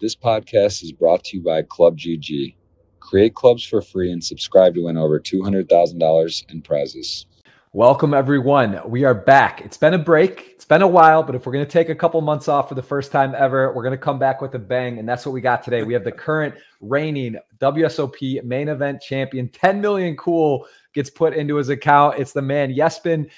This 0.00 0.14
podcast 0.14 0.84
is 0.84 0.92
brought 0.92 1.24
to 1.24 1.38
you 1.38 1.42
by 1.42 1.62
Club 1.62 1.98
GG. 1.98 2.54
Create 3.00 3.34
clubs 3.34 3.64
for 3.64 3.82
free 3.82 4.12
and 4.12 4.22
subscribe 4.22 4.74
to 4.74 4.84
win 4.84 4.96
over 4.96 5.18
$200,000 5.18 6.52
in 6.52 6.62
prizes. 6.62 7.26
Welcome, 7.72 8.14
everyone. 8.14 8.80
We 8.86 9.02
are 9.02 9.14
back. 9.14 9.60
It's 9.62 9.76
been 9.76 9.94
a 9.94 9.98
break. 9.98 10.52
It's 10.54 10.64
been 10.64 10.82
a 10.82 10.86
while, 10.86 11.24
but 11.24 11.34
if 11.34 11.44
we're 11.44 11.52
going 11.52 11.64
to 11.64 11.70
take 11.70 11.88
a 11.88 11.96
couple 11.96 12.20
months 12.20 12.46
off 12.46 12.68
for 12.68 12.76
the 12.76 12.82
first 12.82 13.10
time 13.10 13.34
ever, 13.36 13.72
we're 13.72 13.82
going 13.82 13.90
to 13.90 13.98
come 13.98 14.20
back 14.20 14.40
with 14.40 14.54
a 14.54 14.58
bang. 14.60 15.00
And 15.00 15.08
that's 15.08 15.26
what 15.26 15.32
we 15.32 15.40
got 15.40 15.64
today. 15.64 15.82
We 15.82 15.94
have 15.94 16.04
the 16.04 16.12
current 16.12 16.54
reigning 16.80 17.36
WSOP 17.58 18.44
main 18.44 18.68
event 18.68 19.02
champion. 19.02 19.48
10 19.48 19.80
million 19.80 20.16
cool 20.16 20.68
gets 20.94 21.10
put 21.10 21.34
into 21.34 21.56
his 21.56 21.70
account. 21.70 22.20
It's 22.20 22.32
the 22.32 22.40
man, 22.40 22.72
Yespin 22.72 23.28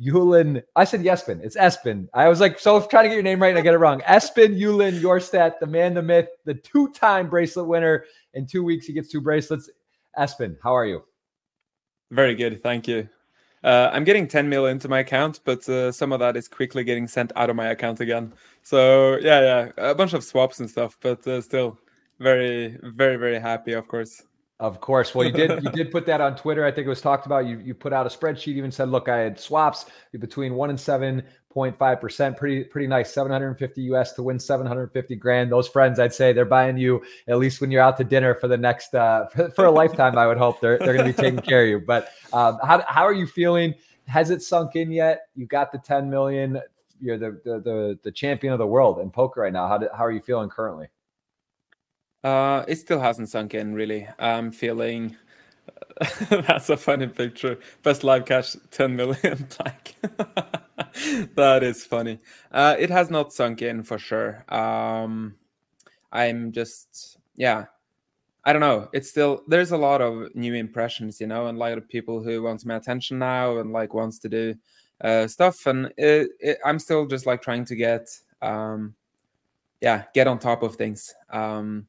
Yulin. 0.00 0.62
I 0.76 0.84
said 0.84 1.00
Yespin. 1.00 1.42
It's 1.42 1.56
Espen. 1.56 2.08
I 2.14 2.28
was 2.28 2.40
like, 2.40 2.58
so 2.58 2.80
trying 2.80 3.04
to 3.04 3.08
get 3.08 3.14
your 3.14 3.22
name 3.22 3.40
right 3.40 3.50
and 3.50 3.58
I 3.58 3.62
get 3.62 3.74
it 3.74 3.78
wrong. 3.78 4.00
Espen 4.02 4.58
Yulin 4.58 5.00
Jorstad, 5.00 5.58
the 5.58 5.66
man, 5.66 5.94
the 5.94 6.02
myth, 6.02 6.28
the 6.44 6.54
two 6.54 6.90
time 6.92 7.28
bracelet 7.28 7.66
winner. 7.66 8.04
In 8.34 8.46
two 8.46 8.62
weeks, 8.62 8.86
he 8.86 8.92
gets 8.92 9.08
two 9.08 9.20
bracelets. 9.20 9.70
Espen, 10.18 10.56
how 10.62 10.76
are 10.76 10.86
you? 10.86 11.02
Very 12.10 12.34
good. 12.34 12.62
Thank 12.62 12.88
you. 12.88 13.08
Uh, 13.64 13.90
I'm 13.92 14.04
getting 14.04 14.28
10 14.28 14.48
mil 14.48 14.66
into 14.66 14.88
my 14.88 15.00
account, 15.00 15.40
but 15.44 15.68
uh, 15.68 15.90
some 15.90 16.12
of 16.12 16.20
that 16.20 16.36
is 16.36 16.46
quickly 16.46 16.84
getting 16.84 17.08
sent 17.08 17.32
out 17.34 17.50
of 17.50 17.56
my 17.56 17.68
account 17.68 18.00
again. 18.00 18.32
So 18.62 19.16
yeah, 19.16 19.40
yeah, 19.76 19.90
a 19.90 19.94
bunch 19.94 20.12
of 20.12 20.22
swaps 20.22 20.60
and 20.60 20.70
stuff, 20.70 20.96
but 21.00 21.26
uh, 21.26 21.40
still 21.40 21.76
very, 22.20 22.78
very, 22.82 23.16
very 23.16 23.40
happy, 23.40 23.72
of 23.72 23.88
course. 23.88 24.22
Of 24.60 24.80
course. 24.80 25.14
Well, 25.14 25.24
you 25.24 25.32
did 25.32 25.62
you 25.62 25.70
did 25.72 25.92
put 25.92 26.04
that 26.06 26.20
on 26.20 26.34
Twitter. 26.34 26.64
I 26.64 26.72
think 26.72 26.86
it 26.86 26.88
was 26.88 27.00
talked 27.00 27.26
about. 27.26 27.46
You 27.46 27.58
you 27.58 27.74
put 27.74 27.92
out 27.92 28.06
a 28.06 28.08
spreadsheet, 28.08 28.56
even 28.56 28.72
said, 28.72 28.88
look, 28.88 29.08
I 29.08 29.18
had 29.18 29.38
swaps 29.38 29.86
between 30.18 30.54
one 30.54 30.70
and 30.70 30.80
seven 30.80 31.22
point 31.48 31.78
five 31.78 32.00
percent. 32.00 32.36
Pretty 32.36 32.64
pretty 32.64 32.88
nice. 32.88 33.12
750 33.12 33.82
US 33.82 34.14
to 34.14 34.22
win 34.24 34.40
750 34.40 35.14
grand. 35.14 35.52
Those 35.52 35.68
friends, 35.68 36.00
I'd 36.00 36.12
say 36.12 36.32
they're 36.32 36.44
buying 36.44 36.76
you 36.76 37.02
at 37.28 37.38
least 37.38 37.60
when 37.60 37.70
you're 37.70 37.82
out 37.82 37.96
to 37.98 38.04
dinner 38.04 38.34
for 38.34 38.48
the 38.48 38.56
next 38.56 38.94
uh 38.94 39.26
for, 39.34 39.48
for 39.50 39.64
a 39.66 39.70
lifetime, 39.70 40.18
I 40.18 40.26
would 40.26 40.38
hope 40.38 40.60
they're 40.60 40.78
they're 40.78 40.94
gonna 40.94 41.04
be 41.04 41.12
taking 41.12 41.40
care 41.40 41.62
of 41.62 41.68
you. 41.68 41.78
But 41.78 42.10
um, 42.32 42.58
how 42.64 42.82
how 42.88 43.04
are 43.04 43.14
you 43.14 43.28
feeling? 43.28 43.74
Has 44.08 44.30
it 44.30 44.42
sunk 44.42 44.74
in 44.74 44.90
yet? 44.90 45.28
You 45.36 45.46
got 45.46 45.70
the 45.70 45.78
10 45.78 46.10
million. 46.10 46.60
You're 47.00 47.18
the 47.18 47.40
the 47.44 47.60
the, 47.60 47.98
the 48.02 48.10
champion 48.10 48.52
of 48.52 48.58
the 48.58 48.66
world 48.66 48.98
in 48.98 49.10
poker 49.10 49.42
right 49.42 49.52
now. 49.52 49.68
How, 49.68 49.78
do, 49.78 49.88
how 49.96 50.04
are 50.04 50.10
you 50.10 50.20
feeling 50.20 50.48
currently? 50.48 50.88
Uh, 52.24 52.64
it 52.66 52.76
still 52.76 53.00
hasn't 53.00 53.28
sunk 53.28 53.54
in 53.54 53.74
really. 53.74 54.08
I'm 54.18 54.50
feeling 54.50 55.16
that's 56.30 56.70
a 56.70 56.76
funny 56.76 57.06
picture. 57.06 57.58
Best 57.82 58.04
live 58.04 58.24
cash 58.24 58.56
10 58.70 58.96
million 58.96 59.46
black. 59.58 59.94
that 61.34 61.62
is 61.62 61.84
funny. 61.84 62.18
Uh, 62.52 62.76
it 62.78 62.90
has 62.90 63.10
not 63.10 63.32
sunk 63.32 63.62
in 63.62 63.82
for 63.82 63.98
sure. 63.98 64.44
Um, 64.52 65.34
I'm 66.12 66.52
just 66.52 67.18
yeah. 67.36 67.66
I 68.44 68.52
don't 68.52 68.60
know. 68.60 68.88
It's 68.92 69.10
still 69.10 69.42
there's 69.46 69.72
a 69.72 69.76
lot 69.76 70.00
of 70.00 70.34
new 70.34 70.54
impressions, 70.54 71.20
you 71.20 71.26
know, 71.26 71.48
and 71.48 71.58
a 71.58 71.60
lot 71.60 71.76
of 71.76 71.88
people 71.88 72.22
who 72.22 72.42
wants 72.42 72.64
my 72.64 72.76
attention 72.76 73.18
now 73.18 73.58
and 73.58 73.72
like 73.72 73.92
wants 73.92 74.18
to 74.20 74.28
do 74.28 74.54
uh, 75.02 75.26
stuff, 75.26 75.66
and 75.66 75.92
it, 75.98 76.30
it, 76.40 76.58
I'm 76.64 76.78
still 76.78 77.06
just 77.06 77.26
like 77.26 77.42
trying 77.42 77.64
to 77.66 77.76
get 77.76 78.08
um, 78.40 78.94
yeah 79.82 80.04
get 80.14 80.26
on 80.26 80.38
top 80.38 80.62
of 80.62 80.76
things. 80.76 81.14
Um, 81.30 81.88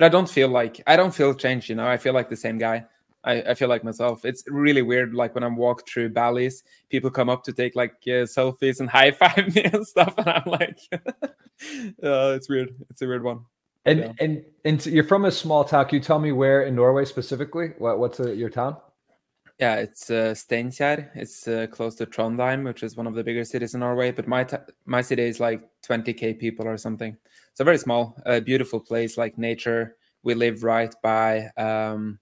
but 0.00 0.06
I 0.06 0.08
don't 0.08 0.30
feel 0.30 0.48
like 0.48 0.80
I 0.86 0.96
don't 0.96 1.14
feel 1.14 1.34
changed. 1.34 1.68
You 1.68 1.74
know, 1.74 1.86
I 1.86 1.98
feel 1.98 2.14
like 2.14 2.30
the 2.30 2.36
same 2.36 2.56
guy. 2.56 2.86
I, 3.22 3.42
I 3.42 3.54
feel 3.54 3.68
like 3.68 3.84
myself. 3.84 4.24
It's 4.24 4.42
really 4.48 4.80
weird. 4.80 5.12
Like 5.12 5.34
when 5.34 5.44
I'm 5.44 5.56
walk 5.56 5.86
through 5.86 6.08
Bally's, 6.08 6.62
people 6.88 7.10
come 7.10 7.28
up 7.28 7.44
to 7.44 7.52
take 7.52 7.76
like 7.76 7.92
uh, 8.06 8.24
selfies 8.24 8.80
and 8.80 8.88
high 8.98 9.10
five 9.10 9.54
me 9.54 9.62
and 9.64 9.86
stuff, 9.86 10.14
and 10.16 10.26
I'm 10.26 10.42
like, 10.46 10.78
uh, 10.92 12.32
it's 12.34 12.48
weird. 12.48 12.74
It's 12.88 13.02
a 13.02 13.06
weird 13.06 13.22
one. 13.22 13.40
And 13.84 13.98
yeah. 13.98 14.12
and 14.20 14.44
and 14.64 14.86
you're 14.86 15.04
from 15.04 15.26
a 15.26 15.30
small 15.30 15.64
town. 15.64 15.84
Can 15.84 15.96
you 15.96 16.02
tell 16.02 16.18
me 16.18 16.32
where 16.32 16.62
in 16.62 16.74
Norway 16.74 17.04
specifically? 17.04 17.72
What 17.76 17.98
what's 17.98 18.20
a, 18.20 18.30
uh, 18.30 18.32
your 18.32 18.48
town? 18.48 18.78
Yeah, 19.58 19.74
it's 19.74 20.08
uh, 20.08 20.32
Steinkjer. 20.34 21.10
It's 21.14 21.46
uh, 21.46 21.66
close 21.70 21.94
to 21.96 22.06
Trondheim, 22.06 22.64
which 22.64 22.82
is 22.82 22.96
one 22.96 23.06
of 23.06 23.14
the 23.14 23.22
bigger 23.22 23.44
cities 23.44 23.74
in 23.74 23.80
Norway. 23.80 24.12
But 24.12 24.26
my 24.26 24.44
t- 24.44 24.56
my 24.86 25.02
city 25.02 25.24
is 25.24 25.40
like 25.40 25.60
20k 25.86 26.38
people 26.38 26.66
or 26.66 26.78
something. 26.78 27.18
So 27.52 27.64
very 27.64 27.76
small, 27.76 28.16
a 28.24 28.40
beautiful 28.40 28.80
place, 28.80 29.18
like 29.18 29.36
nature. 29.36 29.96
We 30.22 30.34
live 30.34 30.62
right 30.62 30.94
by 31.02 31.48
um, 31.56 32.18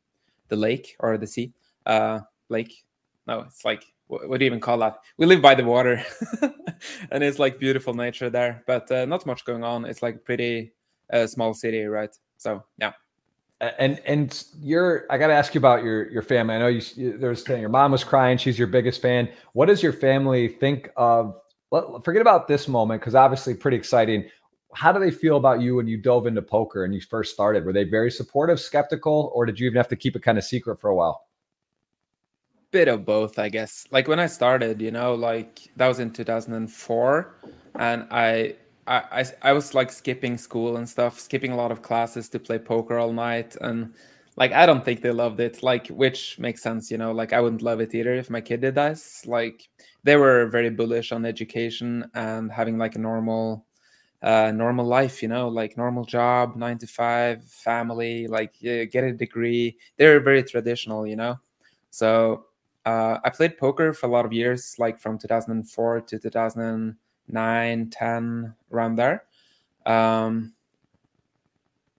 the 0.48 0.56
lake 0.56 0.96
or 1.00 1.18
the 1.18 1.26
sea. 1.26 1.52
Uh, 1.86 2.20
lake? 2.48 2.84
No, 3.26 3.40
it's 3.40 3.64
like 3.64 3.84
what, 4.06 4.28
what 4.28 4.38
do 4.38 4.44
you 4.44 4.50
even 4.50 4.60
call 4.60 4.78
that? 4.78 4.98
We 5.16 5.26
live 5.26 5.42
by 5.42 5.54
the 5.54 5.64
water, 5.64 6.02
and 7.10 7.22
it's 7.24 7.38
like 7.38 7.58
beautiful 7.58 7.94
nature 7.94 8.30
there, 8.30 8.62
but 8.66 8.90
uh, 8.90 9.04
not 9.04 9.26
much 9.26 9.44
going 9.44 9.64
on. 9.64 9.84
It's 9.84 10.02
like 10.02 10.24
pretty 10.24 10.72
uh, 11.12 11.26
small 11.26 11.54
city, 11.54 11.84
right? 11.84 12.16
So 12.38 12.64
yeah 12.78 12.92
and 13.60 14.00
and 14.04 14.44
you're 14.60 15.04
i 15.10 15.18
got 15.18 15.28
to 15.28 15.32
ask 15.32 15.54
you 15.54 15.58
about 15.58 15.82
your 15.82 16.08
your 16.10 16.22
family 16.22 16.54
i 16.54 16.58
know 16.58 16.68
you 16.68 17.16
there's 17.18 17.44
saying 17.44 17.60
your 17.60 17.70
mom 17.70 17.90
was 17.90 18.04
crying 18.04 18.38
she's 18.38 18.58
your 18.58 18.68
biggest 18.68 19.02
fan 19.02 19.28
what 19.52 19.66
does 19.66 19.82
your 19.82 19.92
family 19.92 20.48
think 20.48 20.90
of 20.96 21.34
forget 22.04 22.22
about 22.22 22.46
this 22.46 22.68
moment 22.68 23.00
because 23.00 23.14
obviously 23.14 23.54
pretty 23.54 23.76
exciting 23.76 24.28
how 24.78 24.92
do 24.92 25.00
they 25.00 25.10
feel 25.10 25.38
about 25.38 25.60
you 25.60 25.74
when 25.74 25.88
you 25.88 25.96
dove 25.96 26.28
into 26.28 26.40
poker 26.40 26.84
and 26.84 26.94
you 26.94 27.00
first 27.00 27.34
started? 27.34 27.64
Were 27.64 27.72
they 27.72 27.82
very 27.82 28.12
supportive, 28.12 28.60
skeptical, 28.60 29.32
or 29.34 29.44
did 29.44 29.58
you 29.58 29.66
even 29.66 29.76
have 29.76 29.88
to 29.88 29.96
keep 29.96 30.14
it 30.14 30.22
kind 30.22 30.38
of 30.38 30.44
secret 30.44 30.78
for 30.78 30.90
a 30.90 30.94
while? 30.94 31.26
Bit 32.70 32.86
of 32.86 33.04
both, 33.04 33.40
I 33.40 33.48
guess. 33.48 33.88
Like 33.90 34.06
when 34.06 34.20
I 34.20 34.28
started, 34.28 34.80
you 34.80 34.92
know, 34.92 35.14
like 35.14 35.68
that 35.74 35.88
was 35.88 35.98
in 35.98 36.12
2004, 36.12 37.34
and 37.74 38.06
I, 38.12 38.54
I, 38.86 39.24
I 39.42 39.52
was 39.52 39.74
like 39.74 39.90
skipping 39.90 40.38
school 40.38 40.76
and 40.76 40.88
stuff, 40.88 41.18
skipping 41.18 41.50
a 41.50 41.56
lot 41.56 41.72
of 41.72 41.82
classes 41.82 42.28
to 42.28 42.38
play 42.38 42.60
poker 42.60 42.98
all 42.98 43.12
night, 43.12 43.56
and 43.60 43.92
like 44.36 44.52
I 44.52 44.64
don't 44.64 44.84
think 44.84 45.02
they 45.02 45.10
loved 45.10 45.40
it. 45.40 45.60
Like, 45.60 45.88
which 45.88 46.38
makes 46.38 46.62
sense, 46.62 46.88
you 46.88 46.98
know. 46.98 47.10
Like 47.10 47.32
I 47.32 47.40
wouldn't 47.40 47.62
love 47.62 47.80
it 47.80 47.96
either 47.96 48.14
if 48.14 48.30
my 48.30 48.40
kid 48.40 48.60
did 48.60 48.76
this. 48.76 49.26
Like 49.26 49.68
they 50.04 50.14
were 50.14 50.46
very 50.46 50.70
bullish 50.70 51.10
on 51.10 51.26
education 51.26 52.08
and 52.14 52.52
having 52.52 52.78
like 52.78 52.94
a 52.94 53.00
normal 53.00 53.66
uh, 54.22 54.52
normal 54.52 54.86
life, 54.86 55.22
you 55.22 55.28
know, 55.28 55.48
like 55.48 55.76
normal 55.76 56.04
job, 56.04 56.56
nine 56.56 56.78
to 56.78 56.86
five, 56.86 57.44
family, 57.44 58.26
like 58.26 58.54
yeah, 58.60 58.84
get 58.84 59.04
a 59.04 59.12
degree. 59.12 59.76
They're 59.96 60.20
very 60.20 60.42
traditional, 60.42 61.06
you 61.06 61.16
know. 61.16 61.38
So 61.90 62.46
uh, 62.84 63.18
I 63.24 63.30
played 63.30 63.58
poker 63.58 63.92
for 63.92 64.06
a 64.06 64.10
lot 64.10 64.24
of 64.24 64.32
years, 64.32 64.74
like 64.78 64.98
from 64.98 65.18
2004 65.18 66.00
to 66.00 66.18
2009, 66.18 67.90
10, 67.90 68.54
around 68.72 68.96
there. 68.96 69.24
Um, 69.86 70.54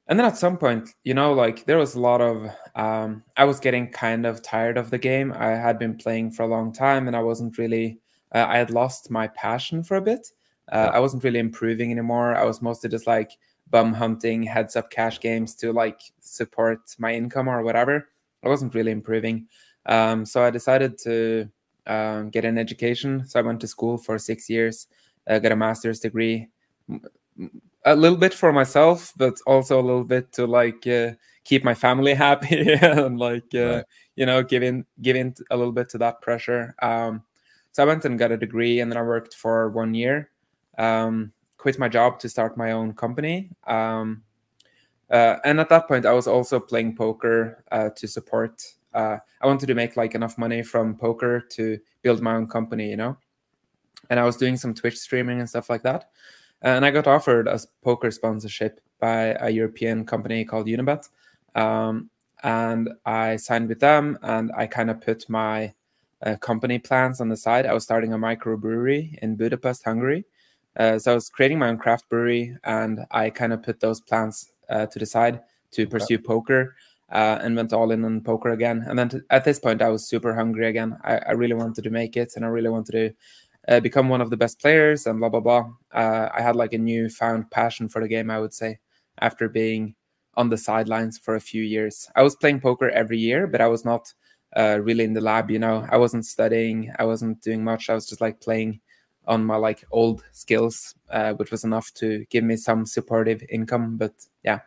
and 0.07 0.17
then 0.17 0.25
at 0.25 0.37
some 0.37 0.57
point, 0.57 0.95
you 1.03 1.13
know, 1.13 1.33
like 1.33 1.65
there 1.65 1.77
was 1.77 1.93
a 1.93 1.99
lot 1.99 2.19
of, 2.19 2.49
um, 2.75 3.23
I 3.37 3.45
was 3.45 3.59
getting 3.59 3.91
kind 3.91 4.25
of 4.25 4.41
tired 4.41 4.77
of 4.77 4.89
the 4.89 4.97
game. 4.97 5.31
I 5.33 5.49
had 5.49 5.77
been 5.77 5.95
playing 5.95 6.31
for 6.31 6.43
a 6.43 6.47
long 6.47 6.73
time 6.73 7.05
and 7.05 7.15
I 7.15 7.21
wasn't 7.21 7.59
really, 7.59 7.99
uh, 8.33 8.45
I 8.49 8.57
had 8.57 8.71
lost 8.71 9.11
my 9.11 9.27
passion 9.27 9.83
for 9.83 9.97
a 9.97 10.01
bit. 10.01 10.31
Uh, 10.71 10.91
I 10.93 10.99
wasn't 10.99 11.23
really 11.23 11.39
improving 11.39 11.91
anymore. 11.91 12.35
I 12.35 12.45
was 12.45 12.61
mostly 12.61 12.89
just 12.89 13.07
like 13.07 13.31
bum 13.69 13.93
hunting, 13.93 14.43
heads 14.43 14.75
up 14.75 14.89
cash 14.89 15.19
games 15.19 15.55
to 15.55 15.73
like 15.73 16.01
support 16.19 16.95
my 16.99 17.13
income 17.13 17.47
or 17.47 17.61
whatever. 17.63 18.09
I 18.43 18.49
wasn't 18.49 18.73
really 18.73 18.91
improving. 18.91 19.47
Um, 19.85 20.25
so 20.25 20.43
I 20.43 20.49
decided 20.49 20.97
to 20.99 21.49
um, 21.87 22.29
get 22.29 22.45
an 22.45 22.57
education. 22.57 23.27
So 23.27 23.39
I 23.39 23.43
went 23.43 23.61
to 23.61 23.67
school 23.67 23.97
for 23.97 24.17
six 24.17 24.49
years, 24.49 24.87
uh, 25.27 25.39
got 25.39 25.51
a 25.51 25.55
master's 25.55 25.99
degree, 25.99 26.47
a 27.85 27.95
little 27.95 28.17
bit 28.17 28.33
for 28.33 28.51
myself, 28.51 29.13
but 29.17 29.35
also 29.47 29.79
a 29.79 29.81
little 29.81 30.03
bit 30.03 30.31
to 30.33 30.45
like 30.45 30.85
uh, 30.85 31.11
keep 31.43 31.63
my 31.63 31.73
family 31.73 32.13
happy 32.25 32.73
and 32.73 33.19
like 33.19 33.45
uh, 33.55 33.59
right. 33.59 33.85
you 34.15 34.25
know 34.25 34.43
give 34.43 34.63
in 34.63 34.85
give 35.01 35.15
in 35.15 35.33
a 35.49 35.57
little 35.57 35.73
bit 35.73 35.89
to 35.89 35.97
that 35.97 36.21
pressure. 36.21 36.75
Um, 36.81 37.23
so 37.71 37.83
I 37.83 37.85
went 37.85 38.05
and 38.05 38.19
got 38.19 38.31
a 38.31 38.37
degree, 38.37 38.79
and 38.79 38.91
then 38.91 38.97
I 38.97 39.03
worked 39.03 39.35
for 39.35 39.69
one 39.69 39.93
year 39.93 40.29
um, 40.79 41.33
quit 41.57 41.77
my 41.77 41.89
job 41.89 42.19
to 42.19 42.29
start 42.29 42.57
my 42.57 42.71
own 42.71 42.93
company. 42.93 43.51
Um, 43.67 44.23
uh, 45.11 45.35
and 45.43 45.59
at 45.59 45.69
that 45.69 45.87
point, 45.87 46.05
I 46.05 46.13
was 46.13 46.25
also 46.25 46.59
playing 46.59 46.95
poker 46.95 47.63
uh, 47.71 47.89
to 47.95 48.07
support. 48.07 48.63
Uh, 48.93 49.17
I 49.41 49.47
wanted 49.47 49.67
to 49.67 49.75
make 49.75 49.97
like 49.97 50.15
enough 50.15 50.37
money 50.37 50.63
from 50.63 50.95
poker 50.95 51.41
to 51.51 51.77
build 52.01 52.21
my 52.21 52.35
own 52.35 52.47
company, 52.47 52.89
you 52.89 52.97
know. 52.97 53.17
And 54.09 54.19
I 54.19 54.23
was 54.23 54.37
doing 54.37 54.57
some 54.57 54.73
Twitch 54.73 54.97
streaming 54.97 55.39
and 55.39 55.49
stuff 55.49 55.69
like 55.69 55.83
that. 55.83 56.09
And 56.61 56.85
I 56.85 56.91
got 56.91 57.07
offered 57.07 57.47
a 57.47 57.59
poker 57.83 58.09
sponsorship 58.09 58.79
by 58.99 59.35
a 59.39 59.49
European 59.49 60.05
company 60.05 60.45
called 60.45 60.67
Unibet. 60.67 61.09
Um, 61.55 62.09
and 62.43 62.89
I 63.05 63.35
signed 63.35 63.67
with 63.67 63.79
them, 63.79 64.17
and 64.21 64.51
I 64.55 64.65
kind 64.65 64.89
of 64.89 65.01
put 65.01 65.29
my 65.29 65.73
uh, 66.25 66.37
company 66.37 66.79
plans 66.79 67.19
on 67.19 67.29
the 67.29 67.37
side. 67.37 67.65
I 67.65 67.73
was 67.73 67.83
starting 67.83 68.13
a 68.13 68.17
microbrewery 68.17 69.17
in 69.19 69.35
Budapest, 69.35 69.83
Hungary 69.83 70.25
uh, 70.79 70.97
so 70.97 71.11
I 71.11 71.15
was 71.15 71.29
creating 71.29 71.59
my 71.59 71.67
own 71.67 71.77
craft 71.77 72.09
brewery, 72.09 72.55
and 72.63 73.01
I 73.11 73.29
kind 73.29 73.51
of 73.51 73.61
put 73.61 73.81
those 73.81 73.99
plans 73.99 74.49
uh, 74.69 74.85
to 74.85 74.97
the 74.97 75.05
side 75.05 75.41
to 75.71 75.85
pursue 75.85 76.15
okay. 76.15 76.23
poker, 76.23 76.75
uh, 77.11 77.39
and 77.41 77.55
went 77.55 77.73
all 77.73 77.91
in 77.91 78.05
on 78.05 78.21
poker 78.21 78.51
again. 78.51 78.85
And 78.87 78.97
then 78.97 79.23
at 79.29 79.43
this 79.43 79.59
point, 79.59 79.81
I 79.81 79.89
was 79.89 80.07
super 80.07 80.33
hungry 80.33 80.67
again. 80.67 80.97
I, 81.03 81.17
I, 81.17 81.31
really 81.31 81.53
wanted 81.53 81.83
to 81.83 81.89
make 81.89 82.15
it, 82.15 82.33
and 82.35 82.45
I 82.45 82.47
really 82.47 82.69
wanted 82.69 82.93
to 82.93 83.75
uh, 83.75 83.79
become 83.81 84.07
one 84.07 84.21
of 84.21 84.29
the 84.29 84.37
best 84.37 84.59
players, 84.61 85.05
and 85.05 85.19
blah 85.19 85.29
blah 85.29 85.41
blah. 85.41 85.69
Uh, 85.93 86.29
I 86.33 86.41
had 86.41 86.55
like 86.55 86.71
a 86.71 86.77
newfound 86.77 87.51
passion 87.51 87.89
for 87.89 88.01
the 88.01 88.07
game, 88.07 88.31
I 88.31 88.39
would 88.39 88.53
say, 88.53 88.79
after 89.19 89.49
being 89.49 89.95
on 90.35 90.49
the 90.49 90.57
sidelines 90.57 91.17
for 91.17 91.35
a 91.35 91.41
few 91.41 91.61
years. 91.61 92.09
I 92.15 92.23
was 92.23 92.37
playing 92.37 92.61
poker 92.61 92.89
every 92.89 93.17
year, 93.17 93.47
but 93.47 93.59
I 93.59 93.67
was 93.67 93.83
not 93.83 94.13
uh, 94.55 94.79
really 94.81 95.03
in 95.03 95.11
the 95.11 95.19
lab. 95.19 95.51
You 95.51 95.59
know, 95.59 95.85
I 95.91 95.97
wasn't 95.97 96.25
studying, 96.25 96.93
I 96.97 97.03
wasn't 97.03 97.41
doing 97.41 97.65
much. 97.65 97.89
I 97.89 97.95
was 97.95 98.07
just 98.07 98.21
like 98.21 98.39
playing 98.39 98.79
on 99.29 99.45
my 99.45 99.55
like 99.55 99.85
old 99.91 100.23
skills, 100.33 100.95
uh, 101.11 101.33
which 101.33 101.51
was 101.51 101.63
enough 101.63 101.93
to 101.93 102.25
give 102.29 102.43
me 102.43 102.57
some 102.57 102.85
supportive 102.85 103.43
income. 103.49 103.95
But 103.95 104.13
yeah, 104.43 104.59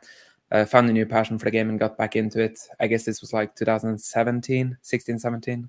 uh, 0.53 0.65
found 0.65 0.89
a 0.89 0.93
new 0.93 1.05
passion 1.05 1.39
for 1.39 1.47
the 1.47 1.51
game 1.51 1.69
and 1.69 1.79
got 1.79 1.99
back 1.99 2.17
into 2.17 2.41
it. 2.41 2.61
I 2.81 2.87
guess 2.87 3.05
this 3.05 3.21
was 3.21 3.33
like 3.33 3.57
2017, 3.57 4.79
16, 4.81 5.19
17. 5.19 5.69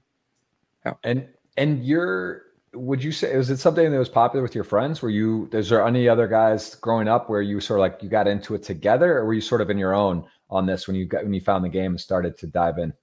Yeah. 0.86 0.94
And 1.04 1.28
and 1.58 1.84
you're 1.84 2.44
would 2.74 3.04
you 3.04 3.12
say 3.12 3.36
was 3.36 3.50
it 3.50 3.58
something 3.58 3.92
that 3.92 3.98
was 3.98 4.10
popular 4.10 4.44
with 4.44 4.56
your 4.56 4.64
friends? 4.64 5.02
Were 5.02 5.10
you 5.10 5.50
is 5.52 5.70
there 5.70 5.86
any 5.86 6.08
other 6.08 6.28
guys 6.28 6.76
growing 6.76 7.08
up 7.08 7.30
where 7.30 7.42
you 7.42 7.60
sort 7.60 7.80
of 7.80 7.82
like 7.82 8.04
you 8.04 8.10
got 8.10 8.28
into 8.28 8.54
it 8.56 8.64
together, 8.64 9.18
or 9.18 9.26
were 9.26 9.34
you 9.34 9.42
sort 9.42 9.62
of 9.62 9.70
in 9.70 9.78
your 9.78 9.94
own 9.94 10.26
on 10.50 10.66
this 10.66 10.88
when 10.88 10.96
you 10.96 11.06
got 11.06 11.24
when 11.24 11.34
you 11.34 11.42
found 11.42 11.66
the 11.66 11.70
game 11.70 11.94
and 11.94 12.02
started 12.02 12.38
to 12.38 12.48
dive 12.48 12.78
in? 12.78 12.94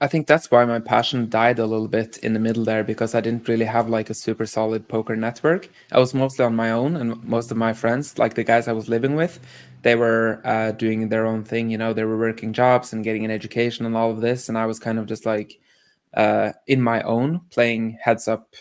I 0.00 0.06
think 0.06 0.28
that's 0.28 0.48
why 0.50 0.64
my 0.64 0.78
passion 0.78 1.28
died 1.28 1.58
a 1.58 1.66
little 1.66 1.88
bit 1.88 2.18
in 2.18 2.32
the 2.32 2.38
middle 2.38 2.64
there 2.64 2.84
because 2.84 3.16
I 3.16 3.20
didn't 3.20 3.48
really 3.48 3.64
have 3.64 3.88
like 3.88 4.08
a 4.10 4.14
super 4.14 4.46
solid 4.46 4.86
poker 4.88 5.16
network. 5.16 5.68
I 5.90 5.98
was 5.98 6.14
mostly 6.14 6.44
on 6.44 6.54
my 6.54 6.70
own, 6.70 6.94
and 6.94 7.22
most 7.24 7.50
of 7.50 7.56
my 7.56 7.72
friends, 7.72 8.16
like 8.16 8.34
the 8.34 8.44
guys 8.44 8.68
I 8.68 8.72
was 8.72 8.88
living 8.88 9.16
with, 9.16 9.40
they 9.82 9.96
were 9.96 10.40
uh, 10.44 10.70
doing 10.72 11.08
their 11.08 11.26
own 11.26 11.42
thing. 11.42 11.68
You 11.70 11.78
know, 11.78 11.92
they 11.92 12.04
were 12.04 12.16
working 12.18 12.52
jobs 12.52 12.92
and 12.92 13.02
getting 13.02 13.24
an 13.24 13.32
education 13.32 13.86
and 13.86 13.96
all 13.96 14.12
of 14.12 14.20
this, 14.20 14.48
and 14.48 14.56
I 14.56 14.66
was 14.66 14.78
kind 14.78 15.00
of 15.00 15.06
just 15.06 15.26
like 15.26 15.58
uh, 16.14 16.52
in 16.68 16.80
my 16.80 17.02
own 17.02 17.40
playing 17.50 17.98
heads 18.00 18.28
up 18.28 18.54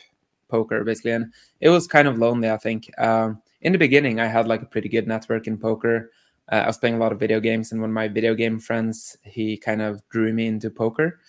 poker 0.50 0.84
basically, 0.84 1.12
and 1.12 1.34
it 1.60 1.69
was 1.69 1.88
kind 1.88 2.07
of 2.07 2.18
lonely. 2.18 2.50
I 2.50 2.57
think 2.57 2.89
um, 3.00 3.42
in 3.62 3.74
the 3.74 3.78
beginning 3.78 4.19
I 4.19 4.28
had 4.28 4.48
like 4.48 4.62
a 4.63 4.66
pretty 4.66 4.89
good 4.89 5.07
network 5.07 5.45
in 5.48 5.57
poker 5.57 6.12
uh, 6.51 6.55
I 6.55 6.67
was 6.67 6.77
playing 6.77 6.95
a 6.95 6.99
lot 6.99 7.11
of 7.11 7.19
video 7.19 7.39
games, 7.39 7.71
and 7.71 7.81
one 7.81 7.89
of 7.89 7.94
my 7.94 8.07
video 8.07 8.35
game 8.35 8.59
friends 8.59 9.17
he 9.23 9.57
kind 9.57 9.81
of 9.81 10.07
drew 10.09 10.33
me 10.33 10.47
into 10.47 10.69
poker. 10.69 11.19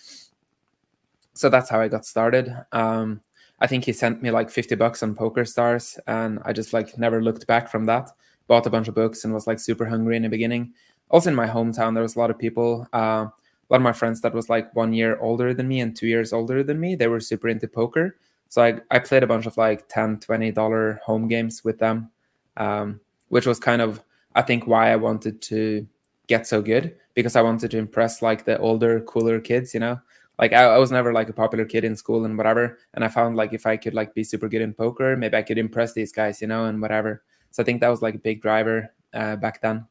So 1.33 1.49
that's 1.49 1.69
how 1.69 1.79
I 1.79 1.87
got 1.87 2.05
started. 2.05 2.53
Um, 2.71 3.21
I 3.59 3.67
think 3.67 3.85
he 3.85 3.93
sent 3.93 4.21
me 4.21 4.31
like 4.31 4.49
50 4.49 4.75
bucks 4.75 5.03
on 5.03 5.15
Poker 5.15 5.45
Stars, 5.45 5.99
and 6.07 6.39
I 6.45 6.53
just 6.53 6.73
like 6.73 6.97
never 6.97 7.21
looked 7.21 7.47
back 7.47 7.69
from 7.69 7.85
that. 7.85 8.09
Bought 8.47 8.65
a 8.65 8.69
bunch 8.69 8.87
of 8.87 8.95
books 8.95 9.23
and 9.23 9.33
was 9.33 9.47
like 9.47 9.59
super 9.59 9.85
hungry 9.85 10.15
in 10.15 10.23
the 10.23 10.29
beginning. 10.29 10.73
Also 11.09 11.29
in 11.29 11.35
my 11.35 11.47
hometown, 11.47 11.93
there 11.93 12.03
was 12.03 12.15
a 12.15 12.19
lot 12.19 12.31
of 12.31 12.39
people. 12.39 12.87
Uh, 12.93 13.27
a 13.27 13.69
lot 13.69 13.77
of 13.77 13.81
my 13.83 13.93
friends 13.93 14.21
that 14.21 14.33
was 14.33 14.49
like 14.49 14.75
one 14.75 14.93
year 14.93 15.19
older 15.19 15.53
than 15.53 15.67
me 15.67 15.79
and 15.79 15.95
two 15.95 16.07
years 16.07 16.33
older 16.33 16.63
than 16.63 16.79
me. 16.79 16.95
They 16.95 17.07
were 17.07 17.19
super 17.19 17.47
into 17.47 17.67
poker. 17.67 18.17
So 18.47 18.63
I, 18.63 18.79
I 18.89 18.97
played 18.99 19.21
a 19.21 19.27
bunch 19.27 19.45
of 19.45 19.57
like 19.57 19.87
10 19.89 20.19
20 20.21 20.51
dollar 20.51 20.99
home 21.05 21.27
games 21.27 21.63
with 21.63 21.77
them 21.77 22.09
um, 22.57 22.99
which 23.29 23.45
was 23.45 23.59
kind 23.59 23.81
of 23.81 24.03
I 24.35 24.41
think 24.41 24.67
why 24.67 24.91
I 24.91 24.95
wanted 24.95 25.41
to 25.43 25.87
get 26.27 26.47
so 26.47 26.61
good 26.61 26.95
because 27.15 27.35
I 27.35 27.41
wanted 27.41 27.71
to 27.71 27.77
impress 27.77 28.21
like 28.21 28.45
the 28.45 28.57
older, 28.59 29.01
cooler 29.01 29.39
kids, 29.39 29.73
you 29.73 29.79
know. 29.79 29.99
Like 30.37 30.53
I, 30.53 30.63
I, 30.63 30.77
was 30.77 30.91
never 30.91 31.11
like 31.11 31.27
a 31.27 31.33
popular 31.33 31.65
kid 31.65 31.83
in 31.83 31.97
school 31.97 32.23
and 32.23 32.37
whatever. 32.37 32.77
And 32.93 33.03
I 33.03 33.09
found 33.09 33.35
like 33.35 33.51
if 33.51 33.65
I 33.65 33.75
could 33.75 33.93
like 33.93 34.13
be 34.13 34.23
super 34.23 34.47
good 34.47 34.61
in 34.61 34.73
poker, 34.73 35.17
maybe 35.17 35.35
I 35.35 35.41
could 35.41 35.57
impress 35.57 35.91
these 35.91 36.13
guys, 36.13 36.39
you 36.39 36.47
know, 36.47 36.65
and 36.65 36.81
whatever. 36.81 37.23
So 37.51 37.61
I 37.61 37.65
think 37.65 37.81
that 37.81 37.89
was 37.89 38.01
like 38.01 38.15
a 38.15 38.19
big 38.19 38.41
driver 38.41 38.93
uh, 39.13 39.35
back 39.35 39.61
then. 39.61 39.85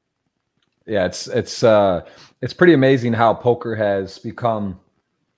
Yeah, 0.86 1.04
it's 1.04 1.26
it's 1.26 1.62
uh 1.62 2.06
it's 2.40 2.54
pretty 2.54 2.72
amazing 2.72 3.12
how 3.12 3.34
poker 3.34 3.76
has 3.76 4.18
become 4.18 4.80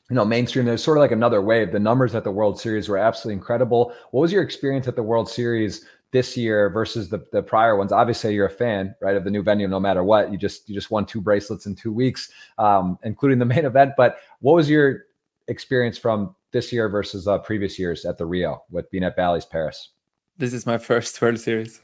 you 0.08 0.14
know 0.16 0.24
mainstream 0.24 0.64
there's 0.64 0.82
sort 0.82 0.96
of 0.96 1.00
like 1.00 1.12
another 1.12 1.40
wave 1.40 1.72
the 1.72 1.78
numbers 1.78 2.14
at 2.14 2.24
the 2.24 2.30
world 2.30 2.60
series 2.60 2.88
were 2.88 2.98
absolutely 2.98 3.34
incredible 3.34 3.92
what 4.10 4.20
was 4.20 4.32
your 4.32 4.42
experience 4.42 4.88
at 4.88 4.96
the 4.96 5.02
world 5.02 5.28
series 5.28 5.86
this 6.12 6.36
year 6.36 6.70
versus 6.70 7.08
the, 7.08 7.24
the 7.32 7.42
prior 7.42 7.76
ones. 7.76 7.92
Obviously 7.92 8.34
you're 8.34 8.46
a 8.46 8.50
fan 8.50 8.94
right 9.00 9.16
of 9.16 9.24
the 9.24 9.30
new 9.30 9.42
venue 9.42 9.68
no 9.68 9.80
matter 9.80 10.02
what. 10.02 10.32
You 10.32 10.38
just 10.38 10.68
you 10.68 10.74
just 10.74 10.90
won 10.90 11.06
two 11.06 11.20
bracelets 11.20 11.66
in 11.66 11.74
two 11.74 11.92
weeks 11.92 12.30
um, 12.58 12.98
including 13.02 13.38
the 13.38 13.44
main 13.44 13.64
event. 13.72 13.92
But 13.96 14.18
what 14.40 14.54
was 14.54 14.68
your 14.68 15.04
experience 15.48 15.98
from 15.98 16.34
this 16.52 16.72
year 16.72 16.88
versus 16.88 17.28
uh, 17.28 17.38
previous 17.38 17.78
years 17.78 18.04
at 18.04 18.18
the 18.18 18.26
rio 18.26 18.62
with 18.70 18.90
being 18.90 19.04
at 19.04 19.16
bally's 19.16 19.44
paris? 19.44 19.90
This 20.36 20.52
is 20.52 20.66
my 20.66 20.78
first 20.90 21.20
world 21.20 21.38
series. 21.38 21.80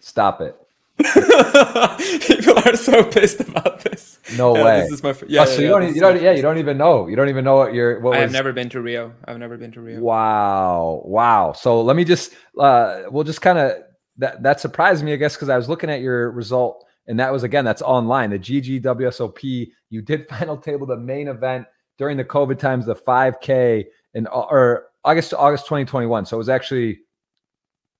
Stop 0.00 0.40
it 0.40 0.65
People 2.26 2.58
are 2.64 2.76
so 2.76 3.04
pissed 3.04 3.40
about 3.40 3.84
this. 3.84 4.18
No 4.38 4.56
yeah, 4.56 4.64
way. 4.64 4.80
This 4.80 4.92
is 4.92 5.02
my 5.02 5.14
yeah. 5.28 5.42
Oh, 5.42 5.44
so 5.44 5.52
yeah, 5.52 5.60
you 5.60 5.68
don't 5.68 5.94
you 5.94 6.00
don't 6.00 6.22
yeah 6.22 6.32
you 6.32 6.42
don't 6.42 6.56
even 6.56 6.78
know 6.78 7.06
you 7.06 7.16
don't 7.16 7.28
even 7.28 7.44
know 7.44 7.56
what 7.56 7.74
you're. 7.74 8.00
What 8.00 8.16
I 8.16 8.20
have 8.20 8.32
never 8.32 8.52
been 8.52 8.70
to 8.70 8.80
Rio. 8.80 9.12
I've 9.26 9.38
never 9.38 9.58
been 9.58 9.72
to 9.72 9.80
Rio. 9.82 10.00
Wow, 10.00 11.02
wow. 11.04 11.52
So 11.52 11.82
let 11.82 11.96
me 11.96 12.04
just 12.04 12.32
uh, 12.58 13.02
we'll 13.10 13.24
just 13.24 13.42
kind 13.42 13.58
of 13.58 13.72
that 14.18 14.42
that 14.42 14.60
surprised 14.60 15.04
me 15.04 15.12
I 15.12 15.16
guess 15.16 15.36
because 15.36 15.50
I 15.50 15.56
was 15.58 15.68
looking 15.68 15.90
at 15.90 16.00
your 16.00 16.30
result 16.30 16.86
and 17.06 17.20
that 17.20 17.30
was 17.30 17.42
again 17.42 17.64
that's 17.66 17.82
online 17.82 18.30
the 18.30 18.38
GGWSOP. 18.38 19.68
You 19.90 20.02
did 20.02 20.28
final 20.30 20.56
table 20.56 20.86
the 20.86 20.96
main 20.96 21.28
event 21.28 21.66
during 21.98 22.16
the 22.16 22.24
COVID 22.24 22.58
times 22.58 22.86
the 22.86 22.94
5K 22.94 23.84
in 24.14 24.26
or 24.28 24.86
August 25.04 25.34
August 25.34 25.66
2021. 25.66 26.24
So 26.26 26.36
it 26.36 26.38
was 26.38 26.48
actually 26.48 27.00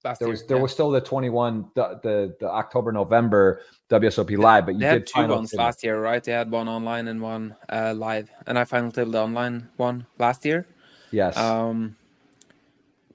Last 0.06 0.20
there 0.20 0.28
year, 0.28 0.32
was 0.32 0.46
there 0.46 0.56
yeah. 0.56 0.62
was 0.62 0.72
still 0.72 0.90
the 0.92 1.00
21 1.00 1.68
the 1.74 2.00
the, 2.02 2.36
the 2.38 2.48
October 2.48 2.92
November 2.92 3.60
WSOP 3.90 4.38
live, 4.38 4.66
but 4.66 4.74
you 4.76 4.80
They 4.80 4.86
did 4.86 4.92
had 4.92 5.06
two 5.06 5.20
table. 5.22 5.44
last 5.54 5.82
year, 5.82 6.00
right? 6.00 6.22
They 6.22 6.30
had 6.30 6.48
one 6.48 6.68
online 6.68 7.08
and 7.08 7.20
one 7.20 7.56
uh, 7.68 7.92
live, 7.96 8.30
and 8.46 8.56
I 8.56 8.64
final 8.64 8.92
tabled 8.92 9.14
the 9.14 9.20
online 9.20 9.68
one 9.76 10.06
last 10.18 10.44
year. 10.44 10.68
Yes. 11.10 11.36
Um, 11.36 11.96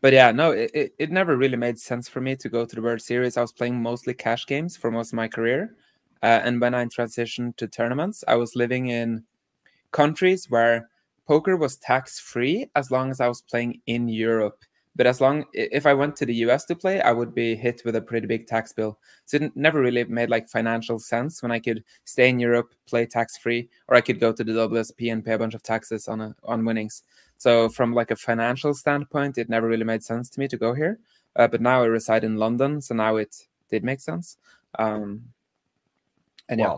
but 0.01 0.11
yeah, 0.11 0.31
no, 0.31 0.51
it, 0.51 0.71
it, 0.73 0.95
it 0.99 1.11
never 1.11 1.37
really 1.37 1.55
made 1.55 1.79
sense 1.79 2.09
for 2.09 2.19
me 2.19 2.35
to 2.35 2.49
go 2.49 2.65
to 2.65 2.75
the 2.75 2.81
World 2.81 3.01
Series. 3.01 3.37
I 3.37 3.41
was 3.41 3.53
playing 3.53 3.81
mostly 3.81 4.13
cash 4.13 4.45
games 4.45 4.75
for 4.75 4.91
most 4.91 5.13
of 5.13 5.17
my 5.17 5.29
career. 5.29 5.75
Uh, 6.21 6.41
and 6.43 6.59
when 6.59 6.73
I 6.73 6.85
transitioned 6.85 7.55
to 7.57 7.67
tournaments, 7.67 8.23
I 8.27 8.35
was 8.35 8.55
living 8.55 8.89
in 8.89 9.23
countries 9.91 10.49
where 10.49 10.89
poker 11.27 11.55
was 11.55 11.77
tax 11.77 12.19
free 12.19 12.69
as 12.75 12.91
long 12.91 13.11
as 13.11 13.21
I 13.21 13.27
was 13.27 13.41
playing 13.41 13.81
in 13.85 14.09
Europe. 14.09 14.59
But 14.95 15.07
as 15.07 15.21
long 15.21 15.45
if 15.53 15.85
I 15.85 15.93
went 15.93 16.15
to 16.17 16.25
the 16.25 16.35
US 16.35 16.65
to 16.65 16.75
play, 16.75 17.01
I 17.01 17.11
would 17.11 17.33
be 17.33 17.55
hit 17.55 17.81
with 17.85 17.95
a 17.95 18.01
pretty 18.01 18.27
big 18.27 18.45
tax 18.45 18.73
bill. 18.73 18.99
So 19.25 19.37
it 19.37 19.55
never 19.55 19.79
really 19.79 20.03
made 20.03 20.29
like 20.29 20.49
financial 20.49 20.99
sense 20.99 21.41
when 21.41 21.51
I 21.51 21.59
could 21.59 21.83
stay 22.03 22.27
in 22.27 22.39
Europe, 22.39 22.73
play 22.87 23.05
tax 23.05 23.37
free, 23.37 23.69
or 23.87 23.95
I 23.95 24.01
could 24.01 24.19
go 24.19 24.33
to 24.33 24.43
the 24.43 24.51
WSP 24.51 25.11
and 25.11 25.23
pay 25.23 25.33
a 25.33 25.39
bunch 25.39 25.53
of 25.53 25.63
taxes 25.63 26.07
on 26.07 26.19
a, 26.19 26.35
on 26.43 26.65
winnings. 26.65 27.03
So 27.37 27.69
from 27.69 27.93
like 27.93 28.11
a 28.11 28.15
financial 28.15 28.73
standpoint, 28.73 29.37
it 29.37 29.49
never 29.49 29.67
really 29.67 29.85
made 29.85 30.03
sense 30.03 30.29
to 30.31 30.39
me 30.39 30.47
to 30.49 30.57
go 30.57 30.73
here. 30.73 30.99
Uh, 31.35 31.47
but 31.47 31.61
now 31.61 31.81
I 31.81 31.85
reside 31.85 32.23
in 32.23 32.35
London, 32.35 32.81
so 32.81 32.93
now 32.93 33.15
it 33.15 33.35
did 33.69 33.83
make 33.83 34.01
sense. 34.01 34.37
Um, 34.77 35.23
and 36.49 36.59
yeah, 36.59 36.77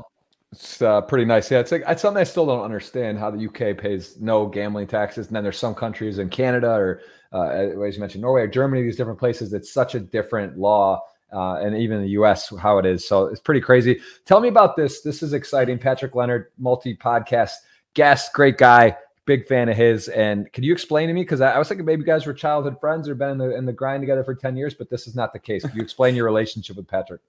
it's 0.52 0.84
uh, 0.84 1.02
pretty 1.02 1.26
nice. 1.26 1.50
Yeah, 1.50 1.60
it's 1.60 1.72
like 1.72 1.84
it's 1.88 2.04
something 2.04 2.22
I 2.22 2.26
still 2.26 2.46
don't 2.46 2.64
understand 2.64 3.18
how 3.18 3.32
the 3.32 3.48
UK 3.48 3.76
pays 3.76 4.20
no 4.20 4.46
gambling 4.46 4.86
taxes, 4.86 5.28
and 5.28 5.36
then 5.36 5.44
there's 5.44 5.58
some 5.58 5.74
countries 5.74 6.20
in 6.20 6.30
Canada 6.30 6.70
or 6.70 7.02
uh, 7.34 7.84
as 7.84 7.96
you 7.96 8.00
mentioned, 8.00 8.22
Norway 8.22 8.42
or 8.42 8.48
Germany, 8.48 8.84
these 8.84 8.98
different 8.98 9.20
places. 9.20 9.54
It's 9.54 9.72
such 9.72 9.96
a 9.96 10.00
different 10.00 10.58
law, 10.58 11.02
uh, 11.32 11.56
and 11.56 11.76
even 11.76 12.02
the 12.02 12.10
U.S. 12.10 12.54
how 12.60 12.78
it 12.78 12.86
is. 12.86 13.08
So 13.08 13.26
it's 13.26 13.40
pretty 13.40 13.62
crazy. 13.62 14.00
Tell 14.26 14.40
me 14.40 14.50
about 14.50 14.76
this. 14.76 15.02
This 15.02 15.24
is 15.24 15.34
exciting. 15.34 15.80
Patrick 15.80 16.16
Leonard, 16.16 16.52
multi 16.58 16.96
podcast 16.96 17.54
guest, 17.94 18.34
great 18.34 18.58
guy, 18.58 18.96
big 19.26 19.48
fan 19.48 19.70
of 19.70 19.78
his. 19.78 20.08
And 20.10 20.52
can 20.52 20.64
you 20.64 20.74
explain 20.74 21.08
to 21.08 21.14
me 21.14 21.22
because 21.22 21.42
I, 21.42 21.54
I 21.54 21.60
was 21.60 21.68
thinking 21.68 21.86
maybe 21.86 22.02
you 22.02 22.06
guys 22.06 22.26
were 22.26 22.34
childhood 22.34 22.80
friends 22.80 23.10
or 23.10 23.16
been 23.16 23.32
in 23.32 23.38
the 23.38 23.56
in 23.56 23.66
the 23.66 23.74
grind 23.74 24.02
together 24.02 24.24
for 24.24 24.36
ten 24.36 24.56
years, 24.56 24.74
but 24.74 24.90
this 24.90 25.08
is 25.08 25.16
not 25.16 25.34
the 25.34 25.40
case. 25.40 25.64
Can 25.64 25.76
you 25.76 25.82
explain 25.82 26.16
your 26.16 26.26
relationship 26.26 26.76
with 26.76 26.88
Patrick? 26.88 27.22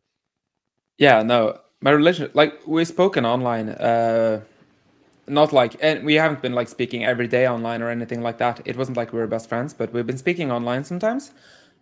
yeah, 0.98 1.22
no, 1.22 1.58
my 1.80 1.90
relationship, 1.90 2.34
like 2.34 2.66
we've 2.66 2.86
spoken 2.86 3.26
online, 3.26 3.68
uh, 3.68 4.40
not 5.26 5.52
like, 5.52 5.76
and 5.80 6.04
we 6.04 6.14
haven't 6.14 6.42
been 6.42 6.54
like 6.54 6.68
speaking 6.68 7.04
every 7.04 7.28
day 7.28 7.48
online 7.48 7.82
or 7.82 7.90
anything 7.90 8.22
like 8.22 8.38
that. 8.38 8.60
It 8.64 8.76
wasn't 8.76 8.96
like 8.96 9.12
we 9.12 9.18
were 9.18 9.26
best 9.26 9.48
friends, 9.48 9.72
but 9.72 9.92
we've 9.92 10.06
been 10.06 10.18
speaking 10.18 10.50
online 10.50 10.84
sometimes. 10.84 11.32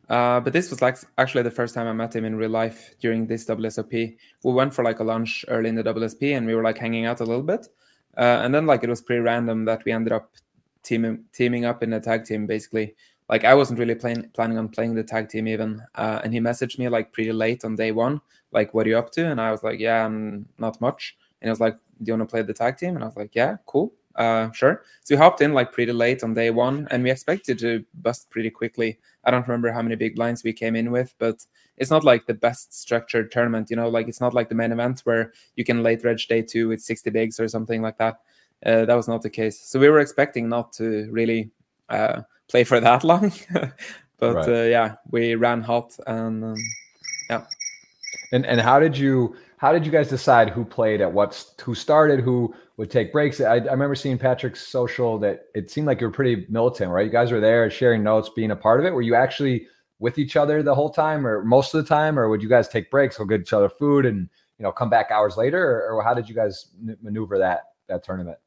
Uh, 0.08 0.40
but 0.40 0.52
this 0.52 0.70
was 0.70 0.82
like 0.82 0.98
actually 1.16 1.42
the 1.42 1.50
first 1.50 1.74
time 1.74 1.86
I 1.86 1.92
met 1.92 2.14
him 2.14 2.24
in 2.24 2.36
real 2.36 2.50
life 2.50 2.94
during 3.00 3.26
this 3.26 3.46
WSOP. 3.46 4.16
We 4.44 4.52
went 4.52 4.74
for 4.74 4.84
like 4.84 5.00
a 5.00 5.04
lunch 5.04 5.44
early 5.48 5.68
in 5.68 5.74
the 5.74 5.84
WSP 5.84 6.36
and 6.36 6.46
we 6.46 6.54
were 6.54 6.62
like 6.62 6.78
hanging 6.78 7.06
out 7.06 7.20
a 7.20 7.24
little 7.24 7.42
bit. 7.42 7.68
Uh, 8.16 8.40
and 8.42 8.54
then 8.54 8.66
like 8.66 8.82
it 8.82 8.90
was 8.90 9.00
pretty 9.00 9.20
random 9.22 9.64
that 9.64 9.84
we 9.84 9.92
ended 9.92 10.12
up 10.12 10.30
teaming 10.82 11.24
teaming 11.32 11.64
up 11.64 11.82
in 11.82 11.92
a 11.92 12.00
tag 12.00 12.24
team 12.24 12.46
basically. 12.46 12.94
Like 13.28 13.44
I 13.44 13.54
wasn't 13.54 13.78
really 13.78 13.94
planning 13.94 14.58
on 14.58 14.68
playing 14.68 14.94
the 14.94 15.04
tag 15.04 15.28
team 15.28 15.48
even. 15.48 15.82
Uh, 15.94 16.20
and 16.22 16.34
he 16.34 16.40
messaged 16.40 16.78
me 16.78 16.88
like 16.88 17.12
pretty 17.12 17.32
late 17.32 17.64
on 17.64 17.76
day 17.76 17.92
one, 17.92 18.20
like 18.50 18.74
what 18.74 18.86
are 18.86 18.90
you 18.90 18.98
up 18.98 19.12
to? 19.12 19.24
And 19.24 19.40
I 19.40 19.50
was 19.50 19.62
like, 19.62 19.80
yeah, 19.80 20.04
I'm 20.04 20.48
not 20.58 20.80
much. 20.80 21.16
And 21.42 21.48
he 21.48 21.50
was 21.50 21.60
like, 21.60 21.74
do 21.74 22.04
you 22.10 22.16
want 22.16 22.28
to 22.28 22.32
play 22.32 22.42
the 22.42 22.54
tag 22.54 22.78
team? 22.78 22.94
And 22.94 23.02
I 23.04 23.06
was 23.08 23.16
like, 23.16 23.34
yeah, 23.34 23.56
cool. 23.66 23.92
Uh, 24.14 24.50
sure. 24.52 24.82
So 25.04 25.14
we 25.14 25.18
hopped 25.18 25.40
in 25.40 25.52
like 25.54 25.72
pretty 25.72 25.92
late 25.92 26.22
on 26.22 26.34
day 26.34 26.50
one, 26.50 26.86
and 26.90 27.02
we 27.02 27.10
expected 27.10 27.58
to 27.60 27.84
bust 27.94 28.30
pretty 28.30 28.50
quickly. 28.50 28.98
I 29.24 29.30
don't 29.30 29.46
remember 29.46 29.72
how 29.72 29.82
many 29.82 29.96
big 29.96 30.16
blinds 30.16 30.44
we 30.44 30.52
came 30.52 30.76
in 30.76 30.90
with, 30.90 31.14
but 31.18 31.44
it's 31.78 31.90
not 31.90 32.04
like 32.04 32.26
the 32.26 32.34
best 32.34 32.74
structured 32.74 33.32
tournament, 33.32 33.70
you 33.70 33.76
know. 33.76 33.88
Like 33.88 34.08
it's 34.08 34.20
not 34.20 34.34
like 34.34 34.48
the 34.48 34.54
main 34.54 34.70
event 34.72 35.00
where 35.04 35.32
you 35.56 35.64
can 35.64 35.82
late 35.82 36.04
reg 36.04 36.20
day 36.28 36.42
two 36.42 36.68
with 36.68 36.80
sixty 36.82 37.10
bigs 37.10 37.40
or 37.40 37.48
something 37.48 37.80
like 37.82 37.98
that. 37.98 38.20
Uh, 38.64 38.84
that 38.84 38.94
was 38.94 39.08
not 39.08 39.22
the 39.22 39.30
case. 39.30 39.58
So 39.60 39.80
we 39.80 39.88
were 39.88 40.00
expecting 40.00 40.48
not 40.48 40.72
to 40.74 41.08
really 41.10 41.50
uh, 41.88 42.22
play 42.48 42.64
for 42.64 42.80
that 42.80 43.04
long, 43.04 43.32
but 44.18 44.34
Right. 44.34 44.48
uh, 44.48 44.62
yeah, 44.64 44.96
we 45.10 45.34
ran 45.36 45.62
hot 45.62 45.96
and 46.06 46.44
um, 46.44 46.54
yeah. 47.30 47.44
And 48.32 48.46
and 48.46 48.60
how 48.60 48.78
did 48.80 48.96
you 48.96 49.36
how 49.62 49.72
did 49.72 49.86
you 49.86 49.92
guys 49.92 50.08
decide 50.08 50.50
who 50.50 50.64
played 50.64 51.00
at 51.00 51.12
what, 51.12 51.54
who 51.62 51.72
started, 51.72 52.18
who 52.18 52.52
would 52.78 52.90
take 52.90 53.12
breaks? 53.12 53.40
I, 53.40 53.54
I 53.54 53.58
remember 53.58 53.94
seeing 53.94 54.18
Patrick's 54.18 54.66
social 54.66 55.20
that 55.20 55.44
it 55.54 55.70
seemed 55.70 55.86
like 55.86 56.00
you 56.00 56.08
were 56.08 56.12
pretty 56.12 56.44
militant, 56.48 56.90
right? 56.90 57.06
You 57.06 57.12
guys 57.12 57.30
were 57.30 57.38
there 57.38 57.70
sharing 57.70 58.02
notes, 58.02 58.28
being 58.28 58.50
a 58.50 58.56
part 58.56 58.80
of 58.80 58.86
it. 58.86 58.90
Were 58.90 59.02
you 59.02 59.14
actually 59.14 59.68
with 60.00 60.18
each 60.18 60.34
other 60.34 60.64
the 60.64 60.74
whole 60.74 60.90
time 60.90 61.24
or 61.24 61.44
most 61.44 61.74
of 61.74 61.80
the 61.80 61.88
time, 61.88 62.18
or 62.18 62.28
would 62.28 62.42
you 62.42 62.48
guys 62.48 62.66
take 62.66 62.90
breaks, 62.90 63.18
go 63.18 63.24
get 63.24 63.40
each 63.40 63.52
other 63.52 63.68
food 63.68 64.04
and, 64.04 64.28
you 64.58 64.64
know, 64.64 64.72
come 64.72 64.90
back 64.90 65.12
hours 65.12 65.36
later? 65.36 65.64
Or, 65.64 65.92
or 65.92 66.02
how 66.02 66.12
did 66.12 66.28
you 66.28 66.34
guys 66.34 66.70
maneuver 67.00 67.38
that, 67.38 67.60
that 67.86 68.02
tournament? 68.02 68.38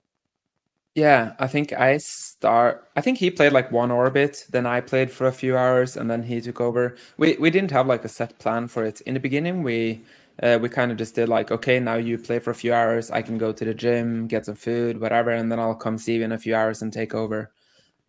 Yeah, 0.96 1.34
I 1.40 1.48
think 1.48 1.72
I 1.72 1.98
start. 1.98 2.90
I 2.98 3.02
think 3.02 3.20
he 3.20 3.32
played 3.32 3.54
like 3.54 3.72
one 3.72 3.92
orbit, 3.92 4.46
then 4.50 4.66
I 4.66 4.82
played 4.82 5.12
for 5.12 5.28
a 5.28 5.32
few 5.32 5.58
hours, 5.58 5.96
and 5.96 6.10
then 6.10 6.24
he 6.24 6.40
took 6.40 6.62
over. 6.62 6.96
We 7.18 7.36
we 7.38 7.50
didn't 7.52 7.72
have 7.72 7.86
like 7.86 8.06
a 8.06 8.10
set 8.10 8.40
plan 8.40 8.70
for 8.70 8.86
it 8.86 9.02
in 9.02 9.14
the 9.14 9.20
beginning. 9.20 9.62
We 9.62 10.04
uh, 10.44 10.60
we 10.62 10.70
kind 10.70 10.92
of 10.92 10.98
just 10.98 11.16
did 11.16 11.30
like, 11.30 11.52
okay, 11.52 11.80
now 11.80 11.96
you 11.96 12.18
play 12.18 12.40
for 12.40 12.52
a 12.52 12.56
few 12.56 12.74
hours. 12.74 13.12
I 13.12 13.22
can 13.22 13.38
go 13.38 13.52
to 13.52 13.66
the 13.66 13.74
gym, 13.74 14.28
get 14.28 14.46
some 14.46 14.56
food, 14.56 15.00
whatever, 15.00 15.32
and 15.32 15.52
then 15.52 15.60
I'll 15.60 15.76
come 15.76 15.98
see 15.98 16.16
you 16.16 16.24
in 16.24 16.32
a 16.32 16.38
few 16.38 16.56
hours 16.56 16.82
and 16.82 16.92
take 16.92 17.14
over. 17.14 17.52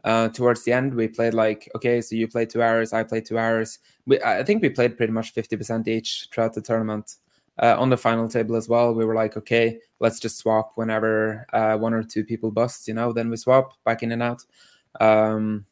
Uh, 0.05 0.29
towards 0.29 0.63
the 0.63 0.73
end, 0.73 0.95
we 0.95 1.09
played 1.09 1.35
like, 1.35 1.69
okay, 1.75 2.01
so 2.01 2.15
you 2.15 2.29
play 2.29 2.47
two 2.47 2.63
hours, 2.63 2.93
I 2.93 3.03
play 3.03 3.21
two 3.21 3.39
hours. 3.39 3.81
We, 4.07 4.21
I 4.23 4.45
think 4.45 4.63
we 4.63 4.69
played 4.69 4.97
pretty 4.97 5.13
much 5.13 5.33
fifty 5.33 5.57
percent 5.57 5.89
each 5.89 6.29
throughout 6.33 6.55
the 6.55 6.63
tournament. 6.63 7.17
Uh, 7.59 7.75
on 7.79 7.89
the 7.89 7.97
final 7.97 8.29
table 8.29 8.55
as 8.55 8.69
well, 8.69 8.95
we 8.95 9.05
were 9.05 9.15
like, 9.15 9.37
okay, 9.37 9.79
let's 9.99 10.21
just 10.21 10.37
swap 10.37 10.73
whenever 10.75 11.47
uh, 11.53 11.77
one 11.77 11.95
or 11.95 12.03
two 12.03 12.23
people 12.23 12.51
bust, 12.51 12.87
you 12.87 12.95
know. 12.95 13.13
Then 13.13 13.31
we 13.31 13.37
swap 13.37 13.83
back 13.83 14.03
in 14.03 14.13
and 14.13 14.23
out. 14.23 14.45
Um, 15.01 15.65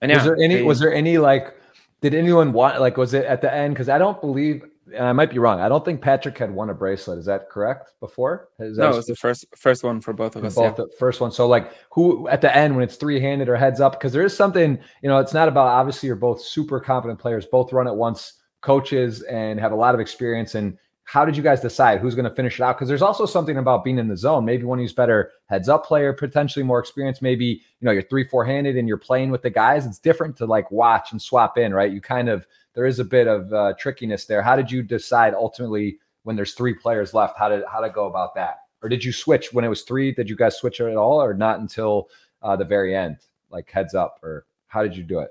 and 0.00 0.10
yeah, 0.10 0.18
was 0.18 0.24
there 0.24 0.36
any? 0.40 0.56
We, 0.56 0.62
was 0.62 0.78
there 0.78 0.94
any 0.94 1.18
like? 1.18 1.52
Did 2.00 2.14
anyone 2.14 2.52
want 2.52 2.80
like? 2.80 2.96
Was 2.96 3.12
it 3.12 3.24
at 3.24 3.42
the 3.42 3.52
end? 3.52 3.74
Because 3.74 3.88
I 3.88 3.98
don't 3.98 4.20
believe 4.20 4.64
and 4.94 5.04
I 5.04 5.12
might 5.12 5.30
be 5.30 5.38
wrong. 5.38 5.60
I 5.60 5.68
don't 5.68 5.84
think 5.84 6.00
Patrick 6.00 6.36
had 6.38 6.50
won 6.50 6.70
a 6.70 6.74
bracelet. 6.74 7.18
Is 7.18 7.26
that 7.26 7.48
correct? 7.50 7.92
Before? 8.00 8.48
Is 8.58 8.78
no, 8.78 8.90
it 8.90 8.96
was 8.96 9.06
the 9.06 9.16
first 9.16 9.44
first 9.56 9.82
one 9.84 10.00
for 10.00 10.12
both 10.12 10.36
of 10.36 10.44
us. 10.44 10.54
Both 10.54 10.78
yeah. 10.78 10.84
the 10.84 10.90
first 10.98 11.20
one. 11.20 11.32
So 11.32 11.46
like, 11.46 11.72
who 11.90 12.28
at 12.28 12.40
the 12.40 12.54
end 12.54 12.74
when 12.74 12.84
it's 12.84 12.96
three 12.96 13.20
handed 13.20 13.48
or 13.48 13.56
heads 13.56 13.80
up? 13.80 13.92
Because 13.92 14.12
there 14.12 14.24
is 14.24 14.36
something. 14.36 14.78
You 15.02 15.08
know, 15.08 15.18
it's 15.18 15.34
not 15.34 15.48
about 15.48 15.66
obviously 15.68 16.06
you're 16.06 16.16
both 16.16 16.40
super 16.40 16.80
competent 16.80 17.18
players, 17.18 17.46
both 17.46 17.72
Run 17.72 17.86
It 17.86 17.94
Once, 17.94 18.34
coaches, 18.60 19.22
and 19.22 19.58
have 19.60 19.72
a 19.72 19.76
lot 19.76 19.94
of 19.94 20.00
experience. 20.00 20.54
And 20.54 20.78
how 21.04 21.24
did 21.24 21.36
you 21.36 21.42
guys 21.42 21.60
decide 21.60 22.00
who's 22.00 22.14
going 22.14 22.28
to 22.28 22.34
finish 22.34 22.58
it 22.58 22.62
out? 22.62 22.76
Because 22.76 22.88
there's 22.88 23.02
also 23.02 23.26
something 23.26 23.58
about 23.58 23.84
being 23.84 23.98
in 23.98 24.08
the 24.08 24.16
zone. 24.16 24.44
Maybe 24.44 24.64
one 24.64 24.78
who's 24.78 24.92
better 24.92 25.32
heads 25.46 25.68
up 25.68 25.84
player, 25.84 26.12
potentially 26.12 26.64
more 26.64 26.78
experienced. 26.78 27.22
Maybe 27.22 27.44
you 27.44 27.84
know 27.86 27.90
you're 27.90 28.02
three 28.02 28.24
four 28.24 28.44
handed 28.44 28.76
and 28.76 28.88
you're 28.88 28.96
playing 28.96 29.30
with 29.30 29.42
the 29.42 29.50
guys. 29.50 29.84
It's 29.84 29.98
different 29.98 30.36
to 30.36 30.46
like 30.46 30.70
watch 30.70 31.12
and 31.12 31.20
swap 31.20 31.58
in, 31.58 31.74
right? 31.74 31.92
You 31.92 32.00
kind 32.00 32.28
of 32.28 32.46
there 32.74 32.86
is 32.86 32.98
a 32.98 33.04
bit 33.04 33.26
of 33.26 33.52
uh, 33.52 33.74
trickiness 33.78 34.24
there. 34.24 34.42
How 34.42 34.56
did 34.56 34.70
you 34.70 34.82
decide 34.82 35.34
ultimately 35.34 35.98
when 36.22 36.36
there's 36.36 36.54
three 36.54 36.74
players 36.74 37.14
left? 37.14 37.38
How 37.38 37.48
did 37.48 37.64
how 37.70 37.80
to 37.80 37.90
go 37.90 38.06
about 38.06 38.34
that? 38.34 38.60
Or 38.82 38.88
did 38.88 39.04
you 39.04 39.12
switch 39.12 39.52
when 39.52 39.64
it 39.64 39.68
was 39.68 39.82
three? 39.82 40.12
Did 40.12 40.28
you 40.28 40.36
guys 40.36 40.56
switch 40.56 40.80
at 40.80 40.96
all, 40.96 41.22
or 41.22 41.34
not 41.34 41.60
until 41.60 42.08
uh, 42.42 42.56
the 42.56 42.64
very 42.64 42.96
end, 42.96 43.18
like 43.50 43.70
heads 43.70 43.94
up? 43.94 44.18
Or 44.22 44.46
how 44.66 44.82
did 44.82 44.96
you 44.96 45.04
do 45.04 45.20
it? 45.20 45.30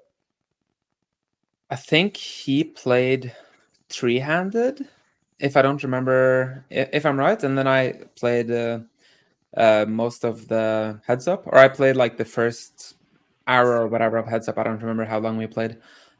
I 1.69 1.75
think 1.75 2.17
he 2.17 2.63
played 2.63 3.33
three 3.89 4.19
handed, 4.19 4.87
if 5.39 5.57
I 5.57 5.61
don't 5.61 5.81
remember, 5.83 6.65
if 6.69 7.05
I'm 7.05 7.17
right. 7.17 7.41
And 7.43 7.57
then 7.57 7.67
I 7.67 7.93
played 8.15 8.51
uh, 8.51 8.79
uh, 9.55 9.85
most 9.87 10.23
of 10.23 10.47
the 10.47 11.01
heads 11.07 11.27
up, 11.27 11.47
or 11.47 11.57
I 11.57 11.67
played 11.67 11.95
like 11.95 12.17
the 12.17 12.25
first 12.25 12.95
hour 13.47 13.81
or 13.81 13.87
whatever 13.87 14.17
of 14.17 14.27
heads 14.27 14.47
up. 14.47 14.57
I 14.57 14.63
don't 14.63 14.81
remember 14.81 15.05
how 15.05 15.19
long 15.19 15.37
we 15.37 15.47
played. 15.47 15.77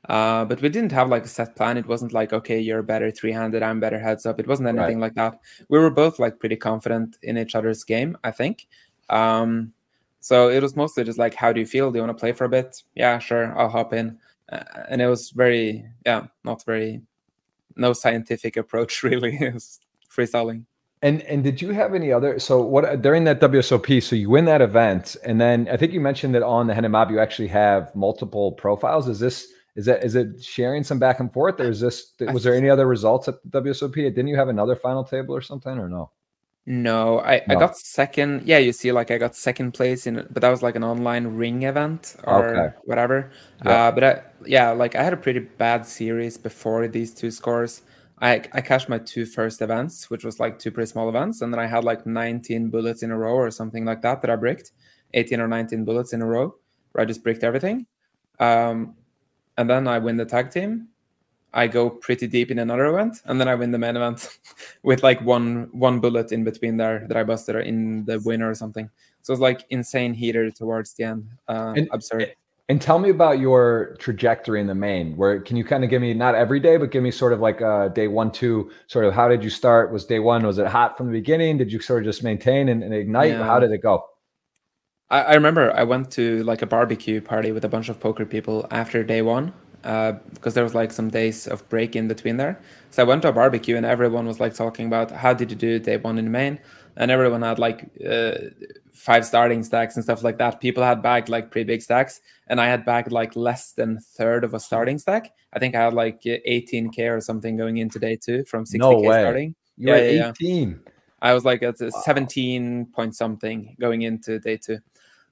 Uh, 0.09 0.45
but 0.45 0.61
we 0.61 0.69
didn't 0.69 0.91
have 0.91 1.09
like 1.09 1.25
a 1.25 1.27
set 1.27 1.55
plan. 1.55 1.77
It 1.77 1.85
wasn't 1.85 2.13
like, 2.13 2.33
okay, 2.33 2.59
you're 2.59 2.81
better 2.81 3.11
three 3.11 3.31
handed, 3.31 3.61
I'm 3.61 3.79
better 3.79 3.99
heads 3.99 4.25
up. 4.25 4.39
It 4.39 4.47
wasn't 4.47 4.69
anything 4.69 4.99
right. 4.99 5.07
like 5.07 5.15
that. 5.15 5.39
We 5.69 5.77
were 5.77 5.91
both 5.91 6.19
like 6.19 6.39
pretty 6.39 6.55
confident 6.55 7.17
in 7.21 7.37
each 7.37 7.55
other's 7.55 7.83
game, 7.83 8.17
I 8.23 8.31
think. 8.31 8.67
Um, 9.09 9.73
so 10.19 10.49
it 10.49 10.61
was 10.61 10.75
mostly 10.75 11.03
just 11.03 11.19
like, 11.19 11.35
how 11.35 11.53
do 11.53 11.59
you 11.59 11.65
feel? 11.65 11.91
Do 11.91 11.97
you 11.99 12.03
want 12.03 12.17
to 12.17 12.19
play 12.19 12.31
for 12.31 12.45
a 12.45 12.49
bit? 12.49 12.81
Yeah, 12.95 13.19
sure, 13.19 13.57
I'll 13.57 13.69
hop 13.69 13.93
in. 13.93 14.17
Uh, 14.51 14.63
and 14.89 15.01
it 15.01 15.07
was 15.07 15.29
very, 15.31 15.85
yeah, 16.05 16.27
not 16.43 16.63
very, 16.65 17.01
no 17.75 17.93
scientific 17.93 18.57
approach 18.57 19.03
really. 19.03 19.37
it 19.39 19.53
was 19.53 19.79
freestyling. 20.09 20.65
And 21.03 21.23
and 21.23 21.43
did 21.43 21.61
you 21.63 21.71
have 21.71 21.95
any 21.95 22.11
other? 22.11 22.37
So 22.37 22.61
what 22.61 23.01
during 23.01 23.23
that 23.23 23.41
WSOP? 23.41 24.03
So 24.03 24.15
you 24.15 24.29
win 24.29 24.45
that 24.45 24.61
event, 24.61 25.15
and 25.25 25.41
then 25.41 25.67
I 25.71 25.75
think 25.75 25.93
you 25.93 25.99
mentioned 25.99 26.35
that 26.35 26.43
on 26.43 26.67
the 26.67 26.89
Mob 26.89 27.09
you 27.09 27.19
actually 27.19 27.47
have 27.47 27.95
multiple 27.95 28.51
profiles. 28.51 29.07
Is 29.07 29.19
this 29.19 29.47
is 29.75 29.85
that 29.85 30.03
is 30.03 30.15
it 30.15 30.43
sharing 30.43 30.83
some 30.83 30.99
back 30.99 31.19
and 31.19 31.31
forth, 31.31 31.59
or 31.59 31.69
is 31.69 31.79
this 31.79 32.13
was 32.19 32.43
there 32.43 32.55
any 32.55 32.69
other 32.69 32.87
results 32.87 33.27
at 33.27 33.35
the 33.43 33.61
WSOP? 33.61 33.95
Didn't 33.95 34.27
you 34.27 34.35
have 34.35 34.49
another 34.49 34.75
final 34.75 35.03
table 35.03 35.33
or 35.35 35.41
something, 35.41 35.77
or 35.77 35.87
no? 35.87 36.11
No, 36.65 37.19
I, 37.19 37.41
no. 37.47 37.55
I 37.55 37.59
got 37.59 37.75
second. 37.77 38.43
Yeah, 38.45 38.59
you 38.59 38.71
see, 38.71 38.91
like 38.91 39.09
I 39.09 39.17
got 39.17 39.35
second 39.35 39.71
place 39.71 40.05
in, 40.05 40.27
but 40.29 40.41
that 40.41 40.49
was 40.49 40.61
like 40.61 40.75
an 40.75 40.83
online 40.83 41.25
ring 41.27 41.63
event 41.63 42.15
or 42.25 42.55
okay. 42.55 42.75
whatever. 42.83 43.31
Yeah. 43.65 43.87
Uh, 43.87 43.91
but 43.91 44.03
I, 44.03 44.21
yeah, 44.45 44.69
like 44.71 44.95
I 44.95 45.03
had 45.03 45.13
a 45.13 45.17
pretty 45.17 45.39
bad 45.39 45.85
series 45.87 46.37
before 46.37 46.87
these 46.87 47.13
two 47.13 47.31
scores. 47.31 47.81
I 48.21 48.43
I 48.53 48.61
cashed 48.61 48.89
my 48.89 48.99
two 48.99 49.25
first 49.25 49.61
events, 49.61 50.09
which 50.11 50.23
was 50.23 50.39
like 50.39 50.59
two 50.59 50.69
pretty 50.69 50.91
small 50.91 51.09
events, 51.09 51.41
and 51.41 51.51
then 51.51 51.59
I 51.59 51.65
had 51.65 51.83
like 51.83 52.05
19 52.05 52.69
bullets 52.69 53.01
in 53.01 53.09
a 53.09 53.17
row 53.17 53.33
or 53.33 53.49
something 53.49 53.83
like 53.83 54.03
that 54.03 54.21
that 54.21 54.29
I 54.29 54.35
bricked, 54.35 54.71
18 55.15 55.39
or 55.39 55.47
19 55.47 55.83
bullets 55.83 56.13
in 56.13 56.21
a 56.21 56.27
row, 56.27 56.55
where 56.91 57.01
I 57.01 57.05
just 57.05 57.23
bricked 57.23 57.43
everything. 57.43 57.87
Um, 58.39 58.95
and 59.57 59.69
then 59.69 59.87
I 59.87 59.99
win 59.99 60.17
the 60.17 60.25
tag 60.25 60.51
team. 60.51 60.87
I 61.53 61.67
go 61.67 61.89
pretty 61.89 62.27
deep 62.27 62.49
in 62.49 62.59
another 62.59 62.85
event, 62.85 63.21
and 63.25 63.39
then 63.39 63.47
I 63.47 63.55
win 63.55 63.71
the 63.71 63.77
main 63.77 63.97
event 63.97 64.39
with 64.83 65.03
like 65.03 65.21
one 65.21 65.67
one 65.71 65.99
bullet 65.99 66.31
in 66.31 66.43
between 66.43 66.77
there 66.77 67.05
that 67.07 67.17
I 67.17 67.23
busted 67.23 67.55
in 67.67 68.05
the 68.05 68.19
winner 68.19 68.49
or 68.49 68.55
something. 68.55 68.89
So 69.21 69.33
it's 69.33 69.41
like 69.41 69.65
insane 69.69 70.13
heater 70.13 70.49
towards 70.49 70.93
the 70.93 71.03
end. 71.03 71.27
Uh, 71.47 71.73
and, 71.75 71.89
absurd. 71.91 72.35
And 72.69 72.81
tell 72.81 72.99
me 72.99 73.09
about 73.09 73.39
your 73.39 73.97
trajectory 73.99 74.61
in 74.61 74.67
the 74.67 74.75
main. 74.75 75.17
Where 75.17 75.41
can 75.41 75.57
you 75.57 75.65
kind 75.65 75.83
of 75.83 75.89
give 75.89 76.01
me 76.01 76.13
not 76.13 76.35
every 76.35 76.61
day, 76.61 76.77
but 76.77 76.89
give 76.89 77.03
me 77.03 77.11
sort 77.11 77.33
of 77.33 77.41
like 77.41 77.61
uh, 77.61 77.89
day 77.89 78.07
one, 78.07 78.31
two. 78.31 78.71
Sort 78.87 79.03
of 79.03 79.13
how 79.13 79.27
did 79.27 79.43
you 79.43 79.49
start? 79.49 79.91
Was 79.91 80.05
day 80.05 80.19
one 80.19 80.45
was 80.45 80.57
it 80.57 80.67
hot 80.67 80.97
from 80.97 81.07
the 81.07 81.11
beginning? 81.11 81.57
Did 81.57 81.69
you 81.69 81.81
sort 81.81 81.99
of 81.99 82.05
just 82.05 82.23
maintain 82.23 82.69
and, 82.69 82.81
and 82.81 82.93
ignite? 82.93 83.31
Yeah. 83.31 83.43
How 83.43 83.59
did 83.59 83.71
it 83.71 83.79
go? 83.79 84.05
I, 85.11 85.21
I 85.21 85.33
remember 85.35 85.71
I 85.75 85.83
went 85.83 86.09
to 86.11 86.43
like 86.43 86.61
a 86.63 86.65
barbecue 86.65 87.21
party 87.21 87.51
with 87.51 87.63
a 87.63 87.69
bunch 87.69 87.89
of 87.89 87.99
poker 87.99 88.25
people 88.25 88.65
after 88.71 89.03
day 89.03 89.21
one 89.21 89.53
uh, 89.83 90.13
because 90.33 90.53
there 90.53 90.63
was 90.63 90.73
like 90.73 90.91
some 90.91 91.09
days 91.09 91.47
of 91.47 91.67
break 91.69 91.95
in 91.95 92.07
between 92.07 92.37
there. 92.37 92.59
So 92.91 93.03
I 93.03 93.05
went 93.05 93.21
to 93.23 93.29
a 93.29 93.31
barbecue 93.31 93.77
and 93.77 93.85
everyone 93.85 94.25
was 94.25 94.39
like 94.39 94.55
talking 94.55 94.87
about 94.87 95.11
how 95.11 95.33
did 95.33 95.51
you 95.51 95.57
do 95.57 95.79
day 95.79 95.97
one 95.97 96.17
in 96.17 96.31
main, 96.31 96.59
and 96.97 97.11
everyone 97.11 97.41
had 97.41 97.59
like 97.59 97.89
uh, 98.07 98.33
five 98.93 99.25
starting 99.25 99.63
stacks 99.63 99.95
and 99.95 100.03
stuff 100.03 100.23
like 100.23 100.37
that. 100.37 100.59
People 100.61 100.83
had 100.83 101.01
bagged 101.01 101.29
like 101.29 101.51
pretty 101.51 101.65
big 101.65 101.81
stacks, 101.81 102.21
and 102.47 102.59
I 102.59 102.67
had 102.67 102.85
bagged 102.85 103.11
like 103.11 103.35
less 103.35 103.73
than 103.73 103.99
third 103.99 104.43
of 104.43 104.53
a 104.53 104.59
starting 104.59 104.97
stack. 104.97 105.33
I 105.53 105.59
think 105.59 105.75
I 105.75 105.83
had 105.83 105.93
like 105.93 106.21
18k 106.23 107.11
or 107.11 107.21
something 107.21 107.57
going 107.57 107.77
into 107.77 107.99
day 107.99 108.17
two 108.17 108.45
from 108.45 108.65
60k 108.65 108.77
no 108.77 109.01
starting. 109.01 109.55
You're 109.77 109.97
yeah, 109.97 110.29
18. 110.29 110.69
Yeah. 110.69 110.91
I 111.23 111.33
was 111.33 111.45
like 111.45 111.61
at 111.63 111.79
wow. 111.79 111.89
17 111.89 112.87
point 112.87 113.15
something 113.15 113.75
going 113.79 114.01
into 114.01 114.39
day 114.39 114.57
two. 114.57 114.79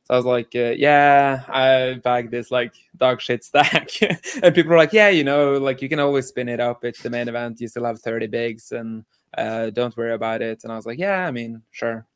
So 0.09 0.15
I 0.15 0.17
was 0.17 0.25
like, 0.25 0.55
uh, 0.55 0.73
yeah, 0.75 1.43
I 1.47 1.99
bagged 2.03 2.31
this 2.31 2.49
like 2.49 2.73
dog 2.97 3.21
shit 3.21 3.43
stack. 3.43 3.91
and 4.41 4.55
people 4.55 4.71
were 4.71 4.77
like, 4.77 4.91
yeah, 4.91 5.09
you 5.09 5.23
know, 5.23 5.59
like 5.59 5.83
you 5.83 5.89
can 5.89 5.99
always 5.99 6.25
spin 6.25 6.49
it 6.49 6.59
up. 6.59 6.83
It's 6.83 7.03
the 7.03 7.11
main 7.11 7.27
event. 7.27 7.61
You 7.61 7.67
still 7.67 7.85
have 7.85 8.01
30 8.01 8.25
bigs 8.25 8.71
and 8.71 9.05
uh, 9.37 9.69
don't 9.69 9.95
worry 9.95 10.13
about 10.13 10.41
it. 10.41 10.63
And 10.63 10.73
I 10.73 10.77
was 10.77 10.87
like, 10.87 10.97
yeah, 10.97 11.27
I 11.27 11.31
mean, 11.31 11.61
sure. 11.69 12.07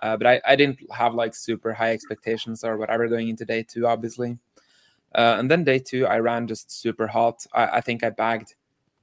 Uh, 0.00 0.16
but 0.16 0.28
I, 0.28 0.40
I 0.46 0.54
didn't 0.54 0.78
have 0.92 1.14
like 1.14 1.34
super 1.34 1.72
high 1.72 1.90
expectations 1.90 2.62
or 2.62 2.76
whatever 2.76 3.08
going 3.08 3.28
into 3.28 3.44
day 3.44 3.64
two, 3.64 3.84
obviously. 3.84 4.38
Uh, 5.12 5.34
and 5.40 5.50
then 5.50 5.64
day 5.64 5.80
two, 5.80 6.06
I 6.06 6.20
ran 6.20 6.46
just 6.46 6.70
super 6.70 7.08
hot. 7.08 7.44
I, 7.52 7.66
I 7.66 7.80
think 7.80 8.04
I 8.04 8.10
bagged 8.10 8.54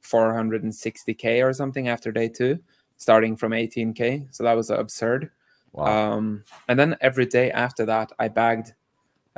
460K 0.03 1.45
or 1.45 1.51
something 1.51 1.89
after 1.89 2.13
day 2.13 2.29
two, 2.29 2.59
starting 2.95 3.35
from 3.35 3.51
18K. 3.51 4.29
So 4.31 4.45
that 4.45 4.53
was 4.53 4.69
absurd. 4.69 5.31
Wow. 5.73 6.13
Um, 6.13 6.43
and 6.67 6.79
then 6.79 6.95
every 7.01 7.25
day 7.25 7.51
after 7.51 7.85
that, 7.85 8.11
I 8.19 8.27
bagged 8.27 8.73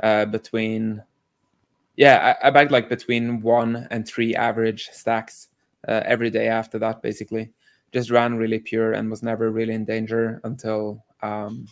uh, 0.02 0.24
between, 0.26 1.02
yeah, 1.96 2.36
I, 2.42 2.48
I, 2.48 2.50
bagged 2.50 2.70
like 2.70 2.88
between 2.88 3.42
one 3.42 3.86
and 3.90 4.06
three 4.06 4.34
average 4.34 4.88
stacks 4.92 5.48
uh, 5.86 6.02
every 6.04 6.30
day 6.30 6.48
after 6.48 6.78
that, 6.78 7.02
basically. 7.02 7.50
Just 7.92 8.10
ran 8.10 8.36
really 8.36 8.58
pure 8.58 8.92
and 8.92 9.10
was 9.10 9.22
never 9.22 9.50
really 9.50 9.74
in 9.74 9.84
danger 9.84 10.40
until 10.44 11.04
um, 11.22 11.66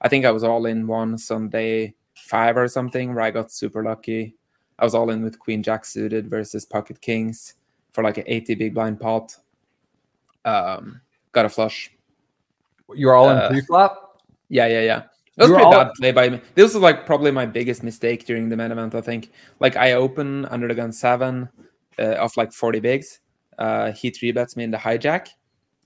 I 0.00 0.08
think 0.08 0.24
I 0.24 0.30
was 0.30 0.44
all 0.44 0.66
in 0.66 0.86
once 0.86 1.30
on 1.30 1.48
day 1.48 1.94
five 2.14 2.56
or 2.56 2.68
something 2.68 3.14
where 3.14 3.24
I 3.24 3.30
got 3.30 3.50
super 3.50 3.82
lucky. 3.82 4.36
I 4.78 4.84
was 4.84 4.94
all 4.94 5.10
in 5.10 5.22
with 5.22 5.38
Queen 5.38 5.62
Jack 5.62 5.84
suited 5.84 6.28
versus 6.28 6.64
Pocket 6.64 7.00
Kings 7.00 7.54
for 7.92 8.02
like 8.02 8.18
an 8.18 8.24
80 8.26 8.54
big 8.56 8.74
blind 8.74 9.00
pot. 9.00 9.36
Um, 10.44 11.00
got 11.32 11.44
a 11.44 11.48
flush 11.48 11.90
you're 12.94 13.14
all 13.14 13.28
uh, 13.28 13.46
in 13.46 13.52
pre-flop. 13.52 14.22
Yeah, 14.48 14.66
yeah, 14.66 14.80
yeah. 14.80 15.02
That 15.36 15.44
was 15.44 15.50
pretty 15.50 15.64
all... 15.64 15.72
bad 15.72 15.92
play 15.94 16.12
by 16.12 16.28
me. 16.28 16.40
This 16.54 16.74
was 16.74 16.82
like 16.82 17.06
probably 17.06 17.30
my 17.30 17.46
biggest 17.46 17.82
mistake 17.82 18.26
during 18.26 18.48
the 18.48 18.56
main 18.56 18.70
event. 18.70 18.94
I 18.94 19.00
think. 19.00 19.30
Like 19.60 19.76
I 19.76 19.92
open 19.92 20.44
under 20.46 20.68
the 20.68 20.74
gun 20.74 20.92
seven 20.92 21.48
uh, 21.98 22.16
of 22.16 22.36
like 22.36 22.52
forty 22.52 22.80
bigs. 22.80 23.20
Uh, 23.58 23.92
he 23.92 24.10
three 24.10 24.32
bets 24.32 24.56
me 24.56 24.64
in 24.64 24.70
the 24.70 24.76
hijack, 24.78 25.28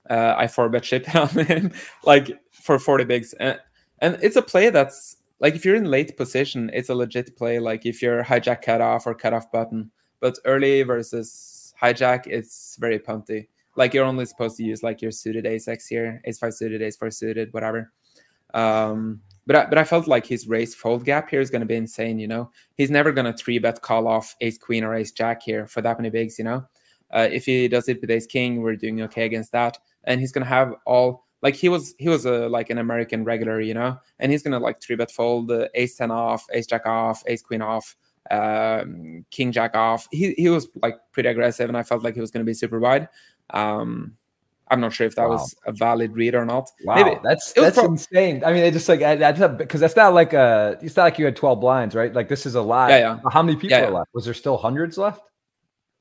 Uh, 0.09 0.33
I 0.37 0.47
four 0.47 0.69
bet 0.69 0.83
chip 0.83 1.13
on 1.15 1.27
him 1.29 1.71
like 2.03 2.39
for 2.51 2.79
40 2.79 3.03
bigs. 3.05 3.33
And, 3.33 3.59
and 3.99 4.17
it's 4.21 4.35
a 4.35 4.41
play 4.41 4.69
that's 4.69 5.17
like 5.39 5.55
if 5.55 5.65
you're 5.65 5.75
in 5.75 5.85
late 5.85 6.17
position, 6.17 6.71
it's 6.73 6.89
a 6.89 6.95
legit 6.95 7.35
play. 7.37 7.59
Like 7.59 7.85
if 7.85 8.01
you're 8.01 8.23
hijack 8.23 8.61
cut 8.61 8.81
off 8.81 9.05
or 9.05 9.13
cut 9.13 9.33
off 9.33 9.51
button, 9.51 9.91
but 10.19 10.39
early 10.45 10.81
versus 10.83 11.73
hijack, 11.81 12.25
it's 12.25 12.77
very 12.79 12.99
punty. 12.99 13.47
Like 13.77 13.93
you're 13.93 14.05
only 14.05 14.25
supposed 14.25 14.57
to 14.57 14.63
use 14.63 14.83
like 14.83 15.01
your 15.01 15.11
suited 15.11 15.45
ace 15.45 15.67
x 15.67 15.87
here, 15.87 16.21
ace 16.25 16.39
five 16.39 16.53
suited, 16.53 16.81
ace 16.81 16.97
four 16.97 17.11
suited, 17.11 17.53
whatever. 17.53 17.93
Um, 18.53 19.21
but 19.45 19.55
I, 19.55 19.65
but 19.65 19.77
I 19.77 19.83
felt 19.83 20.07
like 20.07 20.25
his 20.25 20.47
raise 20.47 20.75
fold 20.75 21.05
gap 21.05 21.29
here 21.29 21.39
is 21.39 21.49
going 21.49 21.61
to 21.61 21.67
be 21.67 21.75
insane. 21.75 22.19
You 22.19 22.27
know, 22.27 22.51
he's 22.75 22.91
never 22.91 23.11
going 23.11 23.31
to 23.31 23.33
three 23.37 23.59
bet 23.59 23.81
call 23.81 24.07
off 24.07 24.35
ace 24.41 24.57
queen 24.57 24.83
or 24.83 24.93
ace 24.93 25.11
jack 25.11 25.41
here 25.41 25.67
for 25.67 25.81
that 25.81 25.97
many 25.97 26.09
bigs. 26.09 26.37
You 26.37 26.45
know, 26.45 26.65
uh, 27.11 27.29
if 27.31 27.45
he 27.45 27.67
does 27.67 27.87
it 27.87 28.01
with 28.01 28.11
ace 28.11 28.25
king, 28.25 28.61
we're 28.61 28.75
doing 28.75 29.01
okay 29.03 29.25
against 29.25 29.53
that, 29.53 29.77
and 30.03 30.19
he's 30.19 30.31
going 30.31 30.43
to 30.43 30.49
have 30.49 30.73
all 30.85 31.25
like 31.41 31.55
he 31.55 31.69
was 31.69 31.95
he 31.97 32.09
was 32.09 32.25
a 32.25 32.49
like 32.49 32.69
an 32.69 32.77
American 32.77 33.23
regular, 33.23 33.61
you 33.61 33.73
know, 33.73 33.97
and 34.19 34.31
he's 34.31 34.43
going 34.43 34.53
to 34.53 34.59
like 34.59 34.81
three 34.81 34.95
bet 34.95 35.11
fold 35.11 35.47
the 35.47 35.69
ace 35.75 35.95
ten 35.95 36.11
off, 36.11 36.45
ace 36.51 36.67
jack 36.67 36.85
off, 36.85 37.23
ace 37.27 37.41
queen 37.41 37.61
off. 37.61 37.95
Um, 38.29 39.25
king 39.31 39.53
jack 39.53 39.73
off. 39.73 40.05
He 40.11 40.33
he 40.33 40.49
was 40.49 40.67
like 40.81 40.97
pretty 41.13 41.29
aggressive, 41.29 41.69
and 41.69 41.77
I 41.77 41.83
felt 41.83 42.03
like 42.03 42.15
he 42.15 42.19
was 42.19 42.31
going 42.31 42.45
to 42.45 42.49
be 42.49 42.53
super 42.53 42.79
wide. 42.79 43.07
Um, 43.51 44.17
I'm 44.69 44.81
not 44.81 44.93
sure 44.93 45.07
if 45.07 45.15
that 45.15 45.29
wow. 45.29 45.35
was 45.35 45.55
a 45.65 45.71
valid 45.71 46.13
read 46.13 46.35
or 46.35 46.45
not. 46.45 46.69
Wow, 46.83 46.95
Maybe. 46.95 47.19
that's 47.23 47.53
that's 47.53 47.77
pro- 47.77 47.85
insane. 47.85 48.43
I 48.43 48.51
mean, 48.51 48.63
it 48.63 48.71
just 48.71 48.89
like 48.89 48.99
that's 48.99 49.39
because 49.55 49.79
that's 49.79 49.95
not 49.95 50.13
like 50.13 50.33
a. 50.33 50.77
It's 50.81 50.97
not 50.97 51.03
like 51.03 51.19
you 51.19 51.25
had 51.25 51.35
12 51.35 51.59
blinds, 51.59 51.95
right? 51.95 52.13
Like 52.13 52.27
this 52.27 52.45
is 52.45 52.55
a 52.55 52.61
lot. 52.61 52.89
Yeah, 52.89 52.97
yeah. 52.97 53.19
How 53.31 53.41
many 53.41 53.55
people 53.55 53.77
yeah, 53.77 53.83
yeah. 53.83 53.89
left? 53.89 54.09
Was 54.13 54.25
there 54.25 54.33
still 54.33 54.57
hundreds 54.57 54.97
left? 54.97 55.21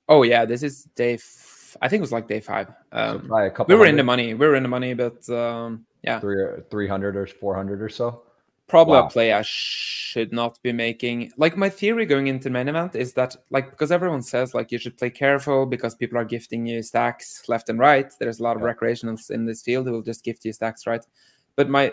Oh 0.09 0.23
yeah, 0.23 0.45
this 0.45 0.62
is 0.62 0.85
day. 0.97 1.15
F- 1.15 1.76
I 1.81 1.88
think 1.88 2.00
it 2.00 2.03
was 2.03 2.12
like 2.12 2.26
day 2.26 2.41
five. 2.41 2.69
Um, 2.91 3.26
so 3.29 3.37
a 3.37 3.50
couple. 3.50 3.67
We 3.73 3.75
were 3.75 3.87
hundred. 3.87 3.91
in 3.91 3.97
the 3.97 4.05
money. 4.05 4.35
We 4.35 4.47
were 4.47 4.57
in 4.57 4.62
the 4.62 4.69
money, 4.69 4.95
but 4.95 5.29
um, 5.31 5.87
yeah, 6.03 6.19
three 6.19 6.45
three 6.71 6.88
hundred 6.88 7.17
or 7.17 7.26
four 7.26 7.55
hundred 7.55 7.83
or 7.83 7.88
so. 7.88 8.23
Probably 8.68 8.99
wow. 8.99 9.06
a 9.06 9.11
play 9.11 9.32
I 9.32 9.42
should 9.42 10.32
not 10.32 10.61
be 10.62 10.73
making. 10.73 11.32
Like 11.37 11.56
my 11.56 11.68
theory 11.68 12.04
going 12.04 12.26
into 12.26 12.50
main 12.50 12.68
event 12.68 12.96
is 12.96 13.12
that 13.12 13.37
like 13.50 13.70
because 13.70 13.92
everyone 13.92 14.23
says 14.23 14.54
like 14.54 14.73
you 14.73 14.78
should 14.78 14.99
play 14.99 15.11
careful 15.11 15.66
because 15.66 15.94
people 15.94 16.18
are 16.18 16.25
gifting 16.25 16.66
you 16.66 16.82
stacks 16.82 17.49
left 17.49 17.68
and 17.68 17.78
right. 17.78 18.12
There's 18.18 18.40
a 18.40 18.42
lot 18.42 18.56
of 18.56 18.62
yeah. 18.62 18.73
recreationals 18.73 19.30
in 19.30 19.46
this 19.46 19.62
field 19.62 19.87
who 19.87 19.92
will 19.92 20.02
just 20.02 20.25
gift 20.25 20.44
you 20.44 20.52
stacks 20.52 20.87
right. 20.87 21.04
But 21.54 21.68
my 21.68 21.92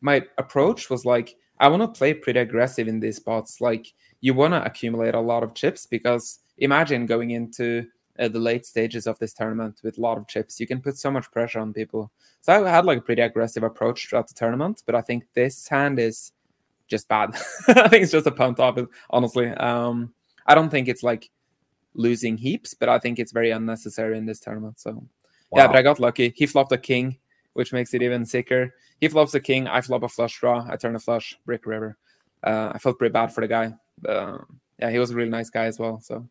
my 0.00 0.22
approach 0.38 0.90
was 0.90 1.04
like 1.04 1.36
I 1.58 1.68
want 1.68 1.82
to 1.82 1.98
play 1.98 2.14
pretty 2.14 2.38
aggressive 2.38 2.86
in 2.86 3.00
these 3.00 3.16
spots. 3.16 3.60
Like 3.60 3.92
you 4.20 4.34
want 4.34 4.54
to 4.54 4.64
accumulate 4.64 5.14
a 5.14 5.20
lot 5.20 5.42
of 5.42 5.54
chips 5.54 5.86
because 5.86 6.40
imagine 6.58 7.06
going 7.06 7.30
into 7.30 7.86
uh, 8.18 8.28
the 8.28 8.38
late 8.38 8.66
stages 8.66 9.06
of 9.06 9.18
this 9.18 9.32
tournament 9.32 9.80
with 9.82 9.98
a 9.98 10.00
lot 10.00 10.18
of 10.18 10.26
chips. 10.26 10.60
You 10.60 10.66
can 10.66 10.80
put 10.80 10.96
so 10.96 11.10
much 11.10 11.30
pressure 11.30 11.60
on 11.60 11.72
people. 11.72 12.10
So 12.40 12.64
I 12.64 12.68
had 12.68 12.84
like 12.84 12.98
a 12.98 13.02
pretty 13.02 13.22
aggressive 13.22 13.62
approach 13.62 14.08
throughout 14.08 14.28
the 14.28 14.34
tournament, 14.34 14.82
but 14.86 14.94
I 14.94 15.00
think 15.00 15.24
this 15.34 15.68
hand 15.68 15.98
is 15.98 16.32
just 16.88 17.08
bad. 17.08 17.34
I 17.68 17.88
think 17.88 18.02
it's 18.02 18.12
just 18.12 18.26
a 18.26 18.32
punt 18.32 18.60
off 18.60 18.78
honestly. 19.10 19.50
Um, 19.50 20.12
I 20.46 20.54
don't 20.54 20.70
think 20.70 20.88
it's 20.88 21.02
like 21.02 21.30
losing 21.94 22.36
heaps, 22.36 22.74
but 22.74 22.88
I 22.88 22.98
think 22.98 23.18
it's 23.18 23.32
very 23.32 23.50
unnecessary 23.50 24.16
in 24.16 24.26
this 24.26 24.40
tournament. 24.40 24.78
So 24.78 24.92
wow. 24.92 25.62
yeah, 25.62 25.66
but 25.66 25.76
I 25.76 25.82
got 25.82 26.00
lucky. 26.00 26.32
He 26.36 26.46
flopped 26.46 26.72
a 26.72 26.78
king, 26.78 27.18
which 27.54 27.72
makes 27.72 27.94
it 27.94 28.02
even 28.02 28.24
sicker. 28.24 28.74
He 29.00 29.08
flops 29.08 29.34
a 29.34 29.40
king, 29.40 29.66
I 29.66 29.80
flop 29.80 30.02
a 30.02 30.08
flush 30.08 30.38
draw, 30.38 30.66
I 30.70 30.76
turn 30.76 30.96
a 30.96 30.98
flush, 30.98 31.38
brick 31.44 31.66
river. 31.66 31.96
Uh, 32.42 32.70
I 32.72 32.78
felt 32.78 32.98
pretty 32.98 33.12
bad 33.12 33.32
for 33.32 33.40
the 33.40 33.48
guy. 33.48 33.74
Uh, 34.06 34.38
yeah, 34.78 34.90
he 34.90 34.98
was 34.98 35.10
a 35.10 35.14
really 35.14 35.30
nice 35.30 35.50
guy 35.50 35.64
as 35.64 35.78
well. 35.78 36.00
So 36.00 36.28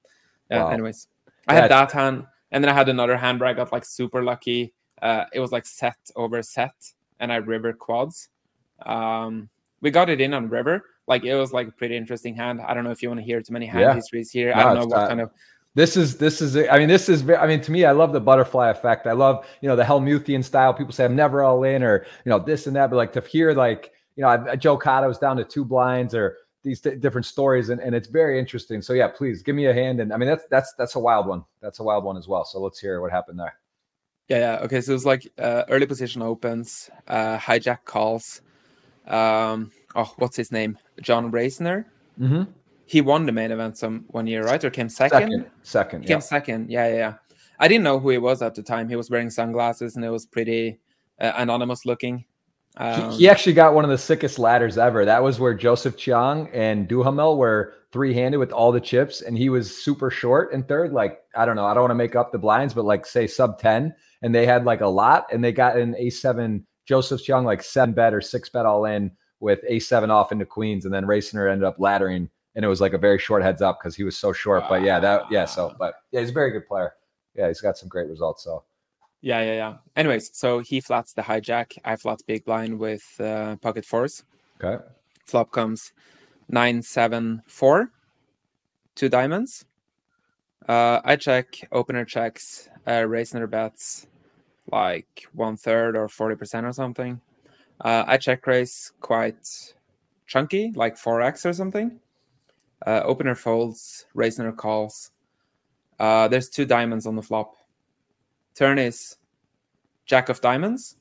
yeah, 0.50 0.64
wow. 0.64 0.70
anyways. 0.70 1.08
I 1.48 1.54
had 1.56 1.72
that 1.72 1.92
hand, 1.92 2.26
and 2.52 2.64
then 2.64 2.70
I 2.70 2.74
had 2.74 2.90
another 2.90 3.18
hand 3.18 3.40
where 3.40 3.50
I 3.50 3.54
got 3.54 3.72
like 3.72 3.86
super 3.86 4.24
lucky. 4.24 4.74
Uh, 5.02 5.26
it 5.34 5.40
was 5.40 5.52
like 5.52 5.66
set 5.66 5.98
over 6.16 6.42
set, 6.42 6.76
and 7.20 7.32
I 7.32 7.38
river 7.38 7.74
quads. 7.74 8.30
Um, 8.86 9.50
we 9.82 9.92
got 9.92 10.10
it 10.10 10.22
in 10.22 10.34
on 10.34 10.50
river. 10.50 10.84
Like 11.08 11.24
it 11.24 11.36
was 11.36 11.54
like 11.54 11.68
a 11.68 11.72
pretty 11.72 11.96
interesting 11.96 12.36
hand. 12.36 12.62
I 12.62 12.74
don't 12.74 12.84
know 12.84 12.92
if 12.92 13.04
you 13.04 13.10
want 13.10 13.20
to 13.20 13.26
hear 13.26 13.42
too 13.42 13.54
many 13.54 13.66
hand 13.66 13.82
yeah. 13.82 13.94
histories 13.94 14.32
here. 14.32 14.54
No, 14.56 14.60
I 14.60 14.64
don't 14.64 14.76
know 14.76 14.86
what 14.88 15.02
not. 15.02 15.08
kind 15.10 15.22
of. 15.22 15.32
This 15.76 15.98
is 15.98 16.18
this 16.18 16.42
is 16.42 16.56
I 16.56 16.80
mean 16.80 16.88
this 16.88 17.10
is 17.10 17.30
I 17.30 17.46
mean 17.46 17.62
to 17.62 17.72
me 17.72 17.84
I 17.84 17.92
love 17.92 18.14
the 18.14 18.22
butterfly 18.22 18.70
effect. 18.70 19.06
I 19.08 19.12
love 19.12 19.46
you 19.62 19.68
know 19.68 19.76
the 19.76 19.84
Helmuthian 19.84 20.44
style. 20.44 20.74
People 20.74 20.94
say 20.94 21.06
I'm 21.06 21.16
never 21.16 21.44
all 21.44 21.64
in 21.64 21.84
or 21.84 22.06
you 22.24 22.30
know 22.30 22.40
this 22.40 22.66
and 22.66 22.76
that, 22.78 22.90
but 22.90 22.96
like 22.96 23.14
to 23.14 23.22
hear 23.22 23.54
like 23.54 23.92
you 24.16 24.22
know 24.22 24.30
I, 24.30 24.56
Joe 24.56 24.76
was 24.78 25.20
down 25.20 25.36
to 25.38 25.44
two 25.44 25.66
blinds 25.66 26.16
or 26.16 26.38
these 26.66 26.82
d- 26.82 26.96
different 26.96 27.26
stories 27.26 27.70
and, 27.70 27.80
and 27.80 27.96
it's 27.96 28.10
very 28.10 28.38
interesting. 28.40 28.82
So 28.82 28.92
yeah 28.94 29.08
please 29.08 29.42
give 29.42 29.56
me 29.56 29.68
a 29.68 29.74
hand 29.74 30.02
and 30.02 30.12
i 30.12 30.18
mean 30.18 30.28
that's 30.28 30.44
that's 30.50 30.74
that's 30.74 30.96
a 30.96 31.00
wild 31.00 31.28
one. 31.28 31.46
That's 31.62 31.80
a 31.80 31.84
wild 31.84 32.04
one 32.04 32.18
as 32.18 32.28
well. 32.28 32.44
So 32.44 32.60
let's 32.60 32.80
hear 32.80 33.00
what 33.00 33.12
happened 33.12 33.40
there. 33.40 33.56
Yeah 34.28 34.40
yeah. 34.40 34.66
Okay 34.66 34.82
so 34.82 34.94
it's 34.94 35.06
like 35.06 35.32
uh, 35.38 35.64
early 35.70 35.86
position 35.86 36.22
opens 36.22 36.90
uh 37.08 37.38
hijack 37.38 37.86
calls. 37.86 38.42
Um 39.08 39.72
oh 39.96 40.12
what's 40.18 40.36
his 40.36 40.52
name? 40.52 40.78
John 41.02 41.32
Racener. 41.32 41.86
mm-hmm. 42.20 42.44
he 42.86 43.00
won 43.02 43.26
the 43.26 43.32
main 43.32 43.52
event 43.52 43.78
some 43.78 44.06
one 44.08 44.28
year 44.28 44.44
right? 44.44 44.64
Or 44.64 44.72
came 44.72 44.90
second? 44.90 45.32
Second, 45.32 45.46
second 45.64 46.02
yeah. 46.04 46.08
came 46.08 46.22
second. 46.22 46.70
Yeah, 46.70 46.88
yeah 46.88 46.96
yeah. 46.96 47.14
I 47.60 47.70
didn't 47.70 47.86
know 47.86 48.00
who 48.00 48.10
he 48.10 48.18
was 48.18 48.42
at 48.42 48.56
the 48.56 48.64
time. 48.64 48.90
He 48.90 48.98
was 48.98 49.10
wearing 49.10 49.30
sunglasses 49.30 49.96
and 49.96 50.04
it 50.04 50.10
was 50.10 50.26
pretty 50.26 50.80
uh, 51.22 51.32
anonymous 51.38 51.86
looking 51.86 52.26
um, 52.78 53.12
he, 53.12 53.18
he, 53.18 53.30
actually 53.30 53.54
got 53.54 53.74
one 53.74 53.86
of 53.86 53.90
the 53.90 53.98
sickest 53.98 54.38
ladders 54.38 54.78
ever. 54.78 55.06
That 55.06 55.24
was 55.24 55.40
where 55.40 55.54
Joseph 55.54 55.96
Cheong 55.96 56.50
and 56.54 56.88
Duhamel 56.88 57.38
were 57.38 57.74
three 57.92 58.14
handed 58.14 58.38
with 58.38 58.52
all 58.52 58.72
the 58.72 58.82
chips, 58.82 59.22
and 59.22 59.38
he 59.38 59.50
was 59.50 59.76
super 59.84 60.12
short 60.12 60.52
in 60.52 60.64
third. 60.64 60.92
Like, 60.92 61.20
I 61.36 61.46
don't 61.46 61.56
know, 61.56 61.66
I 61.66 61.74
don't 61.74 61.84
want 61.84 61.92
to 61.92 61.96
make 61.96 62.16
up 62.16 62.32
the 62.32 62.38
blinds, 62.38 62.74
but 62.74 62.84
like 62.86 63.06
say 63.06 63.28
sub 63.28 63.60
10, 63.60 63.96
and 64.22 64.36
they 64.36 64.46
had 64.46 64.66
like 64.66 64.82
a 64.82 64.88
lot, 64.88 65.28
and 65.32 65.44
they 65.44 65.52
got 65.52 65.78
an 65.78 65.96
A7 66.00 66.64
Joseph 66.86 67.24
Cheong 67.24 67.46
like 67.46 67.64
seven 67.64 67.94
bet 67.94 68.14
or 68.14 68.22
six 68.22 68.50
bet 68.50 68.66
all 68.66 68.86
in 68.86 69.12
with 69.40 69.60
A7 69.70 70.10
off 70.10 70.32
into 70.32 70.46
Queens, 70.46 70.86
and 70.86 70.94
then 70.94 71.06
Racener 71.06 71.50
ended 71.50 71.66
up 71.66 71.78
laddering, 71.78 72.30
and 72.56 72.66
it 72.66 72.68
was 72.68 72.82
like 72.82 72.94
a 72.94 72.98
very 72.98 73.20
short 73.20 73.44
heads 73.44 73.62
up 73.62 73.80
because 73.80 73.96
he 73.96 74.04
was 74.04 74.18
so 74.18 74.34
short. 74.34 74.66
But 74.68 74.84
yeah, 74.84 75.00
that, 75.00 75.24
yeah, 75.32 75.46
so, 75.46 75.76
but 75.80 75.96
yeah, 76.12 76.20
he's 76.20 76.30
a 76.30 76.34
very 76.34 76.52
good 76.52 76.68
player. 76.68 76.94
Yeah, 77.36 77.48
he's 77.48 77.62
got 77.62 77.78
some 77.78 77.90
great 77.90 78.10
results. 78.10 78.44
So, 78.44 78.64
yeah, 79.26 79.42
yeah, 79.42 79.54
yeah. 79.54 79.74
Anyways, 79.96 80.38
so 80.38 80.60
he 80.60 80.80
flats 80.80 81.14
the 81.14 81.24
hijack. 81.24 81.80
I 81.84 81.96
flat 81.96 82.22
big 82.28 82.46
blind 82.46 82.78
with 82.78 83.04
uh, 83.20 83.56
pocket 83.56 83.84
fours. 83.84 84.24
Okay. 84.64 84.84
Flop 85.26 85.52
comes 85.52 85.94
nine, 86.48 86.84
seven, 86.84 87.42
four, 87.48 87.90
two 88.94 89.10
diamonds. 89.10 89.66
Uh, 90.70 91.02
I 91.04 91.16
check, 91.16 91.68
opener 91.72 92.06
checks, 92.06 92.70
uh, 92.86 93.02
Racener 93.02 93.50
bets 93.50 94.06
like 94.72 95.28
one 95.34 95.58
third 95.58 95.98
or 95.98 96.08
40% 96.08 96.64
or 96.64 96.74
something. 96.74 97.20
Uh, 97.82 98.04
I 98.06 98.18
check 98.18 98.46
raise 98.46 98.92
quite 99.02 99.74
chunky, 100.28 100.72
like 100.76 100.98
4x 100.98 101.50
or 101.50 101.54
something. 101.54 102.00
Uh, 102.86 103.02
opener 103.04 103.34
folds, 103.34 104.06
Racener 104.16 104.56
calls. 104.56 105.10
Uh, 106.00 106.28
there's 106.28 106.48
two 106.48 106.66
diamonds 106.66 107.08
on 107.08 107.16
the 107.16 107.24
flop 107.24 107.56
turn 108.56 108.80
is 108.80 109.18
Jack 110.06 110.30
of 110.30 110.42
Diamonds. 110.42 110.98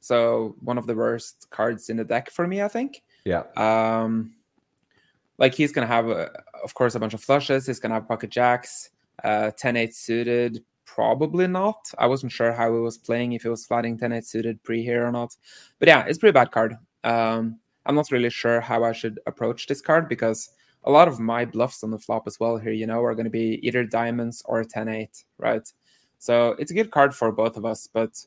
So 0.00 0.56
one 0.60 0.78
of 0.78 0.86
the 0.86 0.94
worst 0.94 1.48
cards 1.50 1.90
in 1.90 1.96
the 1.96 2.04
deck 2.04 2.30
for 2.30 2.46
me, 2.46 2.62
I 2.62 2.68
think. 2.68 3.02
Yeah. 3.24 3.44
Um, 3.56 4.34
like 5.38 5.54
he's 5.54 5.72
gonna 5.72 5.86
have, 5.86 6.08
a, 6.08 6.30
of 6.62 6.74
course, 6.74 6.94
a 6.94 7.00
bunch 7.00 7.14
of 7.14 7.22
flushes. 7.22 7.66
He's 7.66 7.80
gonna 7.80 7.94
have 7.94 8.08
pocket 8.08 8.30
jacks, 8.30 8.90
uh, 9.24 9.50
10-8 9.60 9.94
suited. 9.94 10.64
Probably 10.84 11.46
not. 11.46 11.92
I 11.98 12.06
wasn't 12.06 12.32
sure 12.32 12.52
how 12.52 12.72
he 12.72 12.80
was 12.80 12.96
playing, 12.96 13.32
if 13.32 13.42
he 13.42 13.48
was 13.48 13.66
flatting 13.66 13.98
10-8 13.98 14.24
suited 14.24 14.62
pre 14.62 14.82
here 14.82 15.06
or 15.06 15.12
not. 15.12 15.36
But 15.78 15.88
yeah, 15.88 16.04
it's 16.06 16.18
pretty 16.18 16.32
bad 16.32 16.50
card. 16.50 16.76
Um, 17.04 17.58
I'm 17.86 17.94
not 17.94 18.10
really 18.10 18.30
sure 18.30 18.60
how 18.60 18.84
I 18.84 18.92
should 18.92 19.20
approach 19.26 19.66
this 19.66 19.80
card 19.80 20.08
because 20.08 20.50
a 20.84 20.90
lot 20.90 21.08
of 21.08 21.20
my 21.20 21.44
bluffs 21.44 21.82
on 21.82 21.90
the 21.90 21.98
flop 21.98 22.26
as 22.26 22.38
well 22.40 22.56
here, 22.56 22.72
you 22.72 22.86
know, 22.86 23.02
are 23.02 23.14
going 23.14 23.24
to 23.24 23.30
be 23.30 23.60
either 23.66 23.84
diamonds 23.84 24.42
or 24.46 24.64
10-8, 24.64 25.24
right? 25.38 25.72
So 26.18 26.56
it's 26.58 26.70
a 26.70 26.74
good 26.74 26.90
card 26.90 27.14
for 27.14 27.32
both 27.32 27.56
of 27.56 27.64
us. 27.64 27.88
But 27.92 28.24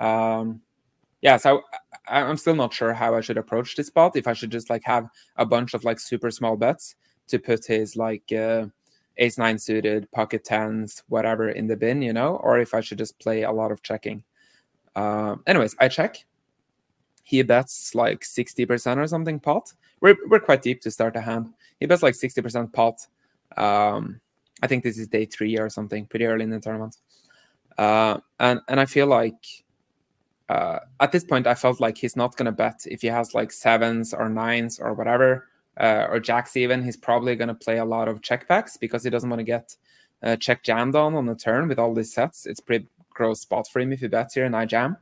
um, 0.00 0.60
yeah, 1.22 1.36
so 1.36 1.62
I, 2.08 2.22
I'm 2.22 2.36
still 2.36 2.54
not 2.54 2.72
sure 2.72 2.92
how 2.92 3.14
I 3.14 3.20
should 3.20 3.38
approach 3.38 3.76
this 3.76 3.88
spot. 3.88 4.16
If 4.16 4.26
I 4.26 4.32
should 4.32 4.50
just 4.50 4.70
like 4.70 4.82
have 4.84 5.08
a 5.36 5.46
bunch 5.46 5.74
of 5.74 5.84
like 5.84 6.00
super 6.00 6.30
small 6.30 6.56
bets 6.56 6.94
to 7.28 7.38
put 7.38 7.66
his 7.66 7.96
like 7.96 8.32
uh, 8.32 8.66
ace 9.18 9.38
nine 9.38 9.58
suited, 9.58 10.10
pocket 10.12 10.44
tens, 10.44 11.02
whatever 11.08 11.48
in 11.48 11.66
the 11.66 11.76
bin, 11.76 12.02
you 12.02 12.12
know, 12.12 12.36
or 12.36 12.58
if 12.58 12.74
I 12.74 12.80
should 12.80 12.98
just 12.98 13.18
play 13.18 13.42
a 13.42 13.52
lot 13.52 13.72
of 13.72 13.82
checking. 13.82 14.22
Uh, 14.96 15.36
anyways, 15.46 15.76
I 15.78 15.88
check. 15.88 16.24
He 17.22 17.42
bets 17.42 17.94
like 17.94 18.20
60% 18.20 18.96
or 18.96 19.06
something 19.06 19.38
pot. 19.38 19.72
We're, 20.00 20.16
we're 20.28 20.40
quite 20.40 20.62
deep 20.62 20.80
to 20.82 20.90
start 20.90 21.14
a 21.16 21.20
hand. 21.20 21.52
He 21.78 21.86
bets 21.86 22.02
like 22.02 22.14
60% 22.14 22.72
pot. 22.72 23.06
Um, 23.56 24.20
I 24.62 24.66
think 24.66 24.82
this 24.82 24.98
is 24.98 25.08
day 25.08 25.26
three 25.26 25.58
or 25.58 25.68
something, 25.68 26.06
pretty 26.06 26.24
early 26.24 26.44
in 26.44 26.50
the 26.50 26.60
tournament. 26.60 26.96
Uh, 27.78 28.18
and 28.40 28.60
and 28.68 28.80
I 28.80 28.84
feel 28.84 29.06
like 29.06 29.46
uh, 30.48 30.80
at 31.00 31.12
this 31.12 31.24
point 31.24 31.46
I 31.46 31.54
felt 31.54 31.80
like 31.80 31.96
he's 31.96 32.16
not 32.16 32.36
gonna 32.36 32.52
bet 32.52 32.82
if 32.86 33.02
he 33.02 33.06
has 33.08 33.34
like 33.34 33.52
sevens 33.52 34.12
or 34.12 34.28
nines 34.28 34.80
or 34.80 34.92
whatever 34.94 35.46
uh, 35.78 36.06
or 36.10 36.18
jacks 36.20 36.56
even. 36.56 36.82
He's 36.82 36.96
probably 36.96 37.36
gonna 37.36 37.54
play 37.54 37.78
a 37.78 37.84
lot 37.84 38.08
of 38.08 38.20
check 38.20 38.48
packs 38.48 38.76
because 38.76 39.04
he 39.04 39.10
doesn't 39.10 39.30
want 39.30 39.40
to 39.40 39.44
get 39.44 39.76
uh, 40.22 40.36
check 40.36 40.64
jammed 40.64 40.96
on 40.96 41.14
on 41.14 41.26
the 41.26 41.36
turn 41.36 41.68
with 41.68 41.78
all 41.78 41.94
these 41.94 42.12
sets. 42.12 42.46
It's 42.46 42.60
pretty 42.60 42.88
gross 43.10 43.40
spot 43.40 43.68
for 43.68 43.80
him 43.80 43.92
if 43.92 44.00
he 44.00 44.08
bets 44.08 44.34
here 44.34 44.44
and 44.44 44.56
I 44.56 44.64
jam. 44.64 44.96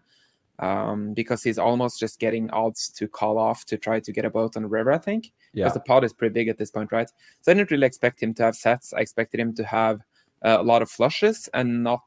Um, 0.59 1.13
because 1.13 1.43
he's 1.43 1.59
almost 1.59 2.01
just 2.01 2.19
getting 2.19 2.49
odds 2.51 2.89
to 2.97 3.07
call 3.07 3.37
off 3.37 3.67
to 3.67 3.77
try 3.77 4.01
to 4.01 4.11
get 4.11 4.25
a 4.25 4.31
boat 4.31 4.57
on 4.57 4.63
the 4.63 4.69
river, 4.69 4.91
I 4.91 4.97
think. 4.97 5.33
Yeah. 5.53 5.65
Because 5.65 5.75
the 5.75 5.81
pot 5.81 6.03
is 6.03 6.15
pretty 6.15 6.33
big 6.33 6.49
at 6.49 6.57
this 6.57 6.71
point, 6.71 6.93
right? 6.93 7.11
So 7.43 7.53
I 7.53 7.55
didn't 7.55 7.71
really 7.71 7.87
expect 7.87 8.23
him 8.23 8.33
to 8.35 8.45
have 8.45 8.57
sets. 8.57 8.95
I 8.95 9.01
expected 9.01 9.39
him 9.39 9.55
to 9.57 9.65
have 9.65 10.01
uh, 10.43 10.57
a 10.59 10.63
lot 10.63 10.81
of 10.81 10.91
flushes 10.91 11.51
and 11.53 11.85
not 11.85 12.05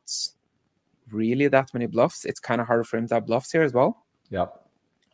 really 1.12 1.48
that 1.48 1.74
many 1.74 1.86
bluffs. 1.86 2.26
It's 2.26 2.40
kind 2.40 2.62
of 2.62 2.68
harder 2.68 2.84
for 2.84 2.98
him 2.98 3.08
to 3.08 3.16
have 3.16 3.26
bluffs 3.26 3.52
here 3.52 3.64
as 3.64 3.74
well. 3.74 4.06
Yeah. 4.30 4.48